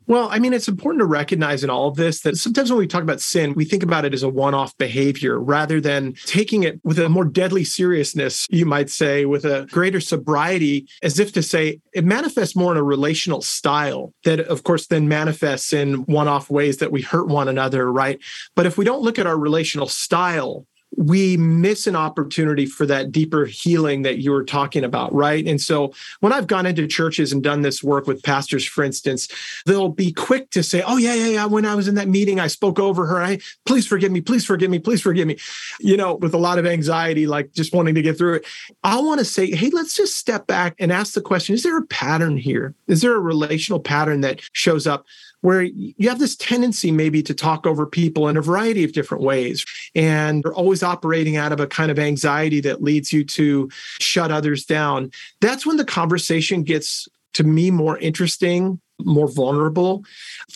Well, 0.08 0.30
I 0.32 0.40
mean, 0.40 0.54
it's 0.54 0.70
important 0.70 1.02
to 1.02 1.06
recognize 1.06 1.66
in 1.66 1.70
all 1.70 1.90
of 1.90 1.98
this 1.98 2.22
that 2.22 2.38
sometimes 2.38 2.72
when 2.72 2.80
we 2.80 2.88
talk 2.88 3.04
about 3.04 3.20
sin, 3.20 3.54
we 3.56 3.66
think 3.66 3.84
about 3.84 4.06
it 4.06 4.14
as 4.14 4.24
a 4.24 4.30
one 4.30 4.54
off 4.54 4.76
behavior 4.78 5.38
rather 5.38 5.82
than 5.82 6.14
taking 6.26 6.64
it 6.64 6.80
with 6.86 6.98
a 6.98 7.10
more 7.10 7.26
deadly 7.26 7.66
seriousness, 7.66 8.48
you 8.50 8.66
might 8.66 8.90
say, 8.90 9.26
with 9.26 9.44
a 9.44 9.68
greater 9.70 10.00
sobriety, 10.00 10.88
as 11.04 11.20
if 11.20 11.34
to 11.34 11.44
say 11.44 11.82
it 11.94 12.06
manifests 12.06 12.56
more 12.56 12.72
in 12.72 12.78
a 12.78 12.84
relational 12.84 13.42
style 13.42 14.14
that, 14.24 14.40
of 14.40 14.64
course, 14.64 14.88
then 14.88 15.10
manifests 15.10 15.74
in 15.74 16.06
one 16.06 16.30
off 16.30 16.50
ways 16.50 16.78
that 16.78 16.92
we 16.92 17.02
hurt 17.02 17.28
one 17.28 17.50
another, 17.50 17.92
right? 17.92 18.18
But 18.56 18.66
if 18.66 18.78
we 18.78 18.86
don't 18.86 19.02
look 19.02 19.20
at 19.20 19.28
our 19.28 19.38
relational 19.38 19.88
style, 19.88 20.66
we 20.96 21.38
miss 21.38 21.86
an 21.86 21.96
opportunity 21.96 22.66
for 22.66 22.86
that 22.86 23.12
deeper 23.12 23.46
healing 23.46 24.04
that 24.04 24.20
you 24.20 24.32
were 24.32 24.44
talking 24.44 24.84
about, 24.84 25.14
right? 25.14 25.46
And 25.46 25.60
so 25.60 25.94
when 26.22 26.32
I've 26.32 26.48
gone 26.48 26.66
into 26.66 26.88
churches 26.88 27.32
and 27.32 27.44
done 27.44 27.62
this 27.62 27.84
work 27.84 28.08
with 28.08 28.24
pastors, 28.24 28.66
for 28.66 28.84
instance, 28.84 29.28
they'll 29.66 29.90
be 29.90 30.14
quick 30.14 30.50
to 30.52 30.64
say, 30.64 30.82
Oh, 30.86 30.98
yeah, 30.98 31.14
yeah, 31.14 31.28
yeah. 31.28 31.46
When 31.46 31.66
I 31.66 31.76
was 31.76 31.88
in 31.88 31.96
that 31.96 32.08
meeting, 32.08 32.40
I 32.40 32.48
spoke 32.48 32.80
over 32.80 33.06
her. 33.06 33.22
I 33.22 33.40
please 33.66 33.86
forgive 33.86 34.12
me, 34.12 34.22
please 34.22 34.46
forgive 34.46 34.72
me, 34.72 34.80
please 34.80 35.02
forgive 35.02 35.28
me, 35.28 35.38
you 35.80 35.98
know, 35.98 36.16
with 36.16 36.34
a 36.34 36.38
lot 36.40 36.58
of 36.58 36.66
anxiety, 36.66 37.28
like 37.28 37.54
just 37.54 37.74
wanting 37.74 37.96
to 37.96 38.02
get 38.02 38.18
through 38.18 38.36
it. 38.36 38.46
I 38.84 39.00
want 39.00 39.20
to 39.20 39.26
say, 39.26 39.52
Hey, 39.52 39.70
let's 39.70 39.96
just 39.96 40.16
step 40.16 40.48
back 40.48 40.76
and 40.80 40.92
ask 40.92 41.14
the 41.14 41.22
question 41.22 41.54
Is 41.54 41.64
there 41.64 41.78
a 41.78 41.86
pattern 41.88 42.38
here? 42.38 42.74
Is 42.88 43.02
there 43.02 43.16
a 43.16 43.20
relational 43.20 43.80
pattern 43.80 44.22
that 44.22 44.42
shows 44.54 44.88
up? 44.88 45.06
Where 45.42 45.62
you 45.62 46.10
have 46.10 46.20
this 46.20 46.36
tendency 46.36 46.92
maybe 46.92 47.22
to 47.24 47.34
talk 47.34 47.68
over 47.68 47.86
people 47.86 48.28
in 48.28 48.38
a 48.38 48.42
variety 48.42 48.84
of 48.84 48.94
different 48.94 49.24
ways. 49.24 49.66
And 49.94 50.44
you're 50.44 50.56
always 50.56 50.84
operating 50.84 51.38
out 51.38 51.52
of 51.52 51.60
a 51.60 51.68
kind 51.68 51.92
of 51.92 52.00
anxiety 52.00 52.60
that 52.62 52.82
leads 52.82 53.14
you 53.14 53.24
to 53.26 53.70
shut 54.00 54.32
others 54.32 54.66
down. 54.66 55.12
That's 55.42 55.66
when 55.66 55.78
the 55.78 55.86
conversation 55.86 56.64
gets 56.64 57.08
to 57.34 57.44
me 57.44 57.70
more 57.72 57.98
interesting 58.00 58.82
more 59.04 59.28
vulnerable. 59.28 60.04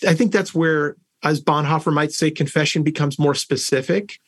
I 0.07 0.13
think 0.13 0.31
that's 0.31 0.53
where 0.53 0.95
as 1.23 1.41
bonhoeffer 1.41 1.93
might 1.93 2.11
say 2.11 2.31
confession 2.31 2.83
becomes 2.83 3.19
more 3.19 3.35
specific. 3.35 4.19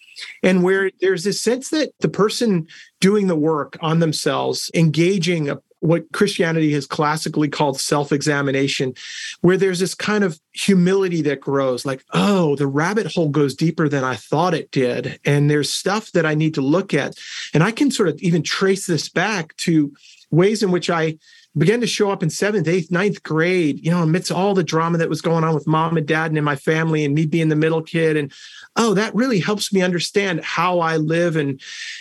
And 0.43 0.61
where 0.61 0.91
there's 1.01 1.23
this 1.23 1.41
sense 1.41 1.69
that 1.69 1.91
the 1.99 2.09
person 2.09 2.67
doing 3.01 3.27
the 3.27 3.35
work 3.35 3.77
on 3.81 3.99
themselves 3.99 4.69
engaging 4.75 5.49
a, 5.49 5.59
what 5.83 6.09
Christianity 6.13 6.71
has 6.71 6.87
classically 6.87 7.49
called 7.49 7.77
self 7.77 8.13
examination, 8.13 8.93
where 9.41 9.57
there's 9.57 9.79
this 9.79 9.93
kind 9.93 10.23
of 10.23 10.39
humility 10.53 11.21
that 11.23 11.41
grows 11.41 11.85
like, 11.85 12.05
oh, 12.13 12.55
the 12.55 12.67
rabbit 12.67 13.13
hole 13.13 13.27
goes 13.27 13.53
deeper 13.53 13.89
than 13.89 14.05
I 14.05 14.15
thought 14.15 14.53
it 14.53 14.71
did. 14.71 15.19
And 15.25 15.51
there's 15.51 15.73
stuff 15.73 16.13
that 16.13 16.25
I 16.25 16.35
need 16.35 16.53
to 16.53 16.61
look 16.61 16.93
at. 16.93 17.17
And 17.53 17.61
I 17.63 17.71
can 17.71 17.91
sort 17.91 18.07
of 18.07 18.17
even 18.19 18.43
trace 18.43 18.87
this 18.87 19.09
back 19.09 19.57
to 19.57 19.91
ways 20.31 20.63
in 20.63 20.71
which 20.71 20.89
I 20.89 21.17
began 21.57 21.81
to 21.81 21.87
show 21.87 22.09
up 22.09 22.23
in 22.23 22.29
seventh, 22.29 22.67
eighth, 22.67 22.89
ninth 22.89 23.21
grade, 23.21 23.85
you 23.85 23.91
know, 23.91 24.03
amidst 24.03 24.31
all 24.31 24.53
the 24.53 24.63
drama 24.63 24.97
that 24.99 25.09
was 25.09 25.21
going 25.21 25.43
on 25.43 25.53
with 25.53 25.67
mom 25.67 25.97
and 25.97 26.07
dad 26.07 26.31
and 26.31 26.37
in 26.37 26.45
my 26.45 26.55
family 26.55 27.03
and 27.03 27.13
me 27.13 27.25
being 27.25 27.49
the 27.49 27.57
middle 27.57 27.81
kid. 27.81 28.15
And 28.15 28.31
oh, 28.77 28.93
that 28.93 29.13
really 29.13 29.39
helps 29.39 29.73
me 29.73 29.81
understand 29.81 30.45
how 30.45 30.79
I 30.79 30.95
live 30.95 31.35
and 31.35 31.59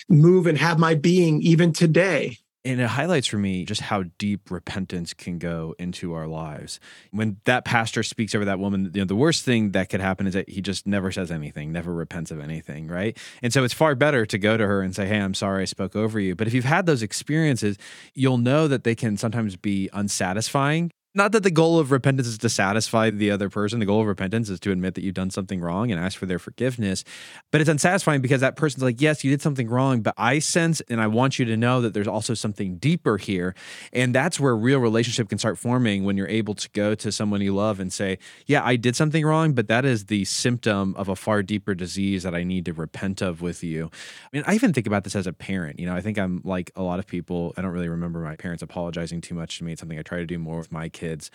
move 0.09 0.47
and 0.47 0.57
have 0.57 0.79
my 0.79 0.95
being 0.95 1.43
even 1.43 1.73
today. 1.73 2.39
And 2.65 2.81
it 2.81 2.87
highlights 2.87 3.27
for 3.27 3.39
me 3.39 3.65
just 3.65 3.81
how 3.81 4.05
deep 4.19 4.51
repentance 4.51 5.15
can 5.15 5.39
go 5.39 5.75
into 5.81 6.15
our 6.15 6.29
lives. 6.29 6.79
When 7.11 7.39
that 7.45 7.65
pastor 7.65 8.05
speaks 8.05 8.37
over 8.37 8.45
that 8.45 8.61
woman, 8.61 8.93
you 8.95 9.01
know, 9.01 9.05
the 9.05 9.17
worst 9.17 9.45
thing 9.45 9.73
that 9.73 9.89
could 9.89 10.01
happen 10.01 10.29
is 10.29 10.35
that 10.35 10.49
he 10.49 10.61
just 10.61 10.87
never 10.87 11.11
says 11.11 11.33
anything, 11.33 11.73
never 11.73 11.93
repents 11.93 12.31
of 12.31 12.39
anything, 12.39 12.87
right? 12.87 13.19
And 13.43 13.53
so 13.53 13.65
it's 13.65 13.75
far 13.75 13.97
better 13.97 14.25
to 14.27 14.39
go 14.39 14.57
to 14.57 14.65
her 14.65 14.81
and 14.81 14.95
say, 14.95 15.07
Hey, 15.07 15.19
I'm 15.19 15.35
sorry 15.35 15.63
I 15.63 15.65
spoke 15.65 15.97
over 15.97 16.21
you. 16.21 16.37
But 16.37 16.47
if 16.47 16.55
you've 16.55 16.65
had 16.65 16.87
those 16.87 17.03
experiences, 17.03 17.79
you'll 18.15 18.39
know 18.39 18.69
that 18.69 18.85
they 18.85 18.95
can 18.95 19.17
sometimes 19.17 19.57
be 19.57 19.89
unsatisfying 19.93 20.93
not 21.15 21.33
that 21.33 21.43
the 21.43 21.51
goal 21.51 21.79
of 21.79 21.91
repentance 21.91 22.27
is 22.27 22.39
to 22.39 22.49
satisfy 22.49 23.11
the 23.11 23.31
other 23.31 23.51
person. 23.51 23.81
The 23.81 23.87
goal 23.87 24.01
of 24.01 24.07
repentance 24.07 24.49
is 24.49 24.59
to 24.61 24.73
admit 24.73 24.95
that 24.95 25.05
you've 25.05 25.15
done 25.15 25.31
something 25.31 25.61
wrong 25.61 25.91
and 25.91 26.01
ask 26.01 26.19
for 26.19 26.25
their 26.25 26.39
forgiveness. 26.39 27.05
But 27.51 27.61
it's 27.61 27.69
unsatisfying 27.69 28.23
because 28.23 28.41
that 28.41 28.57
person's 28.57 28.83
like, 28.83 29.01
yes, 29.01 29.23
you 29.23 29.31
did 29.31 29.43
something 29.43 29.69
wrong, 29.69 30.01
but 30.01 30.15
I 30.17 30.39
sense 30.39 30.81
and 30.89 31.03
I 31.03 31.09
want 31.09 31.39
you 31.39 31.45
to 31.45 31.57
know 31.57 31.83
that 31.83 31.93
there's 31.93 32.09
also 32.09 32.33
something 32.33 32.77
deeper 32.77 33.19
here. 33.19 33.55
And 33.93 34.15
that's 34.15 34.41
where 34.41 34.57
real 34.57 34.79
relationship 34.79 35.29
can 35.29 35.39
start 35.39 35.59
forming 35.59 36.05
when 36.05 36.17
you're 36.17 36.29
able 36.29 36.55
to 36.55 36.69
go 36.71 36.95
to 36.95 37.13
someone 37.13 37.43
you 37.43 37.55
love 37.55 37.79
and 37.79 37.93
say, 37.93 38.19
yeah, 38.47 38.65
I 38.65 38.77
did 38.77 38.97
something 38.97 39.25
wrong, 39.25 39.53
but 39.53 39.69
that 39.69 39.85
is 39.85 40.07
the 40.07 40.25
symptom 40.25 40.95
of 40.97 41.11
a 41.11 41.17
far 41.17 41.43
deeper 41.43 41.75
disease 41.75 42.23
that 42.23 42.35
I 42.35 42.43
need 42.43 42.65
to 42.65 42.73
repent 42.73 43.21
of 43.21 43.43
with 43.43 43.63
you. 43.63 43.91
I 44.33 44.37
mean, 44.37 44.45
I 44.47 44.55
even 44.55 44.73
think 44.73 44.87
about 44.87 45.05
this 45.05 45.15
as 45.15 45.27
a 45.27 45.33
parent. 45.33 45.79
You 45.79 45.87
know, 45.87 45.95
I 45.95 46.01
think 46.01 46.19
I'm 46.19 46.41
like 46.43 46.71
a 46.75 46.83
lot 46.83 46.99
of 46.99 47.07
people. 47.07 47.53
I 47.59 47.63
don't 47.63 47.73
really 47.73 47.89
remember 47.89 48.21
my 48.21 48.37
parents 48.37 48.63
apologizing 48.63 49.21
too 49.21 49.35
much 49.35 49.59
to 49.59 49.65
me. 49.65 49.73
It's 49.73 49.81
something 49.81 49.99
I 49.99 50.03
try 50.03 50.19
to 50.19 50.27
do 50.27 50.39
more 50.39 50.57
with 50.57 50.73
my 50.73 50.89
kids 50.89 51.02
kids. 51.03 51.31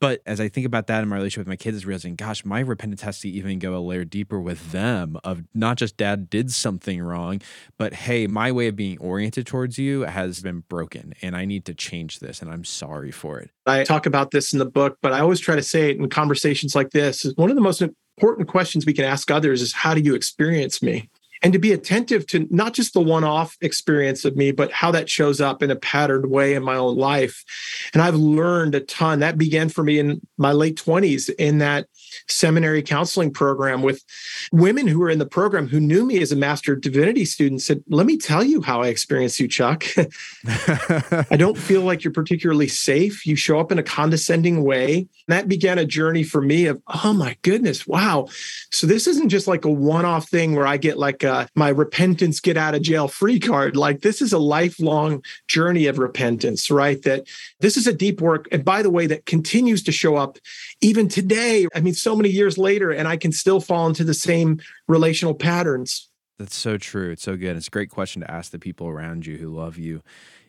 But 0.00 0.20
as 0.26 0.40
I 0.40 0.48
think 0.48 0.66
about 0.66 0.88
that 0.88 1.00
in 1.02 1.08
my 1.08 1.14
relationship 1.14 1.46
with 1.46 1.52
my 1.52 1.56
kids, 1.56 1.76
is 1.76 1.86
realizing, 1.86 2.16
gosh, 2.16 2.44
my 2.44 2.58
repentance 2.58 3.02
has 3.02 3.20
to 3.20 3.28
even 3.28 3.60
go 3.60 3.76
a 3.76 3.78
layer 3.78 4.04
deeper 4.04 4.40
with 4.40 4.72
them 4.72 5.16
of 5.22 5.44
not 5.54 5.76
just 5.76 5.96
dad 5.96 6.28
did 6.28 6.50
something 6.50 7.00
wrong, 7.00 7.40
but 7.78 7.94
hey, 7.94 8.26
my 8.26 8.50
way 8.50 8.66
of 8.66 8.74
being 8.74 8.98
oriented 8.98 9.46
towards 9.46 9.78
you 9.78 10.00
has 10.00 10.40
been 10.40 10.64
broken 10.68 11.14
and 11.22 11.36
I 11.36 11.44
need 11.44 11.64
to 11.66 11.74
change 11.74 12.18
this 12.18 12.42
and 12.42 12.50
I'm 12.50 12.64
sorry 12.64 13.12
for 13.12 13.38
it. 13.38 13.50
I 13.64 13.84
talk 13.84 14.06
about 14.06 14.32
this 14.32 14.52
in 14.52 14.58
the 14.58 14.64
book, 14.64 14.98
but 15.02 15.12
I 15.12 15.20
always 15.20 15.38
try 15.38 15.54
to 15.54 15.62
say 15.62 15.90
it 15.90 15.98
in 15.98 16.08
conversations 16.08 16.74
like 16.74 16.90
this. 16.90 17.24
One 17.36 17.50
of 17.50 17.54
the 17.54 17.62
most 17.62 17.80
important 17.80 18.48
questions 18.48 18.84
we 18.84 18.94
can 18.94 19.04
ask 19.04 19.30
others 19.30 19.62
is 19.62 19.72
how 19.72 19.94
do 19.94 20.00
you 20.00 20.16
experience 20.16 20.82
me? 20.82 21.08
And 21.42 21.52
to 21.52 21.58
be 21.58 21.72
attentive 21.72 22.26
to 22.28 22.46
not 22.50 22.72
just 22.72 22.94
the 22.94 23.00
one 23.00 23.24
off 23.24 23.56
experience 23.60 24.24
of 24.24 24.36
me, 24.36 24.52
but 24.52 24.70
how 24.70 24.90
that 24.92 25.10
shows 25.10 25.40
up 25.40 25.62
in 25.62 25.70
a 25.70 25.76
patterned 25.76 26.30
way 26.30 26.54
in 26.54 26.62
my 26.62 26.76
own 26.76 26.96
life. 26.96 27.44
And 27.92 28.02
I've 28.02 28.14
learned 28.14 28.74
a 28.74 28.80
ton. 28.80 29.20
That 29.20 29.38
began 29.38 29.68
for 29.68 29.82
me 29.82 29.98
in 29.98 30.20
my 30.38 30.52
late 30.52 30.76
20s 30.76 31.30
in 31.38 31.58
that 31.58 31.86
seminary 32.28 32.82
counseling 32.82 33.32
program 33.32 33.82
with 33.82 34.04
women 34.52 34.86
who 34.86 35.00
were 35.00 35.10
in 35.10 35.18
the 35.18 35.26
program 35.26 35.66
who 35.66 35.80
knew 35.80 36.06
me 36.06 36.20
as 36.22 36.30
a 36.30 36.36
master 36.36 36.76
divinity 36.76 37.24
student 37.24 37.62
said, 37.62 37.82
Let 37.88 38.06
me 38.06 38.16
tell 38.16 38.44
you 38.44 38.62
how 38.62 38.82
I 38.82 38.88
experienced 38.88 39.40
you, 39.40 39.48
Chuck. 39.48 39.84
I 40.46 41.36
don't 41.36 41.58
feel 41.58 41.82
like 41.82 42.04
you're 42.04 42.12
particularly 42.12 42.68
safe. 42.68 43.26
You 43.26 43.34
show 43.34 43.58
up 43.58 43.72
in 43.72 43.78
a 43.78 43.82
condescending 43.82 44.62
way. 44.62 44.98
And 44.98 45.08
that 45.28 45.48
began 45.48 45.78
a 45.78 45.84
journey 45.84 46.22
for 46.22 46.40
me 46.40 46.66
of, 46.66 46.80
oh 46.86 47.12
my 47.12 47.36
goodness, 47.42 47.86
wow. 47.86 48.28
So 48.70 48.86
this 48.86 49.06
isn't 49.06 49.28
just 49.28 49.48
like 49.48 49.64
a 49.64 49.70
one 49.70 50.04
off 50.04 50.28
thing 50.28 50.54
where 50.54 50.66
I 50.66 50.76
get 50.76 50.98
like 50.98 51.24
a, 51.24 51.31
Uh, 51.32 51.46
my 51.54 51.70
repentance 51.70 52.40
get 52.40 52.58
out 52.58 52.74
of 52.74 52.82
jail 52.82 53.08
free 53.08 53.40
card. 53.40 53.74
Like 53.74 54.02
this 54.02 54.20
is 54.20 54.34
a 54.34 54.38
lifelong 54.38 55.24
journey 55.48 55.86
of 55.86 55.98
repentance, 55.98 56.70
right? 56.70 57.00
That 57.04 57.26
this 57.58 57.78
is 57.78 57.86
a 57.86 57.92
deep 57.94 58.20
work. 58.20 58.48
And 58.52 58.62
by 58.62 58.82
the 58.82 58.90
way, 58.90 59.06
that 59.06 59.24
continues 59.24 59.82
to 59.84 59.92
show 59.92 60.16
up 60.16 60.36
even 60.82 61.08
today. 61.08 61.66
I 61.74 61.80
mean, 61.80 61.94
so 61.94 62.14
many 62.14 62.28
years 62.28 62.58
later, 62.58 62.90
and 62.90 63.08
I 63.08 63.16
can 63.16 63.32
still 63.32 63.60
fall 63.60 63.86
into 63.86 64.04
the 64.04 64.12
same 64.12 64.60
relational 64.88 65.32
patterns. 65.32 66.10
That's 66.38 66.54
so 66.54 66.76
true. 66.76 67.12
It's 67.12 67.22
so 67.22 67.38
good. 67.38 67.56
It's 67.56 67.68
a 67.68 67.70
great 67.70 67.88
question 67.88 68.20
to 68.20 68.30
ask 68.30 68.52
the 68.52 68.58
people 68.58 68.88
around 68.88 69.24
you 69.24 69.38
who 69.38 69.48
love 69.48 69.78
you 69.78 70.02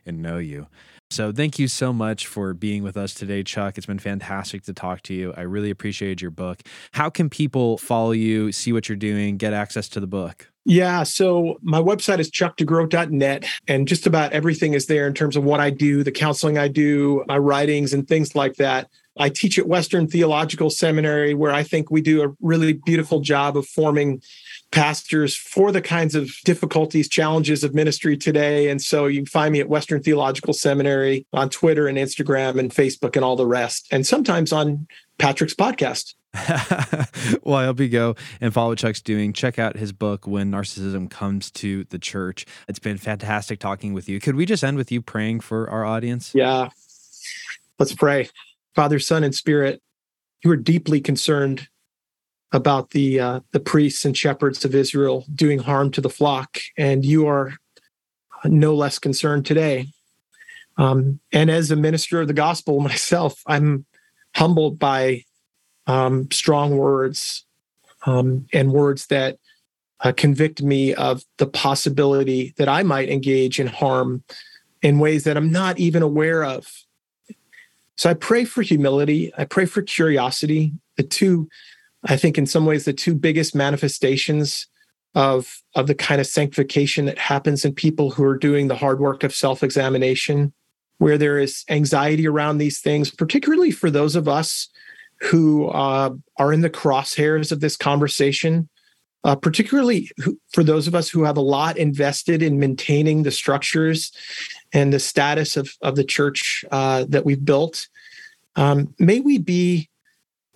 and 0.05 0.21
know 0.21 0.37
you. 0.37 0.67
So, 1.11 1.31
thank 1.31 1.59
you 1.59 1.69
so 1.69 1.93
much 1.93 2.27
for 2.27 2.53
being 2.53 2.83
with 2.83 2.97
us 2.97 3.13
today, 3.13 3.43
Chuck. 3.43 3.77
It's 3.77 3.87
been 3.87 3.99
fantastic 3.99 4.63
to 4.63 4.73
talk 4.73 5.01
to 5.03 5.13
you. 5.13 5.33
I 5.37 5.41
really 5.41 5.69
appreciated 5.69 6.21
your 6.21 6.31
book. 6.31 6.61
How 6.91 7.09
can 7.09 7.29
people 7.29 7.77
follow 7.77 8.11
you, 8.11 8.51
see 8.51 8.73
what 8.73 8.89
you're 8.89 8.97
doing, 8.97 9.37
get 9.37 9.53
access 9.53 9.87
to 9.89 10.01
the 10.01 10.07
book? 10.07 10.49
Yeah. 10.65 11.03
So 11.03 11.59
my 11.61 11.79
website 11.81 12.19
is 12.19 12.31
chuckdegroat.net, 12.31 13.45
and 13.67 13.87
just 13.87 14.07
about 14.07 14.31
everything 14.31 14.73
is 14.73 14.85
there 14.85 15.07
in 15.07 15.13
terms 15.13 15.35
of 15.35 15.43
what 15.43 15.59
I 15.59 15.69
do, 15.69 16.03
the 16.03 16.11
counseling 16.11 16.57
I 16.57 16.69
do, 16.69 17.23
my 17.27 17.37
writings, 17.37 17.93
and 17.93 18.07
things 18.07 18.33
like 18.33 18.55
that. 18.55 18.89
I 19.17 19.29
teach 19.29 19.59
at 19.59 19.67
Western 19.67 20.07
Theological 20.07 20.69
Seminary, 20.69 21.33
where 21.33 21.51
I 21.51 21.61
think 21.63 21.91
we 21.91 22.01
do 22.01 22.23
a 22.23 22.33
really 22.41 22.73
beautiful 22.73 23.19
job 23.19 23.55
of 23.55 23.67
forming 23.67 24.21
pastors 24.71 25.35
for 25.35 25.71
the 25.71 25.81
kinds 25.81 26.15
of 26.15 26.31
difficulties, 26.45 27.07
challenges 27.07 27.63
of 27.63 27.75
ministry 27.75 28.17
today. 28.17 28.69
And 28.69 28.81
so 28.81 29.05
you 29.05 29.25
find 29.27 29.53
me 29.53 29.59
at 29.59 29.69
Western 29.69 30.01
Theological 30.01 30.53
Seminary 30.53 31.27
on 31.31 31.49
Twitter 31.49 31.87
and 31.87 31.97
Instagram 31.97 32.57
and 32.57 32.71
Facebook 32.71 33.15
and 33.15 33.23
all 33.23 33.35
the 33.35 33.45
rest, 33.45 33.87
and 33.91 34.07
sometimes 34.07 34.51
on 34.51 34.87
Patrick's 35.19 35.53
podcast. 35.53 36.15
well, 37.43 37.55
I 37.55 37.65
hope 37.65 37.79
you 37.79 37.89
go 37.89 38.15
and 38.41 38.53
follow 38.53 38.69
what 38.69 38.79
Chuck's 38.79 39.01
doing. 39.01 39.33
Check 39.33 39.59
out 39.59 39.77
his 39.77 39.91
book, 39.91 40.25
When 40.25 40.51
Narcissism 40.51 41.09
Comes 41.09 41.51
to 41.51 41.83
the 41.85 41.99
Church. 41.99 42.45
It's 42.67 42.79
been 42.79 42.97
fantastic 42.97 43.59
talking 43.59 43.93
with 43.93 44.09
you. 44.09 44.19
Could 44.19 44.35
we 44.35 44.45
just 44.45 44.63
end 44.63 44.77
with 44.77 44.91
you 44.91 45.01
praying 45.01 45.41
for 45.41 45.69
our 45.69 45.85
audience? 45.85 46.33
Yeah. 46.33 46.69
Let's 47.77 47.93
pray. 47.93 48.29
Father, 48.75 48.97
Son, 48.99 49.23
and 49.23 49.35
Spirit, 49.35 49.81
you 50.43 50.51
are 50.51 50.57
deeply 50.57 51.01
concerned 51.01 51.67
about 52.51 52.91
the 52.91 53.19
uh, 53.19 53.39
the 53.51 53.59
priests 53.59 54.05
and 54.05 54.15
shepherds 54.15 54.63
of 54.63 54.75
Israel 54.75 55.25
doing 55.33 55.59
harm 55.59 55.91
to 55.91 56.01
the 56.01 56.09
flock, 56.09 56.59
and 56.77 57.03
you 57.03 57.27
are 57.27 57.53
no 58.45 58.75
less 58.75 58.99
concerned 58.99 59.45
today. 59.45 59.87
Um, 60.77 61.19
and 61.31 61.51
as 61.51 61.71
a 61.71 61.75
minister 61.75 62.21
of 62.21 62.27
the 62.27 62.33
gospel 62.33 62.79
myself, 62.79 63.41
I'm 63.45 63.85
humbled 64.35 64.79
by 64.79 65.23
um, 65.87 66.29
strong 66.31 66.77
words 66.77 67.45
um, 68.05 68.45
and 68.53 68.71
words 68.71 69.07
that 69.07 69.37
uh, 70.01 70.11
convict 70.11 70.61
me 70.61 70.93
of 70.93 71.23
the 71.37 71.47
possibility 71.47 72.53
that 72.57 72.67
I 72.67 72.83
might 72.83 73.09
engage 73.09 73.59
in 73.59 73.67
harm 73.67 74.23
in 74.81 74.99
ways 74.99 75.23
that 75.23 75.37
I'm 75.37 75.51
not 75.51 75.79
even 75.79 76.03
aware 76.03 76.43
of. 76.43 76.67
So 77.95 78.09
I 78.09 78.13
pray 78.13 78.43
for 78.43 78.61
humility. 78.61 79.31
I 79.37 79.45
pray 79.45 79.65
for 79.65 79.81
curiosity. 79.81 80.73
The 80.97 81.03
two, 81.03 81.47
I 82.03 82.17
think, 82.17 82.37
in 82.37 82.45
some 82.45 82.65
ways, 82.65 82.85
the 82.85 82.93
two 82.93 83.15
biggest 83.15 83.55
manifestations 83.55 84.67
of, 85.15 85.61
of 85.75 85.87
the 85.87 85.95
kind 85.95 86.19
of 86.19 86.27
sanctification 86.27 87.05
that 87.05 87.17
happens 87.17 87.63
in 87.63 87.73
people 87.73 88.11
who 88.11 88.23
are 88.23 88.37
doing 88.37 88.67
the 88.67 88.75
hard 88.75 88.99
work 88.99 89.23
of 89.23 89.33
self 89.33 89.63
examination, 89.63 90.51
where 90.97 91.17
there 91.17 91.39
is 91.39 91.63
anxiety 91.69 92.27
around 92.27 92.57
these 92.57 92.81
things, 92.81 93.09
particularly 93.09 93.71
for 93.71 93.89
those 93.89 94.15
of 94.15 94.27
us 94.27 94.67
who 95.23 95.67
uh, 95.67 96.13
are 96.37 96.53
in 96.53 96.61
the 96.61 96.69
crosshairs 96.69 97.51
of 97.51 97.59
this 97.59 97.77
conversation. 97.77 98.69
Uh, 99.25 99.37
particularly 99.37 100.11
who, 100.17 100.37
for 100.51 100.65
those 100.65 100.85
of 100.85 100.93
us 100.93 101.09
who 101.09 101.23
have 101.23 101.37
a 101.37 101.41
lot 101.41 101.77
invested 101.77 102.43
in 102.43 102.59
maintaining 102.59 103.23
the 103.23 103.31
structures 103.31 104.11
and 104.73 104.91
the 104.91 104.99
status 104.99 105.55
of, 105.55 105.73
of 105.81 105.95
the 105.95 106.03
church 106.03 106.65
uh, 106.71 107.05
that 107.07 107.23
we've 107.23 107.45
built. 107.45 107.87
Um, 108.57 108.93
may 108.99 109.21
we 109.21 109.37
be 109.37 109.89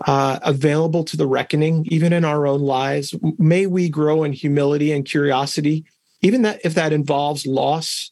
uh, 0.05 0.39
available 0.43 1.03
to 1.05 1.18
the 1.18 1.28
reckoning, 1.28 1.86
even 1.89 2.11
in 2.11 2.26
our 2.26 2.45
own 2.45 2.61
lives. 2.61 3.15
May 3.38 3.68
we 3.68 3.89
grow 3.89 4.24
in 4.24 4.34
humility 4.34 4.91
and 4.91 5.05
curiosity, 5.05 5.86
even 6.22 6.41
that 6.41 6.59
if 6.63 6.74
that 6.76 6.93
involves 6.93 7.45
loss, 7.45 8.11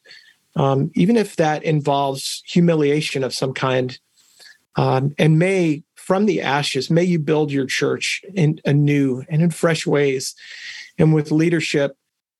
um, 0.56 0.90
even 0.96 1.18
if 1.18 1.36
that 1.36 1.64
involves 1.64 2.42
humiliation 2.48 3.24
of 3.24 3.34
some 3.34 3.54
kind. 3.54 4.00
Um, 4.78 5.14
and 5.18 5.38
may 5.38 5.84
from 6.06 6.28
the 6.28 6.40
ashes, 6.40 6.92
may 6.92 7.04
you 7.04 7.18
build 7.18 7.52
your 7.52 7.66
church 7.66 8.22
in 8.36 8.62
anew 8.64 9.24
and 9.28 9.42
in 9.42 9.50
fresh 9.50 9.88
ways, 9.88 10.36
and 11.00 11.16
with 11.16 11.32
leadership 11.32 11.98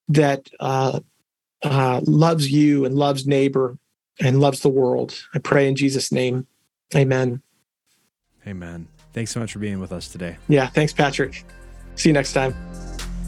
that 0.08 0.48
uh, 0.60 1.00
uh, 1.64 2.00
loves 2.06 2.52
you 2.52 2.86
and 2.86 2.94
loves 2.94 3.26
neighbor 3.26 3.80
and 4.20 4.40
loves 4.40 4.60
the 4.60 4.70
world. 4.70 5.20
I 5.34 5.40
pray 5.40 5.68
in 5.68 5.76
Jesus' 5.76 6.12
name. 6.12 6.46
Amen. 6.96 7.42
Amen. 8.46 8.88
Thanks 9.14 9.32
so 9.32 9.40
much 9.40 9.54
for 9.54 9.60
being 9.60 9.80
with 9.80 9.92
us 9.92 10.10
today. 10.10 10.38
Yeah. 10.48 10.68
Thanks, 10.68 10.94
Patrick. 10.94 11.44
See 11.96 12.10
you 12.10 12.14
next 12.14 12.34
time. 12.34 12.54